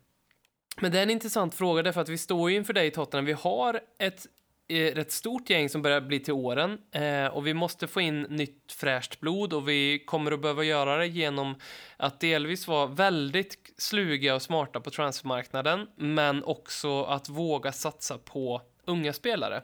men 0.80 0.92
det 0.92 0.98
är 0.98 1.02
en 1.02 1.10
intressant 1.10 1.54
fråga 1.54 1.82
därför 1.82 2.00
att 2.00 2.08
vi 2.08 2.18
står 2.18 2.50
ju 2.50 2.56
inför 2.56 2.72
dig 2.72 2.90
Tottenham. 2.90 3.24
Vi 3.24 3.32
har 3.32 3.80
ett 3.98 4.26
rätt 4.68 5.12
stort 5.12 5.50
gäng 5.50 5.68
som 5.68 5.82
börjar 5.82 6.00
bli 6.00 6.20
till 6.20 6.32
åren 6.32 6.78
eh, 6.92 7.26
och 7.26 7.46
vi 7.46 7.54
måste 7.54 7.86
få 7.86 8.00
in 8.00 8.22
nytt 8.22 8.72
fräscht 8.72 9.20
blod 9.20 9.52
och 9.52 9.68
vi 9.68 10.04
kommer 10.06 10.32
att 10.32 10.42
behöva 10.42 10.64
göra 10.64 10.96
det 10.96 11.06
genom 11.06 11.54
att 11.96 12.20
delvis 12.20 12.68
vara 12.68 12.86
väldigt 12.86 13.74
sluga 13.76 14.34
och 14.34 14.42
smarta 14.42 14.80
på 14.80 14.90
transfermarknaden 14.90 15.86
men 15.96 16.44
också 16.44 17.02
att 17.02 17.28
våga 17.28 17.72
satsa 17.72 18.18
på 18.18 18.62
unga 18.84 19.12
spelare. 19.12 19.56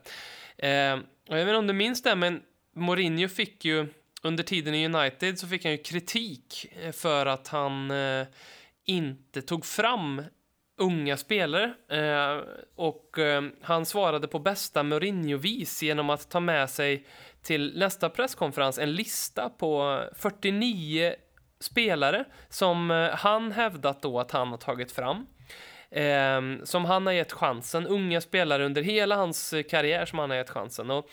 Eh, 0.56 0.98
och 1.28 1.38
jag 1.38 1.44
vet 1.44 1.48
inte 1.48 1.56
om 1.56 1.66
du 1.66 1.72
minns 1.72 2.02
det, 2.02 2.16
men 2.16 2.42
Mourinho 2.74 3.28
fick 3.28 3.64
ju 3.64 3.86
under 4.22 4.44
tiden 4.44 4.74
i 4.74 4.86
United 4.86 5.38
så 5.38 5.48
fick 5.48 5.64
han 5.64 5.72
ju 5.72 5.78
kritik 5.78 6.66
eh, 6.82 6.92
för 6.92 7.26
att 7.26 7.48
han 7.48 7.90
eh, 7.90 8.26
inte 8.84 9.42
tog 9.42 9.66
fram 9.66 10.22
unga 10.80 11.16
spelare. 11.16 11.74
Eh, 11.88 12.42
och 12.76 13.18
eh, 13.18 13.42
han 13.62 13.86
svarade 13.86 14.28
på 14.28 14.38
bästa 14.38 14.82
Mourinho-vis 14.82 15.82
genom 15.82 16.10
att 16.10 16.30
ta 16.30 16.40
med 16.40 16.70
sig 16.70 17.06
till 17.42 17.78
nästa 17.78 18.10
presskonferens 18.10 18.78
en 18.78 18.94
lista 18.94 19.48
på 19.48 20.02
49 20.16 21.14
spelare 21.60 22.24
som 22.48 22.90
eh, 22.90 23.10
han 23.10 23.52
hävdat 23.52 24.02
då 24.02 24.20
att 24.20 24.30
han 24.30 24.48
har 24.48 24.58
tagit 24.58 24.92
fram. 24.92 25.26
Eh, 25.90 26.40
som 26.64 26.84
han 26.84 27.06
har 27.06 27.12
gett 27.12 27.32
chansen, 27.32 27.86
unga 27.86 28.20
spelare 28.20 28.64
under 28.64 28.82
hela 28.82 29.16
hans 29.16 29.52
eh, 29.52 29.62
karriär 29.62 30.06
som 30.06 30.18
han 30.18 30.30
har 30.30 30.36
gett 30.36 30.50
chansen. 30.50 30.90
Och 30.90 31.10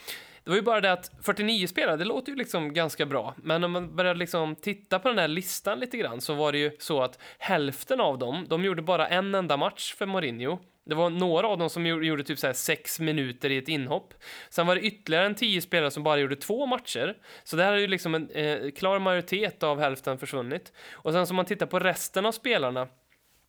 det 0.48 0.52
var 0.52 0.56
ju 0.56 0.62
bara 0.62 0.80
det 0.80 0.92
att 0.92 1.10
49 1.22 1.66
spelare, 1.66 1.96
det 1.96 2.04
låter 2.04 2.32
ju 2.32 2.38
liksom 2.38 2.72
ganska 2.72 3.06
bra. 3.06 3.34
Men 3.36 3.64
om 3.64 3.72
man 3.72 3.96
börjar 3.96 4.14
liksom 4.14 4.56
titta 4.56 4.98
på 4.98 5.08
den 5.08 5.18
här 5.18 5.28
listan 5.28 5.80
lite 5.80 5.96
grann 5.96 6.20
så 6.20 6.34
var 6.34 6.52
det 6.52 6.58
ju 6.58 6.70
så 6.78 7.02
att 7.02 7.18
hälften 7.38 8.00
av 8.00 8.18
dem, 8.18 8.46
de 8.48 8.64
gjorde 8.64 8.82
bara 8.82 9.08
en 9.08 9.34
enda 9.34 9.56
match 9.56 9.94
för 9.94 10.06
Mourinho. 10.06 10.58
Det 10.86 10.94
var 10.94 11.10
några 11.10 11.48
av 11.48 11.58
dem 11.58 11.70
som 11.70 11.86
gjorde 11.86 12.24
typ 12.24 12.38
så 12.38 12.46
här 12.46 12.54
sex 12.54 13.00
minuter 13.00 13.50
i 13.50 13.58
ett 13.58 13.68
inhopp. 13.68 14.14
Sen 14.50 14.66
var 14.66 14.74
det 14.74 14.80
ytterligare 14.80 15.26
en 15.26 15.34
tio 15.34 15.60
spelare 15.60 15.90
som 15.90 16.02
bara 16.02 16.18
gjorde 16.18 16.36
två 16.36 16.66
matcher. 16.66 17.16
Så 17.44 17.56
där 17.56 17.72
är 17.72 17.76
ju 17.76 17.86
liksom 17.86 18.14
en 18.14 18.30
eh, 18.30 18.70
klar 18.70 18.98
majoritet 18.98 19.62
av 19.62 19.80
hälften 19.80 20.18
försvunnit. 20.18 20.72
Och 20.92 21.12
sen 21.12 21.26
som 21.26 21.36
man 21.36 21.44
tittar 21.44 21.66
på 21.66 21.78
resten 21.78 22.26
av 22.26 22.32
spelarna 22.32 22.88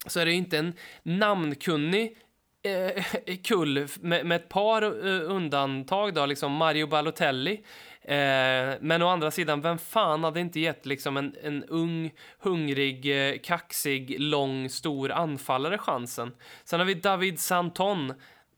så 0.08 0.20
är 0.20 0.26
det 0.26 0.32
ju 0.32 0.38
inte 0.38 0.58
en 0.58 0.74
namnkunnig 1.04 2.18
eh, 2.64 3.04
kull 3.44 3.88
med, 4.00 4.26
med, 4.26 4.36
ett 4.36 4.50
par 4.50 4.82
eh, 4.82 5.32
undantag 5.32 6.14
då, 6.14 6.26
liksom 6.26 6.52
Mario 6.52 6.88
Balotelli. 6.88 7.62
Eh, 8.02 8.78
men 8.82 9.02
å 9.02 9.08
andra 9.08 9.32
sidan, 9.32 9.62
vem 9.62 9.78
fan 9.78 10.24
hade 10.24 10.40
inte 10.40 10.60
gett 10.60 10.86
liksom 10.86 11.18
en, 11.18 11.36
en 11.44 11.64
ung, 11.64 12.12
hungrig, 12.40 13.30
eh, 13.30 13.40
kaxig, 13.44 14.20
lång, 14.20 14.70
stor 14.70 15.12
anfallare 15.12 15.78
chansen? 15.78 16.32
Sen 16.64 16.80
har 16.80 16.88
vi 16.88 16.94
David 16.94 17.40
Santon. 17.40 18.14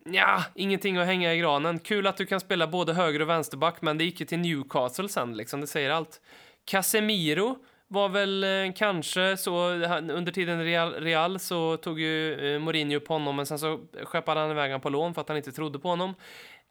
Ja, 0.06 0.44
ingenting 0.56 0.98
att 0.98 1.06
hänga 1.06 1.34
i 1.34 1.38
granen. 1.38 1.80
Kul 1.80 2.08
att 2.08 2.18
du 2.18 2.26
kan 2.26 2.40
spela 2.40 2.68
både 2.68 2.94
höger 2.94 3.22
och 3.22 3.30
vänsterback, 3.30 3.82
men 3.82 3.98
det 3.98 4.04
gick 4.04 4.20
ju 4.20 4.26
till 4.26 4.40
Newcastle 4.40 5.10
sen, 5.10 5.38
liksom. 5.38 5.62
Det 5.62 5.68
säger 5.68 5.90
allt. 5.90 6.22
Casemiro 6.66 7.58
var 7.92 8.10
väl 8.10 8.44
eh, 8.44 8.74
kanske 8.76 9.38
så, 9.38 9.70
under 10.12 10.32
tiden 10.32 10.64
Real, 10.64 10.94
Real 10.94 11.40
så 11.40 11.78
tog 11.78 12.00
ju 12.00 12.34
eh, 12.54 12.60
Mourinho 12.60 12.98
upp 12.98 13.08
honom, 13.08 13.36
men 13.36 13.46
sen 13.46 13.60
så 13.60 13.80
skeppade 14.04 14.40
han 14.40 14.52
iväg 14.52 14.70
honom 14.70 14.82
på 14.82 14.90
lån 14.90 15.14
för 15.14 15.22
att 15.22 15.28
han 15.28 15.38
inte 15.38 15.52
trodde 15.52 15.80
på 15.80 15.90
honom. 15.90 16.14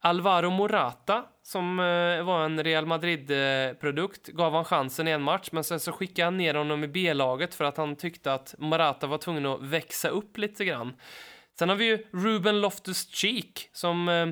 Alvaro 0.00 0.50
Morata, 0.50 1.24
som 1.42 1.78
eh, 1.78 2.22
var 2.22 2.44
en 2.44 2.64
Real 2.64 2.86
Madrid-produkt, 2.86 4.28
eh, 4.28 4.34
gav 4.34 4.52
han 4.52 4.64
chansen 4.64 5.08
i 5.08 5.10
en 5.10 5.22
match, 5.22 5.48
men 5.52 5.64
sen 5.64 5.80
så 5.80 5.92
skickade 5.92 6.26
han 6.26 6.36
ner 6.36 6.54
honom 6.54 6.84
i 6.84 6.88
B-laget 6.88 7.54
för 7.54 7.64
att 7.64 7.76
han 7.76 7.96
tyckte 7.96 8.32
att 8.32 8.54
Morata 8.58 9.06
var 9.06 9.18
tvungen 9.18 9.46
att 9.46 9.62
växa 9.62 10.08
upp 10.08 10.38
lite 10.38 10.64
grann. 10.64 10.92
Sen 11.58 11.68
har 11.68 11.76
vi 11.76 11.84
ju 11.84 12.06
Ruben 12.12 12.64
Loftus-Cheek 12.64 13.68
som 13.72 14.08
eh, 14.08 14.28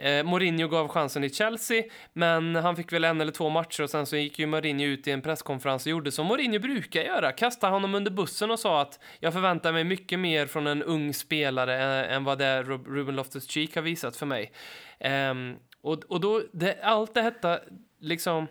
eh, 0.00 0.24
Mourinho 0.24 0.68
gav 0.68 0.88
chansen 0.88 1.24
i 1.24 1.30
Chelsea, 1.30 1.84
men 2.12 2.54
han 2.54 2.76
fick 2.76 2.92
väl 2.92 3.04
en 3.04 3.20
eller 3.20 3.32
två 3.32 3.48
matcher 3.48 3.82
och 3.82 3.90
sen 3.90 4.06
så 4.06 4.16
gick 4.16 4.38
ju 4.38 4.46
Mourinho 4.46 4.84
ut 4.84 5.08
i 5.08 5.10
en 5.10 5.22
presskonferens 5.22 5.86
och 5.86 5.90
gjorde 5.90 6.12
som 6.12 6.26
Mourinho 6.26 6.58
brukar 6.58 7.02
göra. 7.02 7.32
Kastade 7.32 7.72
honom 7.72 7.94
under 7.94 8.10
bussen 8.10 8.50
och 8.50 8.58
sa 8.58 8.80
att 8.80 9.00
jag 9.20 9.32
förväntar 9.32 9.72
mig 9.72 9.84
mycket 9.84 10.18
mer 10.18 10.46
från 10.46 10.66
en 10.66 10.82
ung 10.82 11.14
spelare 11.14 11.82
än, 11.82 12.04
än 12.04 12.24
vad 12.24 12.38
det 12.38 12.62
Ruben 12.62 13.16
Loftus-Cheek 13.16 13.74
har 13.74 13.82
visat 13.82 14.16
för 14.16 14.26
mig. 14.26 14.52
Eh, 14.98 15.34
och, 15.82 16.04
och 16.08 16.20
då, 16.20 16.42
det, 16.52 16.82
allt 16.82 17.14
det 17.14 17.22
här 17.22 17.60
liksom 18.00 18.46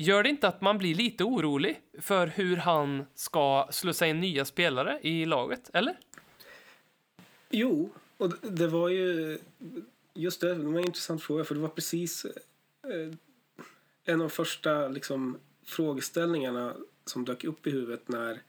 Gör 0.00 0.22
det 0.22 0.28
inte 0.28 0.48
att 0.48 0.60
man 0.60 0.78
blir 0.78 0.94
lite 0.94 1.24
orolig 1.24 1.80
för 2.00 2.26
hur 2.26 2.56
han 2.56 3.06
ska 3.14 3.68
slussa 3.70 4.06
in 4.06 4.20
nya 4.20 4.44
spelare 4.44 4.98
i 5.02 5.24
laget, 5.24 5.70
eller? 5.72 5.96
Jo, 7.50 7.90
och 8.16 8.32
det 8.42 8.66
var 8.66 8.88
ju 8.88 9.38
Just 10.18 10.40
det, 10.40 10.54
det 10.54 10.64
var 10.64 10.78
en 10.78 10.86
intressant 10.86 11.22
fråga 11.22 11.44
för 11.44 11.54
det 11.54 11.60
var 11.60 11.68
precis 11.68 12.24
eh, 12.24 13.14
en 14.04 14.20
av 14.20 14.28
de 14.28 14.30
första 14.30 14.88
liksom, 14.88 15.38
frågeställningarna 15.64 16.76
som 17.04 17.24
dök 17.24 17.44
upp 17.44 17.66
i 17.66 17.70
huvudet 17.70 18.08
när 18.08 18.42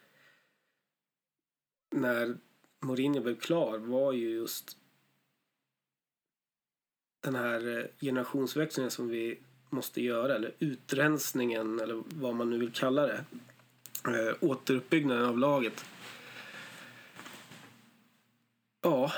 när 1.91 2.37
Mourinho 2.79 3.21
blev 3.21 3.39
klar 3.39 3.77
var 3.77 4.13
ju 4.13 4.29
just 4.29 4.77
den 7.21 7.35
här 7.35 7.77
eh, 7.77 7.85
generationsväxlingen 8.01 8.91
som 8.91 9.07
vi 9.07 9.39
måste 9.69 10.01
göra 10.01 10.35
eller 10.35 10.53
utrensningen 10.59 11.79
eller 11.79 12.03
vad 12.15 12.35
man 12.35 12.49
nu 12.49 12.57
vill 12.57 12.71
kalla 12.71 13.07
det. 13.07 13.25
Äh, 14.05 14.35
återuppbyggnaden 14.39 15.25
av 15.25 15.37
laget. 15.37 15.85
Ja, 18.81 19.11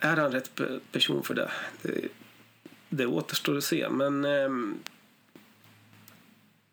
är 0.00 0.16
han 0.16 0.32
rätt 0.32 0.60
person 0.92 1.22
för 1.22 1.34
det? 1.34 1.50
Det, 1.82 2.08
det 2.88 3.06
återstår 3.06 3.56
att 3.56 3.64
se. 3.64 3.88
Men 3.88 4.24
eh, 4.24 4.50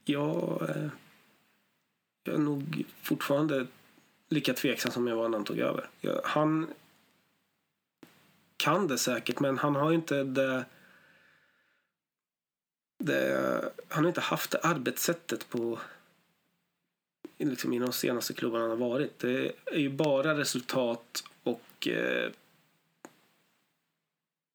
jag, 0.05 0.61
eh, 0.69 0.89
jag 2.23 2.35
är 2.35 2.39
nog 2.39 2.83
fortfarande 3.01 3.67
lika 4.29 4.53
tveksam 4.53 4.91
som 4.91 5.07
jag 5.07 5.15
var 5.15 5.29
när 5.29 5.37
han 5.37 5.45
tog 5.45 5.59
över. 5.59 5.89
Jag, 6.01 6.21
han 6.23 6.67
kan 8.57 8.87
det 8.87 8.97
säkert, 8.97 9.39
men 9.39 9.57
han 9.57 9.75
har 9.75 9.91
inte 9.91 10.23
det, 10.23 10.65
det 12.99 13.71
han 13.87 14.03
har 14.03 14.09
inte 14.09 14.21
haft 14.21 14.51
det 14.51 14.59
arbetssättet 14.59 15.49
på 15.49 15.79
liksom 17.37 17.73
i 17.73 17.79
de 17.79 17.93
senaste 17.93 18.33
klubbarna 18.33 18.63
han 18.63 18.81
har 18.81 18.89
varit. 18.89 19.19
Det 19.19 19.51
är 19.65 19.79
ju 19.79 19.89
bara 19.89 20.37
resultat 20.37 21.23
och 21.43 21.87
eh, 21.87 22.31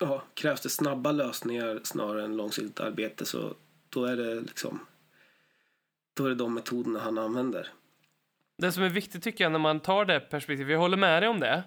ja, 0.03 0.23
krävs 0.35 0.61
det 0.61 0.69
snabba 0.69 1.13
lösningar 1.13 1.81
snarare 1.85 2.25
än 2.25 2.37
långsiktigt 2.37 2.81
arbete 2.81 3.25
så 3.25 3.55
då 3.89 4.05
är 4.05 4.17
det 4.17 4.35
liksom 4.35 4.87
då 6.15 6.25
är 6.25 6.29
det 6.29 6.35
de 6.35 6.55
metoderna 6.55 6.99
han 6.99 7.19
använder. 7.19 7.69
Det 8.59 8.73
som 8.73 8.83
är 8.83 8.89
viktigt 8.89 9.23
tycker 9.23 9.45
jag 9.45 9.53
när 9.53 9.59
man 9.59 9.81
tar 9.81 10.05
det 10.05 10.21
perspektivet, 10.21 10.73
jag 10.73 10.79
håller 10.79 10.97
med 10.97 11.23
dig 11.23 11.29
om 11.29 11.41
det. 11.41 11.63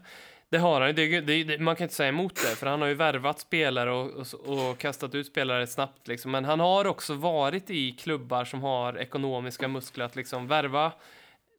Det 0.50 0.58
har 0.58 0.82
han 0.82 0.96
det, 0.96 1.22
det, 1.22 1.44
det, 1.44 1.60
man 1.60 1.76
kan 1.76 1.86
inte 1.86 1.96
säga 1.96 2.10
emot 2.10 2.36
det, 2.36 2.56
för 2.56 2.68
han 2.68 2.82
har 2.82 2.88
ju 2.88 2.94
värvat 2.94 3.40
spelare 3.40 3.92
och, 3.92 4.12
och, 4.34 4.70
och, 4.70 4.78
kastat 4.78 5.16
ut 5.16 5.28
spelare 5.28 5.68
snabbt. 5.68 6.08
Liksom. 6.08 6.32
Men 6.32 6.46
han 6.46 6.60
har 6.60 6.86
också 6.86 7.14
varit 7.14 7.70
i 7.70 7.92
klubbar 7.92 8.46
som 8.46 8.62
har 8.62 8.98
ekonomiska 8.98 9.68
muskler 9.68 10.06
att 10.06 10.16
liksom 10.16 10.48
värva 10.48 10.92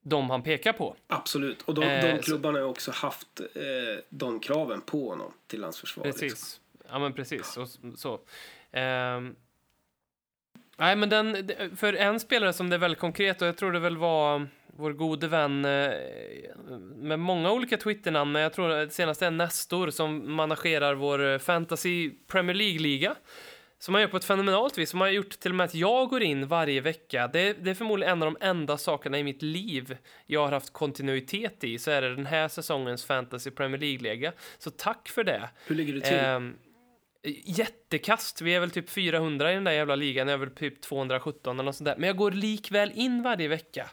de 0.03 0.31
han 0.31 0.43
pekar 0.43 0.73
på. 0.73 0.97
Absolut, 1.07 1.63
och 1.63 1.75
de, 1.75 1.83
eh, 1.83 2.17
de 2.17 2.23
klubbarna 2.23 2.59
har 2.59 2.67
också 2.67 2.91
haft 2.91 3.41
eh, 3.41 4.03
de 4.09 4.41
kraven 4.41 4.81
på 4.81 5.09
honom 5.09 5.33
till 5.47 5.61
landsförsvaret. 5.61 6.13
Precis. 6.13 6.31
Liksom. 6.31 6.61
Ja, 6.91 6.99
men 6.99 7.13
precis. 7.13 7.57
Och, 7.57 7.69
så. 7.99 8.15
Um, 8.15 9.37
nej, 10.77 10.97
men 10.97 11.09
den, 11.09 11.49
för 11.77 11.93
en 11.93 12.21
spelare 12.21 12.53
som 12.53 12.71
det 12.71 12.77
är 12.77 12.81
väldigt 12.81 13.01
konkret, 13.01 13.43
och 13.43 13.49
jag 13.49 13.57
tror 13.57 13.73
det 13.73 13.79
väl 13.79 13.97
var 13.97 14.49
vår 14.79 14.93
gode 14.93 15.29
vän 15.29 15.65
eh, 15.65 15.93
med 16.97 17.19
många 17.19 17.53
olika 17.53 17.77
Twitternamn, 17.77 18.33
men 18.33 18.43
jag 18.43 18.53
tror 18.53 18.69
det 18.69 18.91
senaste 18.91 19.27
är 19.27 19.31
Nestor 19.31 19.91
som 19.91 20.35
managerar 20.35 20.95
vår 20.95 21.33
eh, 21.33 21.39
Fantasy 21.39 22.11
Premier 22.27 22.55
League-liga. 22.55 23.15
Som 23.79 23.95
han 23.95 24.01
gör 24.01 24.09
på 24.09 24.17
ett 24.17 24.25
fenomenalt 24.25 24.79
vis, 24.79 24.91
som 24.91 25.01
har 25.01 25.09
gjort 25.09 25.31
till 25.31 25.53
och 25.53 25.55
med 25.55 25.65
att 25.65 25.75
jag 25.75 26.09
går 26.09 26.23
in 26.23 26.47
varje 26.47 26.81
vecka. 26.81 27.31
Det, 27.33 27.53
det, 27.53 27.71
är 27.71 27.75
förmodligen 27.75 28.13
en 28.13 28.23
av 28.23 28.33
de 28.33 28.47
enda 28.47 28.79
sakerna 28.79 29.19
i 29.19 29.23
mitt 29.23 29.43
liv 29.43 29.97
jag 30.27 30.45
har 30.45 30.53
haft 30.53 30.73
kontinuitet 30.73 31.65
i, 31.65 31.79
så 31.79 31.91
är 31.91 32.03
det 32.03 32.15
den 32.15 32.27
här 32.27 32.49
säsongens 32.49 33.05
Fantasy 33.05 33.51
Premier 33.51 33.81
League-liga. 33.81 34.33
Så 34.59 34.71
tack 34.71 35.09
för 35.09 35.25
det. 35.25 35.51
Hur 35.67 35.77
ligger 35.77 35.93
du 35.93 36.01
till? 36.01 36.19
Um, 36.19 36.59
jättekast. 37.45 38.41
Vi 38.41 38.55
är 38.55 38.61
väl 38.61 38.71
typ 38.71 38.91
400 38.91 39.51
i 39.51 39.55
den 39.55 39.65
där 39.65 39.73
jävla 39.73 39.95
ligan. 39.97 40.29
Jag 40.29 40.35
är 40.35 40.39
väl 40.47 40.51
typ 40.51 40.81
217 40.81 41.57
eller 41.57 41.65
något 41.65 41.77
sånt 41.77 41.85
där. 41.87 41.97
Men 41.99 42.07
jag 42.07 42.17
går 42.17 42.31
likväl 42.31 42.93
in 42.95 43.23
varje 43.23 43.49
vecka 43.49 43.91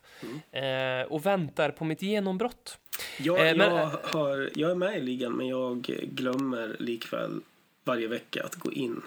eh, 0.52 1.08
och 1.08 1.26
väntar 1.26 1.70
på 1.70 1.86
mitt 1.86 2.02
genombrott. 2.02 2.78
Jag, 3.20 3.50
Eh, 3.50 3.56
men- 3.56 3.76
jag, 3.76 3.90
har, 4.04 4.50
jag 4.56 4.72
är 4.72 4.76
med 4.76 4.98
i 4.98 5.02
ligan 5.02 5.32
men 5.32 5.48
jag 5.48 5.82
glömmer 6.04 6.76
likväl 6.80 7.42
varje 7.84 8.08
vecka 8.08 8.44
att 8.44 8.56
gå 8.56 8.72
in 8.72 9.02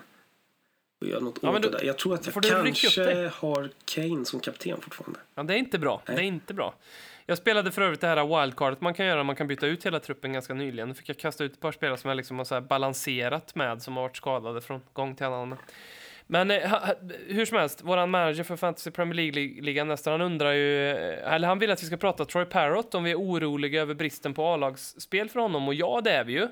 och 1.01 1.07
göra 1.07 1.21
något 1.21 1.39
Ja, 1.43 1.51
åt 1.57 1.63
då- 1.63 1.69
det 1.71 1.79
där. 1.79 1.85
Jag 1.85 1.99
tror 1.99 2.15
att 2.15 2.27
jag 2.27 2.65
kanske 2.67 3.31
har 3.35 3.71
Kane 3.85 4.25
som 4.25 4.41
kapten 4.41 4.81
fortfarande. 4.81 5.19
Ja, 5.35 5.43
det 5.43 5.55
är 5.55 5.59
inte 5.59 5.79
bra. 5.79 6.03
Det 6.07 6.13
är 6.13 6.17
Nej. 6.17 6.27
inte 6.27 6.55
bra. 6.55 6.75
Jag 7.29 7.39
spelade 7.39 7.73
för 7.73 7.83
övrigt 7.83 8.01
det 8.01 8.07
här 8.07 8.41
wildcardet 8.43 8.81
man 8.81 8.95
kan 8.95 9.07
göra. 9.07 9.23
Man 9.23 9.37
kan 9.37 9.47
byta 9.47 9.67
ut 9.67 9.87
hela 9.87 10.01
truppen 10.01 10.33
ganska 10.33 10.55
nyligen. 10.55 10.89
Då 10.89 10.95
fick 10.95 11.09
jag 11.09 11.19
kasta 11.19 11.45
ut 11.45 11.53
ett 11.53 11.61
par 11.61 11.73
spelare 11.73 11.97
som 11.97 12.09
jag 12.09 12.17
liksom 12.17 12.39
har 12.39 12.45
så 12.45 12.61
balanserat 12.61 13.55
med, 13.55 13.83
som 13.83 13.97
har 13.97 14.03
varit 14.03 14.17
skadade 14.17 14.61
från 14.61 14.81
gång 14.93 15.15
till 15.15 15.27
annan. 15.27 15.57
Men 16.27 16.51
eh, 16.51 16.73
hur 17.29 17.45
som 17.45 17.59
helst, 17.59 17.83
våran 17.83 18.11
manager 18.11 18.45
för 18.45 18.57
Fantasy 18.57 18.91
Premier 18.91 19.33
League-ligan 19.33 19.89
nästan, 19.89 20.13
han 20.13 20.21
undrar 20.21 20.53
ju, 20.53 20.91
eh, 20.91 21.35
eller 21.35 21.49
han 21.49 21.59
vill 21.59 21.71
att 21.71 21.83
vi 21.83 21.87
ska 21.87 21.97
prata 21.97 22.25
Troy 22.25 22.45
Parrott, 22.45 22.95
om 22.95 23.05
vi 23.05 23.11
är 23.11 23.21
oroliga 23.21 23.83
över 23.83 23.95
bristen 23.95 24.35
på 24.35 24.47
A-lagsspel 24.47 25.29
för 25.29 25.41
honom. 25.41 25.69
Och 25.69 25.75
ja, 25.75 26.01
det 26.05 26.11
är 26.11 26.25
vi 26.25 26.33
ju, 26.33 26.49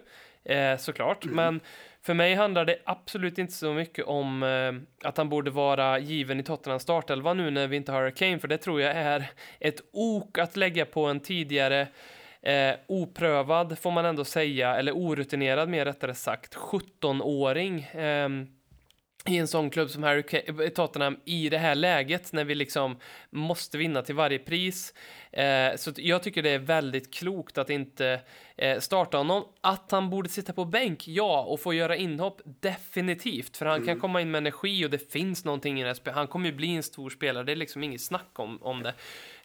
eh, 0.55 0.79
såklart. 0.79 1.25
Men 1.25 1.61
för 2.05 2.15
mig 2.15 2.35
handlar 2.35 2.65
det 2.65 2.79
absolut 2.85 3.39
inte 3.39 3.53
så 3.53 3.73
mycket 3.73 4.05
om 4.05 4.43
eh, 4.43 5.09
att 5.09 5.17
han 5.17 5.29
borde 5.29 5.51
vara 5.51 5.99
given 5.99 6.41
i 6.41 6.43
Tottenhams 6.43 6.83
startelva 6.83 7.35
nu 7.35 7.51
när 7.51 7.67
vi 7.67 7.77
inte 7.77 7.93
har 7.93 8.11
Kane, 8.11 8.39
för 8.39 8.49
det 8.49 8.59
tror 8.59 8.81
jag 8.81 8.97
är 8.97 9.31
ett 9.61 9.81
ok 9.93 10.39
att 10.39 10.57
lägga 10.57 10.87
på 10.87 11.07
en 11.07 11.21
tidigare 11.21 11.89
eh, 12.43 12.75
oprövad, 12.87 13.79
får 13.79 13.91
man 13.91 14.05
ändå 14.05 14.25
säga, 14.25 14.77
eller 14.77 14.93
orutinerad 14.93 15.69
mer 15.69 15.85
rättare 15.85 16.15
sagt, 16.15 16.57
17-åring. 16.57 17.83
eh, 17.83 18.29
i 19.27 19.39
en 19.39 19.49
sån 19.49 19.71
klubb 19.71 19.91
som 19.91 20.03
Harry 20.03 20.23
Kane, 20.23 20.65
eh, 20.65 20.69
Tottenham 20.69 21.17
i 21.25 21.49
det 21.49 21.59
här 21.59 21.75
läget 21.75 22.33
när 22.33 22.45
vi 22.45 22.55
liksom 22.55 22.97
måste 23.31 23.79
vinna 23.79 24.03
till 24.03 24.15
varje 24.15 24.39
pris. 24.39 24.95
Eh, 25.37 25.76
så 25.76 25.93
jag 25.97 26.22
tycker 26.22 26.43
det 26.43 26.51
är 26.51 26.59
väldigt 26.59 27.14
klokt 27.14 27.59
att 27.59 27.70
inte 27.70 28.20
eh, 28.57 28.78
starta 28.78 29.16
honom. 29.16 29.45
Att 29.61 29.91
han 29.91 30.11
borde 30.11 30.28
sitta 30.28 30.53
på 30.53 30.64
bänk, 30.64 31.09
ja, 31.09 31.43
och 31.43 31.61
få 31.61 31.74
göra 31.74 31.97
inhopp, 31.97 32.41
definitivt. 32.45 33.57
För 33.57 33.66
han 33.66 33.87
kan 33.87 34.01
komma 34.01 34.20
in 34.20 34.30
med 34.30 34.39
energi 34.39 34.87
och 34.87 34.91
det 34.91 35.12
finns 35.12 35.45
någonting 35.45 35.80
i 35.80 35.82
det 35.82 35.89
här 35.89 35.95
spelet. 35.95 36.16
Han 36.16 36.26
kommer 36.26 36.47
ju 36.47 36.55
bli 36.55 36.76
en 36.76 36.82
stor 36.82 37.11
spelare, 37.11 37.45
det 37.45 37.53
är 37.53 37.57
liksom 37.57 37.85
inget 37.85 38.01
snack 38.01 38.30
om, 38.39 38.62
om 38.62 38.82
det. 38.82 38.95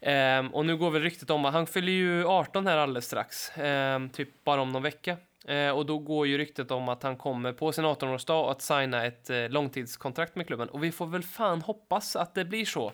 Ehm, 0.02 0.48
och 0.48 0.66
nu 0.66 0.78
går 0.78 0.92
väl 0.92 1.02
ryktet 1.02 1.30
om 1.30 1.46
att 1.46 1.54
han 1.54 1.68
fyller 1.68 1.92
ju 1.92 2.26
18 2.26 2.68
här 2.68 2.78
alldeles 2.78 3.06
strax, 3.06 3.58
ehm, 3.58 4.10
typ 4.10 4.30
bara 4.44 4.62
om 4.62 4.72
någon 4.72 4.84
vecka. 4.84 5.18
Eh, 5.48 5.70
och 5.70 5.86
då 5.86 5.98
går 5.98 6.28
ju 6.28 6.38
ryktet 6.38 6.72
om 6.72 6.90
att 6.90 7.04
han 7.04 7.18
kommer 7.18 7.54
på 7.54 7.72
sin 7.72 7.86
18-årsdag 7.86 8.52
att 8.52 8.62
signa 8.62 9.06
ett 9.06 9.30
eh, 9.30 9.50
långtidskontrakt 9.50 10.36
med 10.36 10.48
klubben. 10.48 10.70
Och 10.70 10.84
vi 10.84 10.92
får 10.92 11.08
väl 11.08 11.24
fan 11.24 11.62
hoppas 11.62 12.16
att 12.16 12.36
det 12.36 12.46
blir 12.46 12.66
så. 12.66 12.92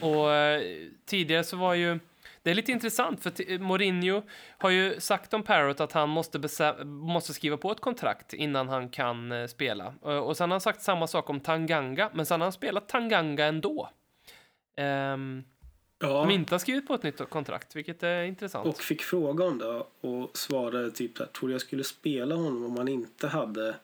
Och 0.00 0.32
eh, 0.32 0.62
tidigare 1.06 1.44
så 1.44 1.56
var 1.56 1.74
ju 1.74 1.98
det 2.42 2.50
är 2.50 2.54
lite 2.54 2.72
intressant 2.72 3.22
för 3.22 3.58
Mourinho 3.58 4.22
har 4.58 4.70
ju 4.70 5.00
sagt 5.00 5.34
om 5.34 5.42
Parrot 5.42 5.80
att 5.80 5.92
han 5.92 6.08
måste, 6.08 6.84
måste 6.84 7.34
skriva 7.34 7.56
på 7.56 7.72
ett 7.72 7.80
kontrakt 7.80 8.32
innan 8.34 8.68
han 8.68 8.88
kan 8.88 9.32
eh, 9.32 9.46
spela. 9.46 9.94
Eh, 10.04 10.18
och 10.18 10.36
sen 10.36 10.50
har 10.50 10.54
han 10.54 10.60
sagt 10.60 10.82
samma 10.82 11.06
sak 11.06 11.30
om 11.30 11.40
Tanganga, 11.40 12.10
men 12.14 12.26
sen 12.26 12.40
har 12.40 12.44
han 12.44 12.52
spelat 12.52 12.88
Tanganga 12.88 13.44
ändå. 13.44 13.90
Ehm, 14.76 15.44
Ja, 16.00 16.22
Som 16.22 16.30
inte 16.30 16.54
har 16.54 16.58
skrivit 16.58 16.86
på 16.86 16.94
ett 16.94 17.02
nytt 17.02 17.30
kontrakt, 17.30 17.76
vilket 17.76 18.02
är 18.02 18.22
intressant. 18.22 18.66
och 18.66 18.78
fick 18.78 19.02
fråga 19.02 19.44
om 19.44 19.58
det 19.58 19.84
och 20.00 20.36
svarade 20.36 20.90
typ 20.90 21.18
här, 21.18 21.26
tror 21.26 21.52
jag 21.52 21.60
skulle 21.60 21.84
spela 21.84 22.34
honom 22.34 22.64
om 22.64 22.76
han 22.76 22.88
inte 22.88 23.28
hade 23.28 23.76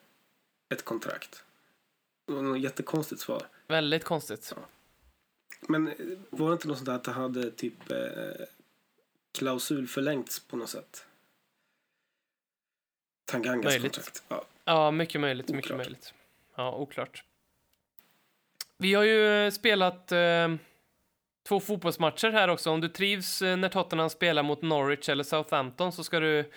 ett 0.74 0.84
kontrakt? 0.84 1.44
Ett 2.54 2.62
jättekonstigt 2.62 3.20
svar. 3.20 3.42
Väldigt 3.68 4.04
konstigt. 4.04 4.54
Men 5.68 5.88
eh, 5.88 5.94
var 6.30 6.48
det 6.48 6.52
inte 6.52 6.68
något 6.68 6.76
sånt 6.76 6.86
där 6.86 6.94
att 6.94 7.04
det 7.04 7.12
hade 7.12 7.50
typ 7.50 7.90
eh, 7.90 7.98
klausul 9.32 9.86
förlängts 9.88 10.40
på 10.40 10.56
något 10.56 10.70
sätt? 10.70 11.06
Tangangas 13.24 13.64
Möjligt. 13.64 13.94
kontrakt. 13.94 14.22
Ja. 14.28 14.44
Ja, 14.64 14.90
mycket 14.90 15.20
möjligt, 15.20 15.48
mycket 15.48 15.64
Oklart. 15.70 15.78
möjligt. 15.78 16.14
Ja, 16.54 16.76
oklart. 16.76 17.24
Vi 18.78 18.94
har 18.94 19.02
ju 19.04 19.46
eh, 19.46 19.50
spelat 19.50 20.12
eh, 20.12 20.54
två 21.48 21.60
fotbollsmatcher 21.60 22.30
här 22.30 22.48
också. 22.48 22.70
Om 22.70 22.80
du 22.80 22.88
trivs 22.88 23.42
eh, 23.42 23.56
när 23.56 23.68
Tottenham 23.68 24.10
spelar 24.10 24.42
mot 24.42 24.62
Norwich 24.62 25.08
eller 25.08 25.24
Southampton 25.24 25.92
så 25.92 26.04
ska 26.04 26.20
du 26.20 26.50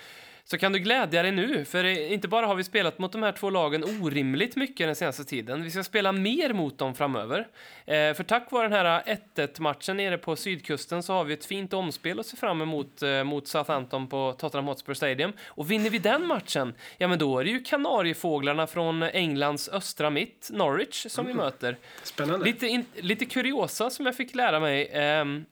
så 0.50 0.58
kan 0.58 0.72
du 0.72 0.78
glädja 0.78 1.22
dig 1.22 1.32
nu, 1.32 1.64
för 1.64 1.84
eh, 1.84 2.12
inte 2.12 2.28
bara 2.28 2.46
har 2.46 2.54
vi 2.54 2.64
spelat 2.64 2.98
mot 2.98 3.12
de 3.12 3.22
här 3.22 3.32
två 3.32 3.50
lagen 3.50 3.84
orimligt 3.84 4.56
mycket 4.56 4.88
den 4.88 4.96
senaste 4.96 5.24
tiden, 5.24 5.62
vi 5.62 5.70
ska 5.70 5.84
spela 5.84 6.12
mer 6.12 6.52
mot 6.52 6.78
dem 6.78 6.94
framöver. 6.94 7.48
Eh, 7.86 8.14
för 8.14 8.22
tack 8.22 8.50
vare 8.52 8.62
den 8.62 8.72
här 8.72 9.02
1-1-matchen 9.34 9.96
nere 9.96 10.18
på 10.18 10.36
sydkusten 10.36 11.02
så 11.02 11.12
har 11.12 11.24
vi 11.24 11.34
ett 11.34 11.44
fint 11.44 11.72
omspel 11.72 12.20
att 12.20 12.26
se 12.26 12.36
fram 12.36 12.60
emot 12.60 13.02
eh, 13.02 13.24
mot 13.24 13.48
Southampton 13.48 14.08
på 14.08 14.34
Tottenham 14.38 14.66
Hotspur 14.66 14.94
Stadium. 14.94 15.32
Och 15.46 15.70
vinner 15.70 15.90
vi 15.90 15.98
den 15.98 16.26
matchen, 16.26 16.74
ja 16.98 17.08
men 17.08 17.18
då 17.18 17.38
är 17.38 17.44
det 17.44 17.50
ju 17.50 17.60
Kanariefåglarna 17.60 18.66
från 18.66 19.02
Englands 19.02 19.68
östra 19.68 20.10
mitt, 20.10 20.48
Norwich, 20.52 21.06
som 21.08 21.26
vi 21.26 21.34
möter. 21.34 21.76
Spännande. 22.02 22.46
Lite, 22.46 22.66
in, 22.66 22.84
lite 22.94 23.26
kuriosa 23.26 23.90
som 23.90 24.06
jag 24.06 24.16
fick 24.16 24.34
lära 24.34 24.60
mig. 24.60 24.90
ehm, 24.92 25.44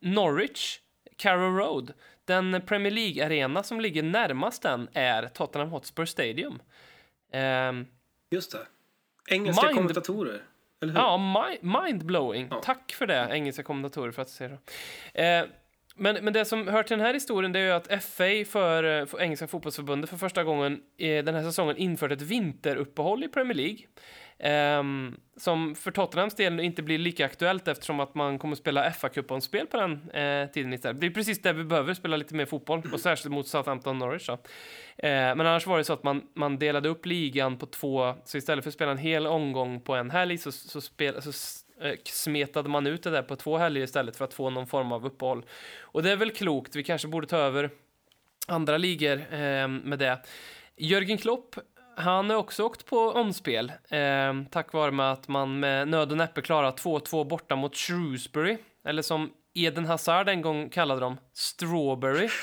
Norwich, 0.00 0.78
Carrow 1.16 1.56
Road, 1.56 1.92
den 2.24 2.62
Premier 2.66 2.92
League-arena 2.92 3.62
som 3.62 3.80
ligger 3.80 4.02
närmast 4.02 4.62
den 4.62 4.88
är 4.92 5.28
Tottenham 5.28 5.70
Hotspur 5.70 6.04
Stadium. 6.04 6.62
Ehm, 7.32 7.86
Just 8.30 8.52
det. 8.52 8.66
Engelska 9.34 9.66
Mind- 9.66 9.76
kommentatorer. 9.76 10.42
Eller 10.82 10.92
hur? 10.92 11.00
ja, 11.00 11.16
mi- 11.18 11.58
mind-blowing. 11.62 12.48
Ja. 12.50 12.60
Tack 12.64 12.92
för 12.92 13.06
det, 13.06 13.28
engelska 13.30 13.62
kommentatorer, 13.62 14.10
för 14.12 14.22
att 14.22 14.28
säga 14.28 14.50
så. 14.50 15.18
Eh, 15.20 15.44
men, 15.96 16.24
men 16.24 16.32
det 16.32 16.44
som 16.44 16.68
hör 16.68 16.82
till 16.82 16.96
den 16.96 17.06
här 17.06 17.14
historien 17.14 17.52
det 17.52 17.58
är 17.60 17.72
att 17.72 18.04
FA 18.04 18.24
för, 18.46 18.84
eh, 19.00 19.06
för 19.06 19.20
Engelska 19.20 19.46
fotbollsförbundet 19.46 20.10
för 20.10 20.16
första 20.16 20.44
gången 20.44 20.82
eh, 20.98 21.24
den 21.24 21.34
här 21.34 21.42
säsongen 21.42 21.76
infört 21.76 22.12
ett 22.12 22.22
vinteruppehåll 22.22 23.24
i 23.24 23.28
Premier 23.28 23.54
League. 23.54 23.78
Um, 24.38 25.20
som 25.36 25.74
för 25.74 25.90
Tottenhams 25.90 26.34
del 26.34 26.60
inte 26.60 26.82
blir 26.82 26.98
lika 26.98 27.24
aktuellt 27.24 27.68
eftersom 27.68 28.00
att 28.00 28.14
man 28.14 28.38
kommer 28.38 28.56
spela 28.56 28.90
fa 28.90 29.40
spel 29.40 29.66
på 29.66 29.76
den 29.76 29.92
uh, 29.92 30.50
tiden 30.50 30.72
istället. 30.72 31.00
Det 31.00 31.06
är 31.06 31.10
precis 31.10 31.42
det 31.42 31.52
vi 31.52 31.64
behöver, 31.64 31.94
spela 31.94 32.16
lite 32.16 32.34
mer 32.34 32.46
fotboll 32.46 32.82
och 32.92 33.00
särskilt 33.00 33.34
mot 33.34 33.48
Southampton 33.48 33.98
Norwich. 33.98 34.26
Då. 34.26 34.38
Eh, 34.96 35.36
men 35.36 35.40
annars 35.40 35.66
var 35.66 35.78
det 35.78 35.84
så 35.84 35.92
att 35.92 36.02
man, 36.02 36.22
man 36.34 36.58
delade 36.58 36.88
upp 36.88 37.06
ligan 37.06 37.56
på 37.56 37.66
två, 37.66 38.14
så 38.24 38.38
istället 38.38 38.64
för 38.64 38.70
att 38.70 38.74
spela 38.74 38.90
en 38.90 38.98
hel 38.98 39.26
omgång 39.26 39.80
på 39.80 39.94
en 39.94 40.10
helg 40.10 40.38
så, 40.38 40.52
så, 40.52 40.80
spel, 40.80 41.22
så 41.22 41.28
eh, 41.84 41.94
smetade 42.04 42.68
man 42.68 42.86
ut 42.86 43.02
det 43.02 43.10
där 43.10 43.22
på 43.22 43.36
två 43.36 43.58
helger 43.58 43.82
istället 43.82 44.16
för 44.16 44.24
att 44.24 44.34
få 44.34 44.50
någon 44.50 44.66
form 44.66 44.92
av 44.92 45.06
uppehåll. 45.06 45.44
Och 45.80 46.02
det 46.02 46.12
är 46.12 46.16
väl 46.16 46.30
klokt, 46.30 46.76
vi 46.76 46.84
kanske 46.84 47.08
borde 47.08 47.26
ta 47.26 47.36
över 47.36 47.70
andra 48.46 48.78
ligor 48.78 49.18
eh, 49.34 49.68
med 49.68 49.98
det. 49.98 50.18
Jörgen 50.76 51.18
Klopp, 51.18 51.56
han 51.96 52.30
har 52.30 52.36
också 52.36 52.64
åkt 52.64 52.86
på 52.86 52.98
omspel 52.98 53.72
eh, 53.88 54.34
tack 54.50 54.72
vare 54.72 54.90
med 54.90 55.12
att 55.12 55.28
man 55.28 55.60
med 55.60 55.88
nöd 55.88 56.10
och 56.10 56.18
näppe 56.18 56.42
klarar 56.42 56.72
2-2 56.72 57.24
borta 57.24 57.56
mot 57.56 57.76
Shrewsbury, 57.76 58.56
eller 58.84 59.02
som 59.02 59.30
Eden 59.54 59.84
Hazard 59.84 60.28
en 60.28 60.42
gång 60.42 60.68
kallade 60.68 61.00
dem, 61.00 61.16
Strawberry. 61.32 62.28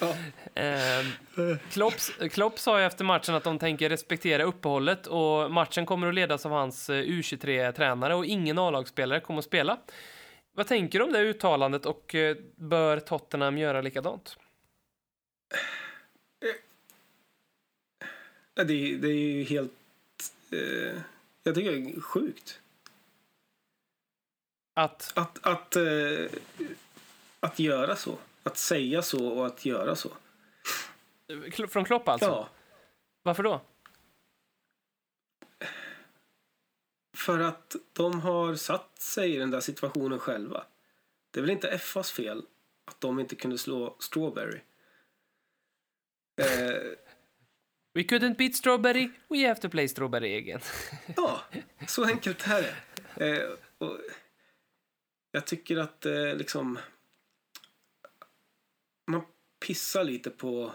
Ja. 0.00 0.14
Eh, 0.62 1.56
Klopps, 1.70 2.12
Klopp 2.30 2.58
sa 2.58 2.78
ju 2.80 2.86
efter 2.86 3.04
matchen 3.04 3.34
att 3.34 3.44
de 3.44 3.58
tänker 3.58 3.88
respektera 3.88 4.42
uppehållet 4.42 5.06
och 5.06 5.50
matchen 5.50 5.86
kommer 5.86 6.08
att 6.08 6.14
ledas 6.14 6.46
av 6.46 6.52
hans 6.52 6.90
eh, 6.90 7.02
U23-tränare 7.02 8.14
och 8.14 8.26
ingen 8.26 8.58
A-lagsspelare 8.58 9.20
kommer 9.20 9.38
att 9.38 9.44
spela. 9.44 9.78
Vad 10.54 10.66
tänker 10.66 10.98
du 10.98 11.04
om 11.04 11.12
det 11.12 11.20
uttalandet 11.20 11.86
och 11.86 12.14
eh, 12.14 12.36
bör 12.56 13.00
Tottenham 13.00 13.58
göra 13.58 13.80
likadant? 13.80 14.36
Det, 18.54 18.60
är- 18.62 18.96
det 18.98 19.08
är 19.08 19.12
ju 19.32 19.42
helt... 19.44 19.72
Eh, 20.50 21.00
jag 21.42 21.54
tycker 21.54 21.72
det 21.72 21.90
är 21.96 22.00
sjukt. 22.00 22.60
Att, 24.74 25.12
Att, 25.16 25.46
att, 25.46 25.76
eh, 25.76 26.30
att 27.40 27.58
göra 27.58 27.96
så. 27.96 28.18
Att 28.42 28.56
säga 28.58 29.02
så 29.02 29.26
och 29.28 29.46
att 29.46 29.64
göra 29.64 29.96
så. 29.96 30.10
Från 31.68 31.84
Klopp 31.84 32.08
alltså? 32.08 32.26
Ja, 32.26 32.48
Varför 33.22 33.42
då? 33.42 33.60
för 37.16 37.38
att 37.40 37.76
de 37.92 38.20
har 38.20 38.54
satt 38.54 39.00
sig 39.00 39.34
i 39.34 39.38
den 39.38 39.50
där 39.50 39.60
situationen 39.60 40.18
själva. 40.18 40.64
Det 41.30 41.40
är 41.40 41.42
väl 41.42 41.50
inte 41.50 41.78
FAs 41.78 42.10
fel 42.12 42.42
att 42.84 43.00
de 43.00 43.20
inte 43.20 43.36
kunde 43.36 43.58
slå 43.58 43.96
Strawberry. 43.98 44.60
Eh, 46.36 46.92
We 47.94 48.02
couldn't 48.02 48.38
beat 48.38 48.56
Strawberry, 48.56 49.10
we 49.28 49.48
have 49.48 49.60
to 49.60 49.68
play 49.68 49.88
Strawberry 49.88 50.36
again. 50.36 50.60
ja, 51.16 51.40
så 51.88 52.04
enkelt 52.04 52.46
är 52.46 52.62
det. 52.62 52.76
Eh, 53.26 53.50
och 53.78 53.98
jag 55.32 55.46
tycker 55.46 55.76
att 55.76 56.06
eh, 56.06 56.34
liksom... 56.34 56.78
Man 59.06 59.22
pissar 59.66 60.04
lite 60.04 60.30
på 60.30 60.72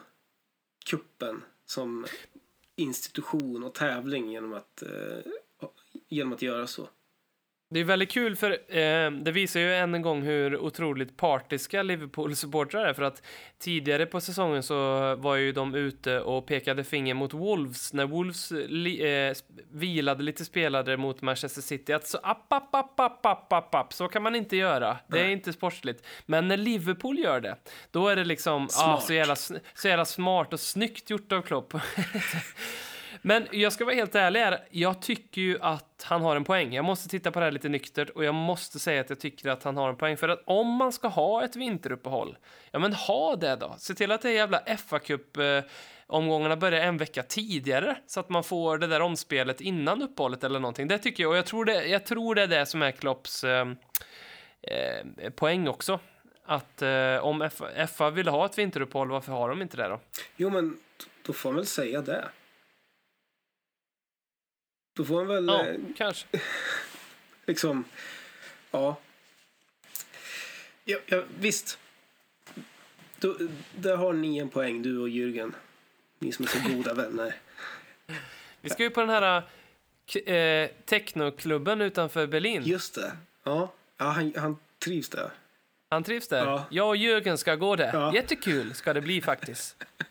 kuppen 0.85 1.43
som 1.65 2.05
institution 2.75 3.63
och 3.63 3.73
tävling 3.73 4.31
genom 4.31 4.53
att, 4.53 4.81
eh, 4.81 5.19
genom 6.07 6.33
att 6.33 6.41
göra 6.41 6.67
så. 6.67 6.89
Det 7.69 7.79
är 7.79 7.83
väldigt 7.83 8.11
kul 8.11 8.35
för 8.35 8.51
eh, 8.51 9.11
det 9.11 9.31
visar 9.31 9.59
ju 9.59 9.75
än 9.75 9.95
en 9.95 10.01
gång 10.01 10.21
hur 10.21 10.57
otroligt 10.57 11.17
partiska 11.17 11.83
Liverpool-supportrar 11.83 12.85
är 12.85 12.93
för 12.93 13.03
att 13.03 13.21
tidigare 13.59 14.05
på 14.05 14.21
säsongen 14.21 14.63
så 14.63 15.15
var 15.15 15.35
ju 15.35 15.51
de 15.51 15.75
ute 15.75 16.19
och 16.19 16.45
pekade 16.45 16.83
finger 16.83 17.13
mot 17.13 17.33
Wolves 17.33 17.93
när 17.93 18.05
Wolves 18.05 18.51
li, 18.51 19.27
eh, 19.27 19.35
vilade 19.71 20.23
lite 20.23 20.45
spelare 20.45 20.97
mot 20.97 21.21
Manchester 21.21 21.61
City 21.61 21.93
att 21.93 22.07
så 22.07 22.17
app, 22.17 22.53
app, 22.53 22.75
app, 22.75 22.99
app, 22.99 23.25
app, 23.25 23.53
app, 23.53 23.75
app, 23.75 23.93
så 23.93 24.07
kan 24.07 24.23
man 24.23 24.35
inte 24.35 24.55
göra. 24.55 24.97
Det 25.07 25.19
är 25.19 25.29
inte 25.29 25.53
sportsligt. 25.53 26.05
Men 26.25 26.47
när 26.47 26.57
Liverpool 26.57 27.19
gör 27.19 27.41
det, 27.41 27.57
då 27.91 28.07
är 28.07 28.15
det 28.15 28.23
liksom 28.23 28.67
ah, 28.77 28.99
så, 28.99 29.13
jävla, 29.13 29.35
så 29.35 29.87
jävla 29.87 30.05
smart 30.05 30.53
och 30.53 30.59
snyggt 30.59 31.09
gjort 31.09 31.31
av 31.31 31.41
Klopp. 31.41 31.73
Men 33.27 33.47
jag 33.51 33.73
ska 33.73 33.85
vara 33.85 33.95
helt 33.95 34.15
ärlig 34.15 34.39
här, 34.39 34.59
jag 34.69 35.01
tycker 35.01 35.41
ju 35.41 35.57
att 35.61 36.03
han 36.03 36.21
har 36.21 36.35
en 36.35 36.43
poäng. 36.43 36.73
Jag 36.73 36.85
måste 36.85 37.09
titta 37.09 37.31
på 37.31 37.39
det 37.39 37.45
här 37.45 37.51
lite 37.51 37.69
nyktert 37.69 38.09
och 38.09 38.25
jag 38.25 38.35
måste 38.35 38.79
säga 38.79 39.01
att 39.01 39.09
jag 39.09 39.19
tycker 39.19 39.49
att 39.49 39.63
han 39.63 39.77
har 39.77 39.89
en 39.89 39.95
poäng. 39.95 40.17
För 40.17 40.29
att 40.29 40.43
om 40.45 40.67
man 40.67 40.91
ska 40.91 41.07
ha 41.07 41.43
ett 41.43 41.55
vinteruppehåll, 41.55 42.37
ja 42.71 42.79
men 42.79 42.93
ha 42.93 43.35
det 43.35 43.55
då. 43.55 43.75
Se 43.77 43.93
till 43.93 44.11
att 44.11 44.21
det 44.21 44.31
jävla 44.31 44.61
fa 44.77 44.99
cup 44.99 45.37
eh, 45.37 45.59
omgångarna 46.07 46.55
börjar 46.55 46.81
en 46.81 46.97
vecka 46.97 47.23
tidigare 47.23 47.97
så 48.05 48.19
att 48.19 48.29
man 48.29 48.43
får 48.43 48.77
det 48.77 48.87
där 48.87 49.01
omspelet 49.01 49.61
innan 49.61 50.01
uppehållet 50.01 50.43
eller 50.43 50.59
någonting. 50.59 50.87
Det 50.87 50.97
tycker 50.97 51.23
jag 51.23 51.29
och 51.29 51.37
jag 51.37 51.45
tror 51.45 51.65
det, 51.65 51.85
jag 51.85 52.05
tror 52.05 52.35
det 52.35 52.43
är 52.43 52.47
det 52.47 52.65
som 52.65 52.81
är 52.81 52.91
Klopps 52.91 53.43
eh, 53.43 53.67
eh, 54.61 55.29
poäng 55.35 55.67
också. 55.67 55.99
Att 56.45 56.81
eh, 56.81 57.17
om 57.21 57.49
FA, 57.53 57.87
FA 57.87 58.09
vill 58.09 58.27
ha 58.27 58.45
ett 58.45 58.57
vinteruppehåll, 58.57 59.09
varför 59.09 59.31
har 59.31 59.49
de 59.49 59.61
inte 59.61 59.77
det 59.77 59.87
då? 59.87 59.99
Jo, 60.37 60.49
men 60.49 60.77
då 61.25 61.33
får 61.33 61.49
man 61.49 61.55
väl 61.55 61.65
säga 61.65 62.01
det. 62.01 62.23
Då 64.97 65.05
får 65.05 65.15
man 65.15 65.27
väl 65.27 65.47
Ja, 65.47 65.65
eh, 65.67 65.75
kanske. 65.97 66.27
liksom, 67.45 67.83
ja. 68.71 68.97
ja, 70.85 70.97
ja 71.05 71.23
visst. 71.39 71.79
Då, 73.19 73.37
där 73.75 73.95
har 73.95 74.13
ni 74.13 74.37
en 74.37 74.49
poäng, 74.49 74.81
du 74.81 74.97
och 74.99 75.07
Jürgen. 75.09 75.53
Ni 76.19 76.31
som 76.31 76.45
är 76.45 76.49
så 76.49 76.69
goda 76.75 76.93
vänner. 76.93 77.35
Vi 78.61 78.69
ska 78.69 78.83
ju 78.83 78.89
på 78.89 78.99
den 79.01 79.09
här 79.09 79.41
k- 80.13 80.19
eh, 80.19 80.69
technoklubben 80.85 81.81
utanför 81.81 82.27
Berlin. 82.27 82.63
Just 82.65 82.95
det. 82.95 83.11
Ja, 83.43 83.73
ja 83.97 84.05
han, 84.05 84.33
han 84.37 84.57
trivs 84.79 85.09
där. 85.09 85.29
Han 85.89 86.03
trivs 86.03 86.27
där. 86.27 86.45
Ja. 86.45 86.65
Jag 86.71 86.87
och 86.89 86.95
Jürgen 86.95 87.35
ska 87.37 87.55
gå 87.55 87.75
där. 87.75 87.93
Ja. 87.93 88.13
Jättekul 88.13 88.73
ska 88.73 88.93
det 88.93 89.01
bli 89.01 89.21
faktiskt. 89.21 89.83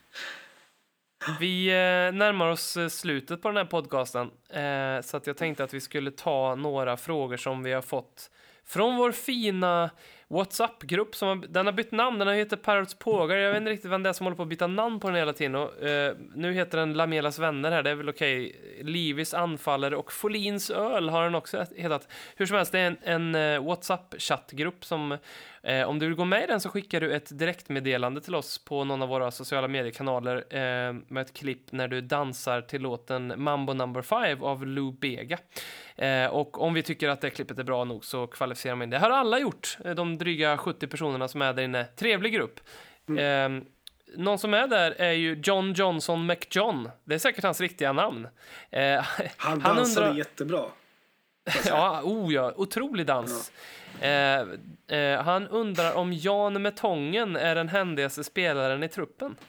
Vi 1.40 1.68
eh, 1.68 2.14
närmar 2.14 2.48
oss 2.48 2.76
eh, 2.76 2.88
slutet 2.88 3.42
på 3.42 3.48
den 3.48 3.56
här 3.56 3.64
podcasten. 3.64 4.30
Eh, 4.50 5.02
så 5.02 5.16
att 5.16 5.26
jag 5.26 5.36
tänkte 5.36 5.64
att 5.64 5.74
vi 5.74 5.80
skulle 5.80 6.10
ta 6.10 6.54
några 6.54 6.96
frågor 6.96 7.36
som 7.36 7.62
vi 7.62 7.72
har 7.72 7.82
fått 7.82 8.30
från 8.66 8.96
vår 8.96 9.12
fina 9.12 9.90
WhatsApp-grupp. 10.28 11.14
Som 11.14 11.28
har, 11.28 11.36
den 11.36 11.66
har 11.66 11.72
bytt 11.72 11.92
namn. 11.92 12.18
Den 12.18 12.28
har 12.28 12.34
heter 12.34 12.56
Parrots 12.56 12.98
Pågar. 12.98 13.36
Jag 13.36 13.50
vet 13.50 13.60
inte 13.60 13.70
riktigt 13.70 13.90
vem 13.90 14.02
det 14.02 14.08
är 14.08 14.12
som 14.12 14.26
håller 14.26 14.36
på 14.36 14.42
att 14.42 14.48
byta 14.48 14.66
namn 14.66 15.00
på 15.00 15.08
den 15.08 15.16
hela 15.16 15.32
tiden. 15.32 15.54
Och, 15.54 15.82
eh, 15.82 16.16
nu 16.34 16.52
heter 16.52 16.78
den 16.78 16.92
Lamelas 16.92 17.38
vänner 17.38 17.70
här. 17.70 17.82
Det 17.82 17.90
är 17.90 17.94
väl 17.94 18.08
okej. 18.08 18.56
Livis 18.82 19.34
anfallare 19.34 19.96
och 19.96 20.12
Folins 20.12 20.70
öl 20.70 21.08
har 21.08 21.24
den 21.24 21.34
också 21.34 21.64
hetat. 21.76 22.08
Hur 22.36 22.46
som 22.46 22.56
helst, 22.56 22.72
det 22.72 22.78
är 22.78 22.96
en, 23.02 23.34
en 23.34 23.62
WhatsApp-chattgrupp 23.64 24.84
som 24.84 25.18
om 25.86 25.98
du 25.98 26.06
vill 26.06 26.14
gå 26.16 26.24
med 26.24 26.42
i 26.44 26.46
den 26.46 26.60
så 26.60 26.68
skickar 26.68 27.00
du 27.00 27.14
ett 27.14 27.38
direktmeddelande 27.38 28.20
till 28.20 28.34
oss 28.34 28.64
på 28.64 28.84
någon 28.84 29.02
av 29.02 29.08
våra 29.08 29.30
sociala 29.30 29.68
mediekanaler 29.68 30.36
eh, 30.56 30.92
med 31.08 31.20
ett 31.22 31.34
klipp 31.34 31.72
när 31.72 31.88
du 31.88 32.00
dansar 32.00 32.60
till 32.60 32.82
låten 32.82 33.32
Mambo 33.36 33.72
Number 33.72 34.02
5 34.02 34.42
av 34.42 34.66
Lou 34.66 34.92
Bega. 34.92 35.38
Eh, 35.96 36.26
och 36.26 36.62
om 36.62 36.74
vi 36.74 36.82
tycker 36.82 37.08
att 37.08 37.20
det 37.20 37.30
klippet 37.30 37.58
är 37.58 37.64
bra 37.64 37.84
nog 37.84 38.04
så 38.04 38.26
kvalificerar 38.26 38.74
man 38.74 38.82
in 38.82 38.90
det. 38.90 38.98
har 38.98 39.10
alla 39.10 39.38
gjort, 39.38 39.78
eh, 39.84 39.94
de 39.94 40.18
dryga 40.18 40.58
70 40.58 40.86
personerna 40.86 41.28
som 41.28 41.42
är 41.42 41.52
där 41.52 41.62
inne. 41.62 41.84
Trevlig 41.84 42.32
grupp. 42.32 42.60
Eh, 43.18 43.48
någon 44.16 44.38
som 44.38 44.54
är 44.54 44.66
där 44.66 44.90
är 44.90 45.12
ju 45.12 45.40
John 45.44 45.72
Johnson 45.72 46.26
McJohn. 46.26 46.90
Det 47.04 47.14
är 47.14 47.18
säkert 47.18 47.44
hans 47.44 47.60
riktiga 47.60 47.92
namn. 47.92 48.28
Eh, 48.70 49.04
Han 49.36 49.58
dansade 49.58 50.06
undrar- 50.06 50.18
jättebra. 50.18 50.64
Ja, 51.66 52.00
oh 52.04 52.34
ja, 52.34 52.52
otrolig 52.56 53.06
dans. 53.06 53.52
Eh, 54.00 54.40
eh, 54.98 55.22
han 55.22 55.48
undrar 55.48 55.94
om 55.94 56.12
Jan 56.12 56.62
Metongen 56.62 57.36
är 57.36 57.54
den 57.54 57.68
händigaste 57.68 58.24
spelaren 58.24 58.82
i 58.82 58.88
truppen. 58.88 59.36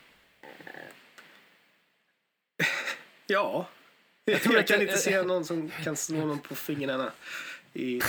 Ja. 3.26 3.66
Jag, 4.24 4.34
att 4.36 4.42
kan 4.42 4.78
det- 4.78 4.82
inte 4.82 4.96
se 4.98 5.22
någon 5.22 5.44
som 5.44 5.70
kan 5.84 5.96
slå 5.96 6.26
någon 6.26 6.38
på 6.38 6.54
fingrarna 6.54 7.12
i 7.74 8.00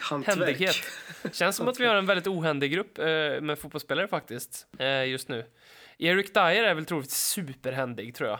hantverk. 0.00 0.36
Händighet. 0.38 0.76
Känns 1.32 1.56
som 1.56 1.68
att 1.68 1.80
vi 1.80 1.86
har 1.86 1.94
en 1.94 2.06
väldigt 2.06 2.26
ohändig 2.26 2.72
grupp 2.72 2.98
eh, 2.98 3.04
med 3.40 3.58
fotbollsspelare 3.58 4.08
faktiskt, 4.08 4.66
eh, 4.78 5.04
just 5.04 5.28
nu. 5.28 5.44
Eric 5.98 6.32
Dyer 6.32 6.64
är 6.64 6.74
väl 6.74 6.84
troligtvis 6.86 7.18
superhändig, 7.18 8.14
tror 8.14 8.28
jag. 8.30 8.38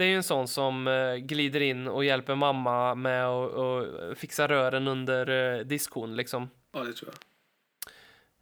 Det 0.00 0.04
är 0.04 0.08
ju 0.08 0.16
en 0.16 0.22
sån 0.22 0.48
som 0.48 0.88
eh, 0.88 1.14
glider 1.16 1.60
in 1.60 1.88
och 1.88 2.04
hjälper 2.04 2.34
mamma 2.34 2.94
med 2.94 3.26
att 3.26 4.18
fixa 4.18 4.48
rören 4.48 4.88
under 4.88 5.28
eh, 5.58 5.64
diskon, 5.64 6.16
liksom. 6.16 6.50
Ja, 6.72 6.80
det 6.84 6.92
tror 6.92 7.12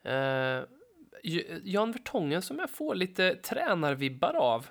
jag. 0.02 0.12
Eh, 0.12 0.64
Jan 1.62 1.92
Vertongen 1.92 2.42
som 2.42 2.58
jag 2.58 2.70
får 2.70 2.94
lite 2.94 3.34
tränarvibbar 3.34 4.34
av. 4.34 4.66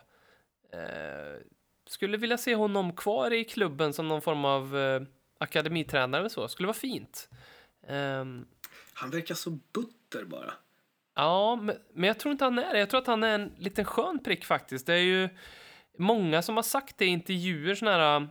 Eh, 0.74 1.42
skulle 1.88 2.18
vilja 2.18 2.38
se 2.38 2.56
honom 2.56 2.96
kvar 2.96 3.34
i 3.34 3.44
klubben 3.44 3.94
som 3.94 4.08
någon 4.08 4.22
form 4.22 4.46
av 4.46 4.78
eh, 4.78 5.02
akademitränare 5.38 6.20
eller 6.20 6.30
så. 6.30 6.48
Skulle 6.48 6.68
vara 6.68 6.78
fint. 6.78 7.30
Ehm, 7.88 8.46
Han 8.94 9.10
verkar 9.10 9.36
så 9.36 9.50
butter 9.50 10.24
bara. 10.26 10.54
ja, 11.16 11.56
men, 11.56 11.76
men 11.94 12.08
jag 12.08 12.20
tror 12.20 12.32
inte 12.32 12.44
han 12.44 12.60
är 12.60 12.74
det. 12.74 12.80
Jag 12.80 12.90
tror 12.90 13.02
att 13.02 13.08
han 13.08 13.24
är 13.24 13.36
en 13.36 13.52
liten 13.58 13.86
skön 13.86 14.20
prick 14.24 14.46
faktiskt. 14.46 14.86
Det 14.88 14.94
är 14.94 14.98
ju 14.98 15.30
många 15.98 16.42
som 16.42 16.56
har 16.56 16.64
sagt 16.64 16.98
det 16.98 17.06
i 17.06 17.10
intervjuer, 17.10 17.76
såna 17.76 17.92
här 17.92 18.20
äh, 18.22 18.28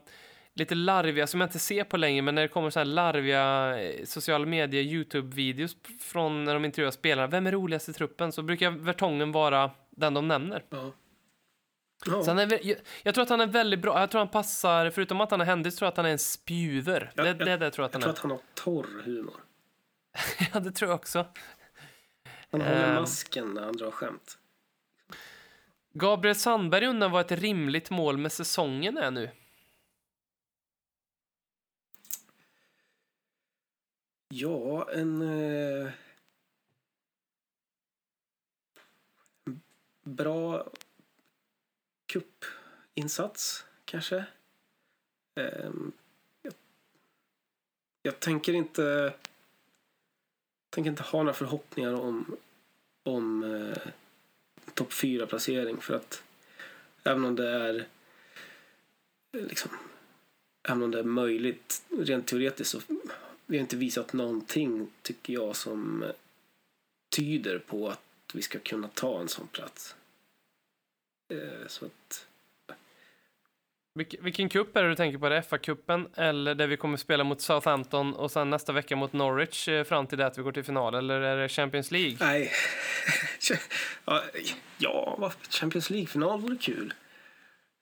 lite 0.55 0.75
larviga, 0.75 1.27
som 1.27 1.41
jag 1.41 1.47
inte 1.49 1.59
ser 1.59 1.85
på 1.85 1.97
längre, 1.97 2.23
men 2.23 2.35
när 2.35 2.43
det 2.43 2.49
kommer 2.49 2.71
så 2.71 2.81
här 2.81 2.85
larviga 2.85 3.79
eh, 3.83 4.05
sociala 4.05 4.47
medier, 4.47 4.83
YouTube-videos 4.83 5.77
från 6.01 6.45
när 6.45 6.55
de 6.55 6.65
intervjuar 6.65 6.91
spelarna, 6.91 7.27
vem 7.29 7.47
är 7.47 7.53
roligast 7.53 7.89
i 7.89 7.93
truppen? 7.93 8.33
Så 8.33 8.43
brukar 8.43 8.71
Vertongen 8.71 9.33
vara 9.33 9.71
den 9.91 10.15
de 10.15 10.29
nämner. 10.29 10.65
Ja. 10.71 10.93
Ja. 12.07 12.23
Så 12.23 12.31
han 12.31 12.39
är, 12.39 12.67
jag, 12.67 12.77
jag 13.03 13.15
tror 13.15 13.23
att 13.23 13.31
han 13.31 13.41
är 13.41 13.47
väldigt 13.47 13.81
bra. 13.81 14.01
Jag 14.01 14.11
tror 14.11 14.19
han 14.19 14.29
passar, 14.29 14.91
förutom 14.91 15.21
att 15.21 15.31
han 15.31 15.41
är 15.41 15.45
händig, 15.45 15.73
så 15.73 15.79
tror 15.79 15.87
jag 15.87 15.91
att 15.93 15.97
han 15.97 16.07
är 16.07 16.11
en 16.11 16.19
spjuver. 16.19 17.13
Ja, 17.15 17.23
det, 17.23 17.29
jag- 17.29 17.39
det 17.39 17.57
det 17.57 17.65
jag 17.67 17.73
tror 17.73 17.85
att 17.85 17.95
jag 17.95 18.01
han 18.01 18.03
tror 18.03 18.11
är. 18.11 18.13
att 18.15 18.19
han 18.19 18.31
har 18.31 18.41
torr 18.83 19.03
humor. 19.05 19.35
ja, 20.55 20.61
det 20.61 20.71
tror 20.73 20.91
jag 20.91 20.97
också. 20.97 21.27
Han 22.51 22.61
håller 22.61 22.89
Ehm. 22.89 22.95
masken 22.95 23.55
när 23.55 23.63
han 23.65 23.77
drar 23.77 23.91
skämt. 23.91 24.39
Gabriel 25.99 26.37
Sandberg 26.37 26.87
undrar 26.87 27.09
vad 27.09 27.21
ett 27.21 27.39
rimligt 27.41 27.91
mål 27.91 28.19
med 28.19 28.33
säsongen 28.33 28.97
är 28.97 29.11
nu. 29.11 29.31
Ja, 34.29 34.91
en... 34.93 35.23
Eh, 35.23 35.91
bra 40.03 40.71
kuppinsats 42.07 43.67
kanske. 43.85 44.25
Eh, 45.35 45.71
jag, 46.43 46.55
jag 48.03 48.21
tänker 48.21 48.53
inte... 48.53 49.15
tänker 50.71 50.91
inte 50.91 51.03
ha 51.03 51.19
några 51.19 51.35
förhoppningar 51.35 51.95
om, 51.95 52.37
om 53.03 53.43
eh, 53.43 53.93
topp 54.77 54.93
fyra 54.93 55.27
placering 55.27 55.81
för 55.81 55.95
att 55.95 56.23
även 57.05 57.25
om 57.25 57.37
det 57.37 57.49
är 57.49 57.87
liksom 59.33 59.71
även 60.69 60.83
om 60.83 60.91
det 60.91 60.99
är 60.99 61.05
möjligt 61.05 61.83
rent 61.89 62.27
teoretiskt 62.27 62.71
så 62.71 62.81
vi 63.47 63.57
har 63.57 63.63
inte 63.63 63.77
visat 63.77 64.13
någonting, 64.13 64.93
tycker 65.03 65.33
jag, 65.33 65.57
som 65.57 66.05
tyder 67.17 67.59
på 67.59 67.89
att 67.89 68.01
vi 68.35 68.43
ska 68.43 68.59
kunna 68.59 68.89
ta 68.89 69.21
en 69.21 69.29
sån 69.29 69.47
plats. 69.47 69.95
Eh, 71.29 71.67
Så 71.69 71.87
att, 71.87 72.27
vilken, 73.97 74.25
vilken 74.25 74.49
cup 74.49 74.77
är 74.77 74.83
det 74.83 74.89
du 74.89 74.95
tänker 74.95 75.19
på? 75.19 75.27
Är 75.27 75.31
det 75.31 75.41
FA-cupen 75.41 76.09
eller 76.15 76.55
där 76.55 76.67
vi 76.67 76.77
kommer 76.77 76.97
spela 76.97 77.25
mot 77.25 77.41
Southampton 77.41 78.15
och 78.15 78.31
sen 78.31 78.51
nästa 78.51 78.73
vecka 78.73 78.97
mot 78.97 79.13
Norwich 79.13 79.69
eh, 79.69 79.85
fram 79.85 80.07
till 80.07 80.19
det 80.19 80.27
att 80.27 80.39
vi 80.39 80.43
går 80.43 80.53
till 80.53 80.65
final? 80.65 80.95
Eller 80.95 81.21
är 81.21 81.37
det 81.37 81.49
Champions 81.49 81.91
League? 81.91 82.17
nej. 82.21 82.53
Ja, 84.79 85.33
Champions 85.51 85.91
League-final 85.91 86.41
vore 86.41 86.57
kul. 86.57 86.95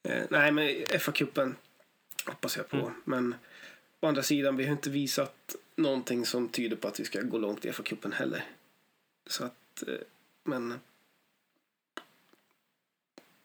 Eh, 0.08 0.22
Nej, 0.30 0.52
men 0.52 0.68
FA-cupen 0.98 1.54
hoppas 2.26 2.56
jag 2.56 2.68
på. 2.68 2.76
Mm. 2.76 2.92
Men 3.04 3.34
å 4.00 4.06
andra 4.06 4.22
sidan, 4.22 4.56
vi 4.56 4.64
har 4.64 4.72
inte 4.72 4.90
visat 4.90 5.56
någonting 5.76 6.26
som 6.26 6.48
tyder 6.48 6.76
på 6.76 6.88
att 6.88 7.00
vi 7.00 7.04
ska 7.04 7.20
gå 7.20 7.38
långt 7.38 7.64
i 7.64 7.70
FA-cupen 7.70 8.12
heller. 8.12 8.44
Så 9.26 9.44
att, 9.44 9.82
eh, 9.88 9.94
men 10.44 10.80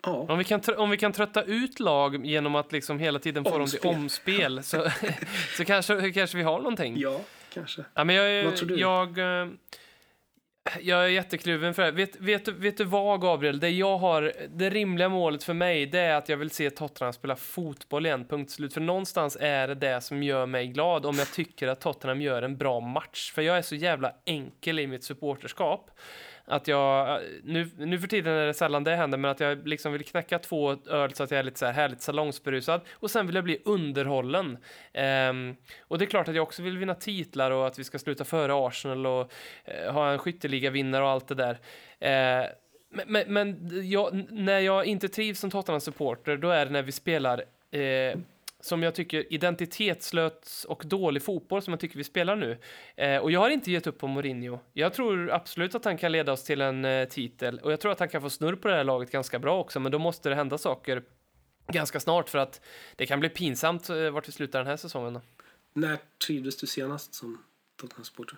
Ja, 0.03 0.25
Om 0.29 0.37
vi, 0.37 0.43
kan, 0.43 0.61
om 0.77 0.89
vi 0.89 0.97
kan 0.97 1.11
trötta 1.11 1.43
ut 1.43 1.79
lag 1.79 2.25
genom 2.25 2.55
att 2.55 2.71
liksom 2.71 2.99
hela 2.99 3.19
tiden 3.19 3.43
få 3.43 3.57
dem 3.57 3.67
till 3.67 3.79
Omspel. 3.83 4.63
så, 4.63 4.89
så 5.57 5.65
kanske, 5.65 6.11
kanske 6.11 6.37
vi 6.37 6.43
har 6.43 6.57
någonting. 6.57 6.97
ja 6.97 7.21
kanske. 7.53 7.85
Ja, 7.93 8.03
men 8.03 8.15
jag, 8.15 8.43
Vad 8.43 8.55
tror 8.55 8.69
du? 8.69 8.79
Jag, 8.79 9.17
eh, 9.17 9.47
jag 10.81 11.05
är 11.05 11.07
jättekluven 11.07 11.73
för 11.73 11.83
det. 11.83 11.91
Vet, 11.91 12.15
vet, 12.19 12.45
du- 12.45 12.53
vet 12.53 12.77
du 12.77 12.83
vad, 12.83 13.21
Gabriel? 13.21 13.59
Det, 13.59 13.69
jag 13.69 13.97
har, 13.97 14.33
det 14.49 14.69
rimliga 14.69 15.09
målet 15.09 15.43
för 15.43 15.53
mig 15.53 15.85
det 15.85 15.99
är 15.99 16.15
att 16.15 16.29
jag 16.29 16.37
vill 16.37 16.49
se 16.49 16.69
Tottenham 16.69 17.13
spela 17.13 17.35
fotboll 17.35 18.05
igen, 18.05 18.25
punkt 18.25 18.51
slut. 18.51 18.73
För 18.73 18.81
någonstans 18.81 19.37
är 19.41 19.67
det 19.67 19.75
det 19.75 20.01
som 20.01 20.23
gör 20.23 20.45
mig 20.45 20.67
glad 20.67 21.05
om 21.05 21.15
jag 21.17 21.31
tycker 21.33 21.67
att 21.67 21.81
Tottenham 21.81 22.21
gör 22.21 22.41
en 22.41 22.57
bra 22.57 22.79
match. 22.79 23.31
För 23.31 23.41
jag 23.41 23.57
är 23.57 23.61
så 23.61 23.75
jävla 23.75 24.13
enkel 24.25 24.79
i 24.79 24.87
mitt 24.87 25.03
supporterskap. 25.03 25.91
Att 26.49 26.67
jag, 26.67 27.21
nu, 27.43 27.69
nu 27.77 27.99
för 27.99 28.07
tiden 28.07 28.33
är 28.33 28.45
det 28.45 28.53
sällan 28.53 28.83
det 28.83 28.95
händer, 28.95 29.17
men 29.17 29.31
att 29.31 29.39
jag 29.39 29.67
liksom 29.67 29.93
vill 29.93 30.05
knäcka 30.05 30.39
två 30.39 30.77
öl 30.89 31.13
så 31.13 31.23
att 31.23 31.31
jag 31.31 31.39
är 31.39 31.43
lite 31.43 31.59
så 31.59 31.65
här 31.65 31.73
härligt 31.73 32.01
salongsberusad. 32.01 32.81
Och 32.91 33.11
sen 33.11 33.25
vill 33.25 33.35
jag 33.35 33.43
bli 33.43 33.61
underhållen. 33.65 34.57
Um, 35.29 35.55
och 35.81 35.97
det 35.97 36.05
är 36.05 36.09
klart 36.09 36.27
att 36.27 36.35
jag 36.35 36.43
också 36.43 36.61
vill 36.61 36.77
vinna 36.77 36.95
titlar 36.95 37.51
och 37.51 37.67
att 37.67 37.79
vi 37.79 37.83
ska 37.83 37.99
sluta 37.99 38.25
före 38.25 38.67
Arsenal 38.67 39.05
och 39.05 39.31
uh, 39.85 39.91
ha 39.91 40.11
en 40.11 40.19
skytteligavinnare 40.19 41.03
och 41.03 41.09
allt 41.09 41.27
det 41.27 41.35
där. 41.35 41.53
Uh, 41.53 42.49
men 42.91 43.05
men, 43.07 43.33
men 43.33 43.69
jag, 43.89 44.25
när 44.31 44.59
jag 44.59 44.85
inte 44.85 45.07
trivs 45.07 45.39
som 45.39 45.51
Tottenham-supporter, 45.51 46.37
då 46.37 46.49
är 46.49 46.65
det 46.65 46.71
när 46.71 46.83
vi 46.83 46.91
spelar 46.91 47.43
eh, 47.71 48.19
som 48.59 48.83
jag 48.83 48.95
tycker 48.95 49.33
identitetslös 49.33 50.65
och 50.65 50.83
dålig 50.85 51.23
fotboll 51.23 51.61
som 51.61 51.73
jag 51.73 51.79
tycker 51.79 51.97
vi 51.97 52.03
spelar 52.03 52.35
nu. 52.35 52.57
Eh, 52.95 53.17
och 53.17 53.31
jag 53.31 53.39
har 53.39 53.49
inte 53.49 53.71
gett 53.71 53.87
upp 53.87 53.97
på 53.97 54.07
Mourinho. 54.07 54.59
Jag 54.73 54.93
tror 54.93 55.31
absolut 55.31 55.75
att 55.75 55.85
han 55.85 55.97
kan 55.97 56.11
leda 56.11 56.31
oss 56.31 56.43
till 56.43 56.61
en 56.61 56.85
eh, 56.85 57.07
titel 57.07 57.59
och 57.59 57.71
jag 57.71 57.79
tror 57.79 57.91
att 57.91 57.99
han 57.99 58.09
kan 58.09 58.21
få 58.21 58.29
snurr 58.29 58.55
på 58.55 58.67
det 58.67 58.75
här 58.75 58.83
laget 58.83 59.11
ganska 59.11 59.39
bra 59.39 59.59
också, 59.59 59.79
men 59.79 59.91
då 59.91 59.99
måste 59.99 60.29
det 60.29 60.35
hända 60.35 60.57
saker 60.57 61.03
ganska 61.67 61.99
snart 61.99 62.29
för 62.29 62.37
att 62.37 62.61
det 62.95 63.05
kan 63.05 63.19
bli 63.19 63.29
pinsamt 63.29 63.89
eh, 63.89 64.09
vart 64.09 64.27
vi 64.27 64.31
slutar 64.31 64.59
den 64.59 64.67
här 64.67 64.77
säsongen. 64.77 65.19
När 65.73 65.97
trivdes 66.27 66.57
du 66.57 66.67
senast 66.67 67.13
som 67.13 67.43
Tottenham-supporter? 67.81 68.37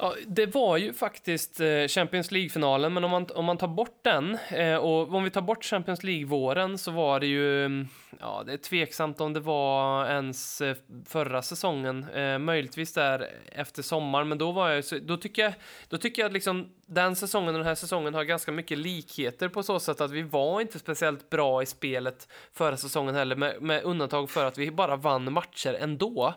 Ja, 0.00 0.14
det 0.26 0.54
var 0.54 0.76
ju 0.76 0.92
faktiskt 0.92 1.60
eh, 1.60 1.86
Champions 1.88 2.30
League-finalen, 2.30 2.94
men 2.94 3.04
om 3.04 3.10
man, 3.10 3.26
om 3.34 3.44
man 3.44 3.58
tar 3.58 3.68
bort 3.68 4.04
den, 4.04 4.38
eh, 4.50 4.76
och 4.76 5.14
om 5.14 5.24
vi 5.24 5.30
tar 5.30 5.40
bort 5.40 5.64
Champions 5.64 6.02
League-våren 6.02 6.78
så 6.78 6.90
var 6.90 7.20
det 7.20 7.26
ju, 7.26 7.64
mm, 7.64 7.88
ja, 8.20 8.42
det 8.46 8.52
är 8.52 8.56
tveksamt 8.56 9.20
om 9.20 9.32
det 9.32 9.40
var 9.40 10.06
ens 10.06 10.60
eh, 10.60 10.76
förra 11.06 11.42
säsongen, 11.42 12.06
möjligtvis 12.44 12.94
där 12.94 13.28
efter 13.52 13.82
sommaren, 13.82 14.28
men 14.28 14.38
då 14.38 14.52
var 14.52 14.70
jag 14.70 14.84
då 15.02 15.16
tycker 15.16 15.42
jag, 15.42 15.52
då 15.88 15.98
tycker 15.98 16.22
jag 16.22 16.26
att 16.26 16.32
liksom 16.32 16.68
den 16.90 17.16
säsongen 17.16 17.48
och 17.48 17.58
den 17.58 17.66
här 17.66 17.74
säsongen 17.74 18.14
har 18.14 18.24
ganska 18.24 18.52
mycket 18.52 18.78
likheter 18.78 19.48
på 19.48 19.62
så 19.62 19.80
sätt 19.80 20.00
att 20.00 20.10
vi 20.10 20.22
var 20.22 20.60
inte 20.60 20.78
speciellt 20.78 21.30
bra 21.30 21.62
i 21.62 21.66
spelet 21.66 22.28
förra 22.52 22.76
säsongen 22.76 23.14
heller, 23.14 23.36
med, 23.36 23.62
med 23.62 23.82
undantag 23.82 24.30
för 24.30 24.44
att 24.44 24.58
vi 24.58 24.70
bara 24.70 24.96
vann 24.96 25.32
matcher 25.32 25.74
ändå. 25.80 26.34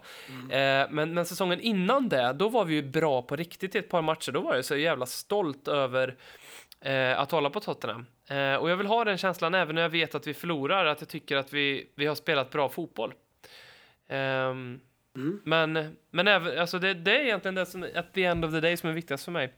Eh, 0.49 0.88
men, 0.89 1.14
men 1.14 1.26
säsongen 1.26 1.60
innan 1.60 2.10
det, 2.10 2.34
då 2.34 2.49
var 2.49 2.66
vi 2.66 2.74
ju 2.74 2.84
bra 2.84 3.22
på 3.22 3.36
riktigt 3.36 3.76
i 3.76 3.78
ett 3.78 3.89
par 3.89 4.02
matcher. 4.02 4.32
Då 4.32 4.41
var 4.41 4.56
jag 4.56 4.66
så 4.66 4.76
jävla 4.76 5.06
stolt 5.06 5.68
över 5.68 6.16
eh, 6.82 7.20
att 7.20 7.32
hålla 7.32 7.49
på 7.49 7.60
Tottenham. 7.60 8.06
Eh, 8.28 8.56
och 8.56 8.70
jag 8.70 8.78
vill 8.78 8.88
ha 8.88 9.04
den 9.04 9.18
känslan 9.18 9.54
även 9.54 9.76
när 9.76 9.82
jag 9.82 9.89
vet 9.89 10.16
att 10.16 10.28
vi 10.28 10.34
förlorar, 10.34 10.86
att 10.86 11.02
jag 11.02 11.10
tycker 11.10 11.38
att 11.38 11.54
vi, 11.54 11.91
vi 11.95 12.06
har 12.06 12.16
spelat 12.16 12.49
bra 12.49 12.70
fotboll. 12.70 13.14
Ehm, 14.10 14.80
Mm. 15.16 15.41
Men, 15.43 15.97
men 16.12 16.28
även, 16.28 16.60
alltså 16.60 16.80
det, 16.80 16.93
det 16.93 17.18
är 17.18 17.24
egentligen 17.24 17.56
det 17.56 17.66
som, 17.66 17.84
at 17.95 18.14
the 18.14 18.24
end 18.24 18.45
of 18.45 18.52
the 18.52 18.60
day, 18.60 18.78
som 18.78 18.89
är 18.89 18.93
viktigast 18.93 19.26
för 19.26 19.32
mig. 19.32 19.54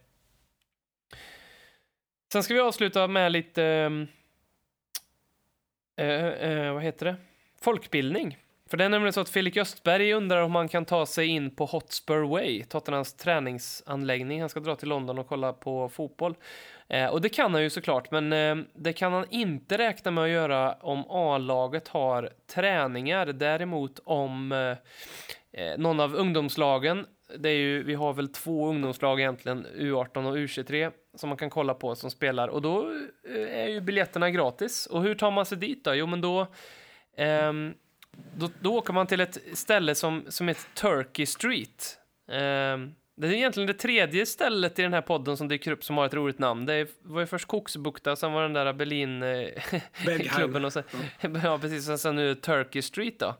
Sen 2.33 2.43
ska 2.43 2.53
vi 2.53 2.59
avsluta 2.59 3.07
med 3.07 3.31
lite, 3.31 3.63
ehm, 3.63 4.07
eh, 5.97 6.25
eh, 6.25 6.73
vad 6.73 6.83
heter 6.83 7.05
det? 7.05 7.15
Folkbildning. 7.61 8.37
För 8.69 8.77
det 8.77 8.85
är 8.85 8.89
nämligen 8.89 9.13
så 9.13 9.21
att 9.21 9.29
Felix 9.29 9.57
Östberg 9.57 10.13
undrar 10.13 10.41
om 10.41 10.51
man 10.51 10.67
kan 10.67 10.85
ta 10.85 11.05
sig 11.05 11.27
in 11.27 11.55
på 11.55 11.65
Hotspur 11.65 12.23
Way, 12.23 12.63
Tottenhams 12.63 13.13
träningsanläggning. 13.13 14.39
Han 14.39 14.49
ska 14.49 14.59
dra 14.59 14.75
till 14.75 14.89
London 14.89 15.19
och 15.19 15.27
kolla 15.27 15.53
på 15.53 15.89
fotboll. 15.89 16.35
Eh, 16.87 17.07
och 17.07 17.21
det 17.21 17.29
kan 17.29 17.53
han 17.53 17.63
ju 17.63 17.69
såklart, 17.69 18.11
men 18.11 18.33
eh, 18.33 18.65
det 18.75 18.93
kan 18.93 19.13
han 19.13 19.25
inte 19.29 19.77
räkna 19.77 20.11
med 20.11 20.23
att 20.23 20.29
göra 20.29 20.73
om 20.73 21.05
A-laget 21.09 21.87
har 21.87 22.29
träningar. 22.47 23.25
Däremot 23.25 23.99
om 24.03 24.51
eh, 24.51 25.61
eh 25.63 25.77
någon 25.77 25.99
av 25.99 26.15
ungdomslagen, 26.15 27.05
det 27.37 27.49
är 27.49 27.57
ju, 27.57 27.83
vi 27.83 27.93
har 27.93 28.13
väl 28.13 28.27
två 28.27 28.67
ungdomslag 28.69 29.19
egentligen, 29.19 29.67
U18 29.67 30.29
och 30.29 30.37
U23, 30.37 30.91
som 31.15 31.29
man 31.29 31.37
kan 31.37 31.49
kolla 31.49 31.73
på 31.73 31.95
som 31.95 32.11
spelar. 32.11 32.47
Och 32.47 32.61
då 32.61 32.91
eh, 33.35 33.59
är 33.59 33.67
ju 33.67 33.81
biljetterna 33.81 34.29
gratis. 34.29 34.85
Och 34.85 35.03
hur 35.03 35.15
tar 35.15 35.31
man 35.31 35.45
sig 35.45 35.57
dit 35.57 35.83
då? 35.83 35.93
Jo, 35.93 36.05
men 36.07 36.21
då 36.21 36.47
ehm, 37.17 37.73
då, 38.35 38.49
då 38.59 38.77
åker 38.77 38.93
man 38.93 39.07
till 39.07 39.19
ett 39.19 39.37
ställe 39.53 39.95
som, 39.95 40.25
som 40.27 40.47
heter 40.47 40.63
Turkey 40.73 41.25
Street. 41.25 41.97
Ehm, 42.31 42.95
det 43.15 43.27
är 43.27 43.31
egentligen 43.31 43.67
det 43.67 43.73
tredje 43.73 44.25
stället 44.25 44.79
i 44.79 44.81
den 44.81 44.93
här 44.93 45.01
podden 45.01 45.37
som 45.37 45.47
dyker 45.47 45.71
upp 45.71 45.83
som 45.83 45.97
har 45.97 46.05
ett 46.05 46.13
roligt 46.13 46.39
namn. 46.39 46.65
Det 46.65 46.87
var 47.01 47.21
ju 47.21 47.27
först 47.27 47.47
Koksbukta, 47.47 48.15
sen 48.15 48.33
var 48.33 48.41
den 48.41 48.53
där 48.53 48.73
Berlin-klubben 48.73 50.65
och 50.69 50.73
sen, 50.73 50.83
ja, 51.43 51.57
precis, 51.61 51.89
och 51.89 51.99
sen 51.99 52.15
nu 52.15 52.35
Turkey 52.35 52.81
Street 52.81 53.19
då. 53.19 53.35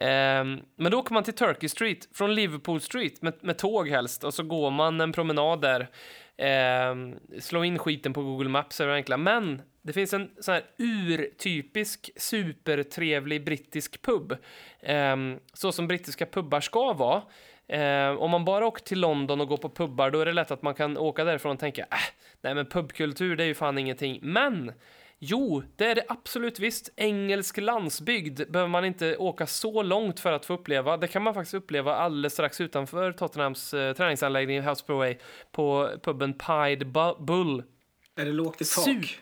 Ehm, 0.00 0.60
men 0.76 0.92
då 0.92 0.98
åker 0.98 1.14
man 1.14 1.24
till 1.24 1.34
Turkey 1.34 1.68
Street, 1.68 2.08
från 2.14 2.34
Liverpool 2.34 2.80
Street, 2.80 3.22
med, 3.22 3.34
med 3.40 3.58
tåg 3.58 3.88
helst, 3.88 4.24
och 4.24 4.34
så 4.34 4.42
går 4.42 4.70
man 4.70 5.00
en 5.00 5.12
promenad 5.12 5.60
där. 5.60 5.88
Ehm, 6.36 7.14
slå 7.40 7.64
in 7.64 7.78
skiten 7.78 8.12
på 8.12 8.22
Google 8.22 8.48
Maps 8.48 8.80
är 8.80 8.86
det 8.86 8.94
enkla. 8.94 9.16
Men 9.16 9.62
det 9.82 9.92
finns 9.92 10.12
en 10.12 10.30
sån 10.40 10.54
här 10.54 10.64
urtypisk 10.78 12.10
supertrevlig 12.16 13.44
brittisk 13.44 14.02
pub. 14.02 14.36
Ehm, 14.82 15.38
så 15.52 15.72
som 15.72 15.88
brittiska 15.88 16.26
pubbar 16.26 16.60
ska 16.60 16.92
vara. 16.92 17.22
Ehm, 17.68 18.18
om 18.18 18.30
man 18.30 18.44
bara 18.44 18.66
åker 18.66 18.84
till 18.84 19.00
London 19.00 19.40
och 19.40 19.48
går 19.48 19.56
på 19.56 19.70
pubbar 19.70 20.10
då 20.10 20.20
är 20.20 20.26
det 20.26 20.32
lätt 20.32 20.50
att 20.50 20.62
man 20.62 20.74
kan 20.74 20.98
åka 20.98 21.24
därifrån 21.24 21.52
och 21.52 21.58
tänka 21.58 21.82
äh, 21.82 21.98
nej 22.40 22.54
men 22.54 22.66
pubkultur 22.66 23.36
det 23.36 23.44
är 23.44 23.48
ju 23.48 23.54
fan 23.54 23.78
ingenting. 23.78 24.18
Men 24.22 24.72
Jo, 25.20 25.62
det 25.76 25.84
är 25.86 25.94
det 25.94 26.04
absolut 26.08 26.58
visst. 26.58 26.90
Engelsk 26.96 27.56
landsbygd 27.56 28.40
behöver 28.50 28.68
man 28.70 28.84
inte 28.84 29.16
åka 29.16 29.46
så 29.46 29.82
långt 29.82 30.20
för 30.20 30.32
att 30.32 30.46
få 30.46 30.54
uppleva. 30.54 30.96
Det 30.96 31.08
kan 31.08 31.22
man 31.22 31.34
faktiskt 31.34 31.54
uppleva 31.54 31.94
alldeles 31.94 32.32
strax 32.32 32.60
utanför 32.60 33.12
Tottenhams 33.12 33.74
eh, 33.74 33.92
träningsanläggning 33.94 34.62
Hotspur 34.62 34.94
Way 34.94 35.16
på 35.52 35.90
puben 36.02 36.32
Pied 36.32 36.82
Bu- 36.86 37.24
Bull. 37.24 37.62
Är 38.16 38.24
det 38.24 38.32
lågt 38.32 38.60
i 38.60 38.64
tak? 38.64 38.86
Su- 38.86 39.16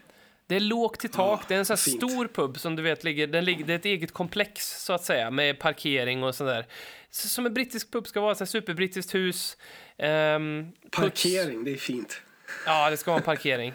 Det 0.46 0.56
är 0.56 0.60
lågt 0.60 1.04
i 1.04 1.08
tak. 1.08 1.40
Ah, 1.40 1.44
det 1.48 1.54
är 1.54 1.58
en 1.58 1.64
sån 1.64 1.74
här 1.74 1.96
stor 1.98 2.26
pub 2.26 2.58
som 2.58 2.76
du 2.76 2.82
vet 2.82 3.04
ligger, 3.04 3.26
den 3.26 3.44
ligger, 3.44 3.64
det 3.64 3.72
är 3.72 3.76
ett 3.78 3.84
eget 3.84 4.12
komplex 4.12 4.84
så 4.84 4.92
att 4.92 5.04
säga 5.04 5.30
med 5.30 5.58
parkering 5.58 6.24
och 6.24 6.34
sådär. 6.34 6.66
Så, 7.10 7.28
som 7.28 7.46
en 7.46 7.54
brittisk 7.54 7.92
pub 7.92 8.06
ska 8.06 8.20
vara, 8.20 8.34
här 8.38 8.44
superbrittiskt 8.46 9.14
hus. 9.14 9.56
puts- 9.98 10.72
Parkering, 10.90 11.64
det 11.64 11.70
är 11.70 11.76
fint. 11.76 12.22
Ja, 12.66 12.90
det 12.90 12.96
ska 12.96 13.10
vara 13.10 13.18
en 13.18 13.24
parkering. 13.24 13.74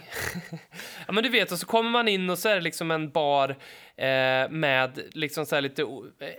ja, 1.07 1.13
men 1.13 1.23
du 1.23 1.29
vet, 1.29 1.51
och 1.51 1.59
så 1.59 1.65
kommer 1.65 1.89
man 1.89 2.07
in 2.07 2.29
och 2.29 2.39
så 2.39 2.49
är 2.49 2.55
det 2.55 2.61
liksom 2.61 2.91
en 2.91 3.09
bar 3.11 3.49
eh, 3.95 4.49
med 4.49 4.99
liksom 5.11 5.45
så 5.45 5.59
lite 5.59 5.85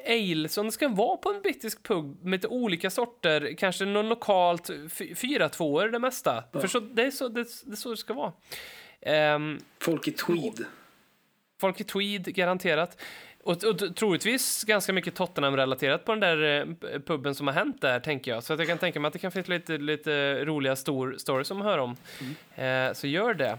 ale 0.09 0.49
som 0.49 0.67
det 0.67 0.73
ska 0.73 0.89
vara 0.89 1.17
på 1.17 1.31
en 1.31 1.43
brittisk 1.43 1.83
pub 1.83 2.25
med 2.25 2.33
lite 2.33 2.49
olika 2.49 2.91
sorter, 2.91 3.55
kanske 3.59 3.85
någon 3.85 4.09
lokalt, 4.09 4.71
fy- 4.91 5.15
fyra 5.15 5.49
tvåor 5.49 5.89
det 5.89 5.99
mesta. 5.99 6.45
För 6.53 6.67
så, 6.69 6.81
det, 6.81 7.03
är 7.03 7.11
så, 7.11 7.29
det, 7.29 7.45
det 7.65 7.73
är 7.73 7.77
så 7.77 7.91
det 7.91 7.97
ska 7.97 8.15
vara. 8.15 8.33
Ehm, 9.01 9.59
Folk 9.81 10.09
i 10.09 10.13
tweed. 10.13 10.65
folk 11.61 11.81
i 11.81 11.85
tweed, 11.85 12.25
garanterat. 12.35 13.01
Och, 13.43 13.65
och 13.65 13.97
troligtvis 13.97 14.65
ganska 14.65 14.93
mycket 14.93 15.15
Tottenham-relaterat 15.15 16.05
på 16.05 16.13
den 16.15 16.21
där 16.21 16.61
eh, 16.93 17.01
puben 17.01 17.35
som 17.35 17.47
har 17.47 17.55
hänt 17.55 17.81
där, 17.81 18.01
tänker 18.01 18.31
jag. 18.31 18.43
Så 18.43 18.53
att 18.53 18.59
jag 18.59 18.69
kan 18.69 18.79
tänka 18.79 19.01
mig 19.01 19.07
att 19.07 19.13
det 19.13 19.19
kan 19.19 19.33
finnas 19.33 19.49
lite, 19.49 19.79
lite 19.79 20.45
roliga 20.45 20.77
stor 20.77 21.15
stories 21.19 21.49
som 21.49 21.61
hör 21.63 21.79
om. 21.79 21.97
Eh, 22.55 22.93
så 22.93 23.07
gör 23.07 23.35
det. 23.35 23.59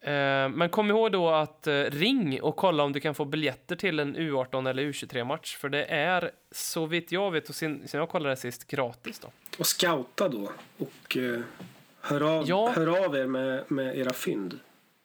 Eh, 0.00 0.48
men 0.48 0.68
kom 0.68 0.90
ihåg 0.90 1.12
då 1.12 1.30
att 1.30 1.66
eh, 1.66 1.72
ring 1.82 2.42
och 2.42 2.56
kolla 2.56 2.82
om 2.82 2.92
du 2.92 3.00
kan 3.00 3.14
få 3.14 3.24
biljetter 3.24 3.76
till 3.76 4.00
en 4.00 4.16
U18 4.16 4.70
eller 4.70 4.82
U23-match. 4.82 5.56
För 5.56 5.68
det 5.68 5.84
är, 5.84 6.30
så 6.50 6.86
vitt 6.86 7.12
jag 7.12 7.30
vet 7.30 7.48
och 7.48 7.54
sen, 7.54 7.88
sen 7.88 8.00
jag 8.00 8.08
kollade 8.08 8.36
sist, 8.36 8.66
gratis 8.66 9.18
då. 9.18 9.28
Och 9.58 9.66
scouta 9.66 10.28
då. 10.28 10.50
Och 10.78 11.16
eh, 11.16 11.40
hör, 12.00 12.20
av, 12.38 12.44
Ja. 12.48 12.72
hör 12.76 13.04
av 13.04 13.16
er 13.16 13.26
med, 13.26 13.64
med 13.68 13.98
era 13.98 14.12
fynd. 14.12 14.58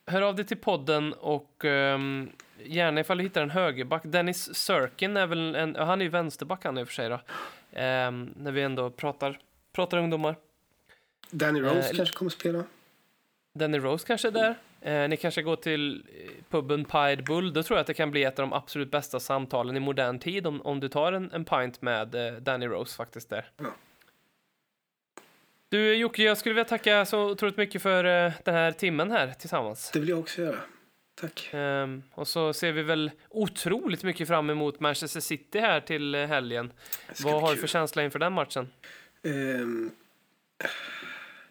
Hör 0.06 0.22
av 0.22 0.36
dig 0.36 0.46
till 0.46 0.58
podden 0.58 1.14
och 1.14 1.66
ehm, 1.66 2.30
gärna 2.66 3.02
ifall 3.02 3.18
du 3.18 3.24
hittar 3.24 3.42
en 3.42 3.50
högerback. 3.50 4.02
Dennis 4.06 4.56
Sirkin 4.56 5.18
är 5.18 5.28
väl 5.28 5.56
en, 5.56 5.76
han 5.76 6.02
är 6.02 6.06
ju 6.06 6.12
vänsterback 6.12 6.64
han 6.64 6.78
i 6.78 6.84
och 6.84 6.88
för 6.88 6.94
sig 6.94 7.10
då. 7.10 7.20
Ehm, 7.72 8.34
när 8.38 8.52
vi 8.52 8.62
ändå 8.62 8.90
pratar, 8.90 9.40
pratar 9.74 9.98
ungdomar. 9.98 10.36
Danny 11.30 11.62
Rose 11.62 11.90
Eh, 11.90 11.96
kanske 11.96 12.18
kommer 12.18 12.32
spela. 12.32 12.64
Danny 13.54 13.80
Rose 13.80 14.08
kanske 14.08 14.28
är 14.28 14.32
där. 14.32 14.56
Eh, 14.82 15.10
ni 15.10 15.18
kanske 15.18 15.42
går 15.42 15.56
till 15.56 16.06
puben 16.50 16.86
Pied 16.86 17.26
Bull. 17.26 17.54
Då 17.54 17.64
tror 17.64 17.78
jag 17.78 17.82
att 17.82 17.88
det 17.88 17.94
kan 17.94 18.12
bli 18.12 18.24
ett 18.24 18.40
av 18.40 18.50
de 18.50 18.54
absolut 18.54 18.92
bästa 18.92 19.20
samtalen 19.20 19.78
i 19.78 19.80
modern 19.80 20.20
tid 20.20 20.48
om, 20.48 20.62
om 20.62 20.80
du 20.80 20.90
tar 20.90 21.14
en, 21.14 21.32
en 21.32 21.46
pint 21.46 21.82
med 21.82 22.16
eh, 22.16 22.34
Danny 22.34 22.68
Rose 22.68 22.96
faktiskt 22.96 23.30
där. 23.30 23.46
Ja. 23.58 23.66
Du 25.70 25.96
Jocke, 25.96 26.24
jag 26.24 26.38
skulle 26.38 26.54
vilja 26.54 26.66
tacka 26.66 27.06
så 27.06 27.30
otroligt 27.30 27.58
mycket 27.58 27.82
för 27.82 28.04
eh, 28.04 28.32
den 28.44 28.56
här 28.56 28.72
timmen 28.72 29.12
här 29.12 29.34
tillsammans. 29.40 29.92
Det 29.92 30.00
vill 30.00 30.10
jag 30.10 30.20
också 30.20 30.42
göra. 30.42 30.58
Tack. 31.22 31.50
Ehm, 31.52 32.04
och 32.14 32.28
så 32.28 32.54
ser 32.54 32.72
vi 32.72 32.84
väl 32.84 33.12
otroligt 33.30 34.04
mycket 34.04 34.28
fram 34.28 34.50
emot 34.50 34.80
Manchester 34.80 35.20
City 35.20 35.60
här 35.60 35.82
till 35.82 36.16
helgen. 36.16 36.74
Vad 37.24 37.42
har 37.42 37.52
du 37.52 37.58
för 37.58 37.68
känsla 37.68 38.04
inför 38.04 38.20
den 38.20 38.34
matchen? 38.34 38.70
Ehm, 39.24 39.92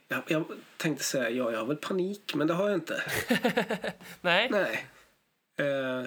jag, 0.09 0.23
jag 0.29 0.45
tänkte 0.77 1.05
säga 1.05 1.31
ja, 1.31 1.53
jag 1.53 1.59
har 1.59 1.67
väl 1.67 1.77
panik, 1.77 2.35
men 2.35 2.47
det 2.47 2.55
har 2.55 2.69
jag 2.69 2.77
inte. 2.77 3.03
Nej? 4.21 4.49
Nej. 4.51 4.87
Eh, 5.59 6.05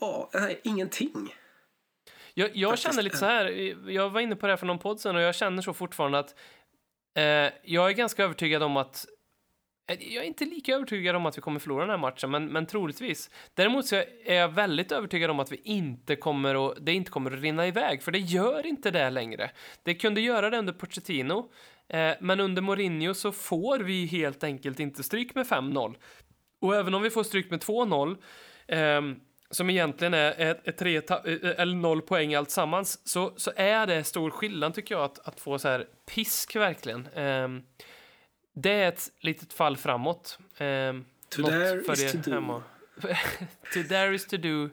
ja, 0.00 0.30
nej, 0.32 0.60
ingenting. 0.64 1.34
Jag, 2.34 2.56
jag 2.56 2.78
känner 2.78 3.02
lite 3.02 3.16
så 3.16 3.26
här, 3.26 3.46
jag 3.90 4.10
var 4.10 4.20
inne 4.20 4.36
på 4.36 4.46
det 4.46 4.52
här 4.52 4.56
för 4.56 4.66
någon 4.66 4.78
podd 4.78 5.00
sen 5.00 5.16
och 5.16 5.22
jag 5.22 5.34
känner 5.34 5.62
så 5.62 5.74
fortfarande 5.74 6.18
att 6.18 6.34
eh, 7.14 7.52
jag 7.62 7.88
är 7.88 7.92
ganska 7.92 8.24
övertygad 8.24 8.62
om 8.62 8.76
att 8.76 9.06
Eh, 9.86 10.14
jag 10.14 10.24
är 10.24 10.28
inte 10.28 10.44
lika 10.44 10.74
övertygad 10.74 11.16
om 11.16 11.26
att 11.26 11.36
vi 11.36 11.42
kommer 11.42 11.60
förlora 11.60 11.80
den 11.80 11.90
här 11.90 11.98
matchen, 11.98 12.30
men, 12.30 12.46
men 12.46 12.66
troligtvis. 12.66 13.30
Däremot 13.54 13.86
så 13.86 13.96
är 14.24 14.34
jag 14.34 14.48
väldigt 14.48 14.92
övertygad 14.92 15.30
om 15.30 15.40
att 15.40 15.52
vi 15.52 15.60
inte 15.64 16.16
kommer 16.16 16.70
att, 16.70 16.86
det 16.86 16.92
inte 16.92 17.10
kommer 17.10 17.30
att 17.30 17.42
rinna 17.42 17.66
iväg, 17.66 18.02
för 18.02 18.12
det 18.12 18.18
gör 18.18 18.66
inte 18.66 18.90
det 18.90 19.10
längre. 19.10 19.50
Det 19.82 19.94
kunde 19.94 20.20
göra 20.20 20.50
det 20.50 20.58
under 20.58 20.72
Pochettino, 20.72 21.52
eh, 21.88 22.12
men 22.20 22.40
under 22.40 22.62
Mourinho 22.62 23.14
så 23.14 23.32
får 23.32 23.78
vi 23.78 24.06
helt 24.06 24.44
enkelt 24.44 24.80
inte 24.80 25.02
stryk 25.02 25.34
med 25.34 25.46
5-0. 25.46 25.94
Och 26.60 26.76
även 26.76 26.94
om 26.94 27.02
vi 27.02 27.10
får 27.10 27.22
stryk 27.24 27.50
med 27.50 27.60
2-0, 27.60 28.16
eh, 28.66 29.16
som 29.50 29.70
egentligen 29.70 30.14
är, 30.14 30.32
är, 30.32 30.60
är 30.64 30.72
tre 30.72 30.96
eh, 30.96 31.02
eh, 31.24 31.60
eller 31.60 31.74
noll 31.74 32.02
poäng 32.02 32.34
alltsammans 32.34 33.08
så, 33.08 33.32
så 33.36 33.52
är 33.56 33.86
det 33.86 34.04
stor 34.04 34.30
skillnad 34.30 34.74
tycker 34.74 34.94
jag 34.94 35.04
att, 35.04 35.28
att 35.28 35.40
få 35.40 35.58
så 35.58 35.68
här 35.68 35.86
pisk 36.14 36.56
verkligen. 36.56 37.06
Eh, 37.06 37.48
det 38.54 38.70
är 38.72 38.88
ett 38.88 39.10
litet 39.20 39.52
fall 39.52 39.76
framåt. 39.76 40.38
Eh, 40.58 40.66
to 41.28 41.42
dare 41.42 41.82
för 41.82 41.92
is 41.92 42.12
to 42.24 42.30
hemma. 42.30 42.62
do. 43.02 43.08
to 43.74 43.82
dare 43.88 44.14
is 44.14 44.26
to 44.26 44.36
do. 44.36 44.68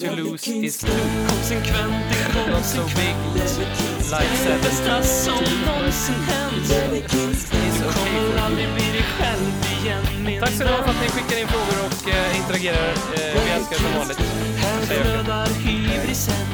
To 0.00 0.04
yeah, 0.04 0.16
lose 0.16 0.50
is 0.50 0.78
to. 0.78 0.86
Konsekvent, 1.28 1.94
inkonsekvent. 2.46 3.34
Life 4.10 4.36
seven. 4.36 4.60
Bästa 4.62 5.02
som 5.02 5.44
någonsin 5.66 6.14
hänt. 6.14 6.68
Du 7.52 7.92
kommer 7.92 8.38
aldrig 8.44 8.68
bli 8.74 8.86
dig 8.92 9.06
själv 9.18 9.50
igen. 9.76 10.40
Tack 10.40 10.50
så 10.50 10.64
mycket 10.64 10.84
för 10.84 10.90
att 10.90 11.00
ni 11.02 11.08
skickar 11.08 11.40
in 11.40 11.48
frågor 11.48 11.86
och 11.86 12.08
eh, 12.08 12.40
interagerar. 12.40 12.88
Eh, 12.88 13.44
vi 13.44 13.50
älskar 13.50 13.76
som 13.76 13.98
vanligt. 13.98 14.18
Här 14.56 14.80
flödar 14.80 15.46
hybrisen. 15.46 16.46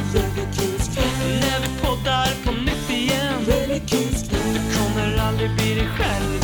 Leverpoddar 1.40 2.44
på 2.44 2.52
nytt 2.52 2.90
igen. 2.90 3.44
Du 4.30 4.76
kommer 4.76 5.16
aldrig 5.18 5.50
bli 5.56 5.74
dig 5.74 5.88
själv 5.98 6.39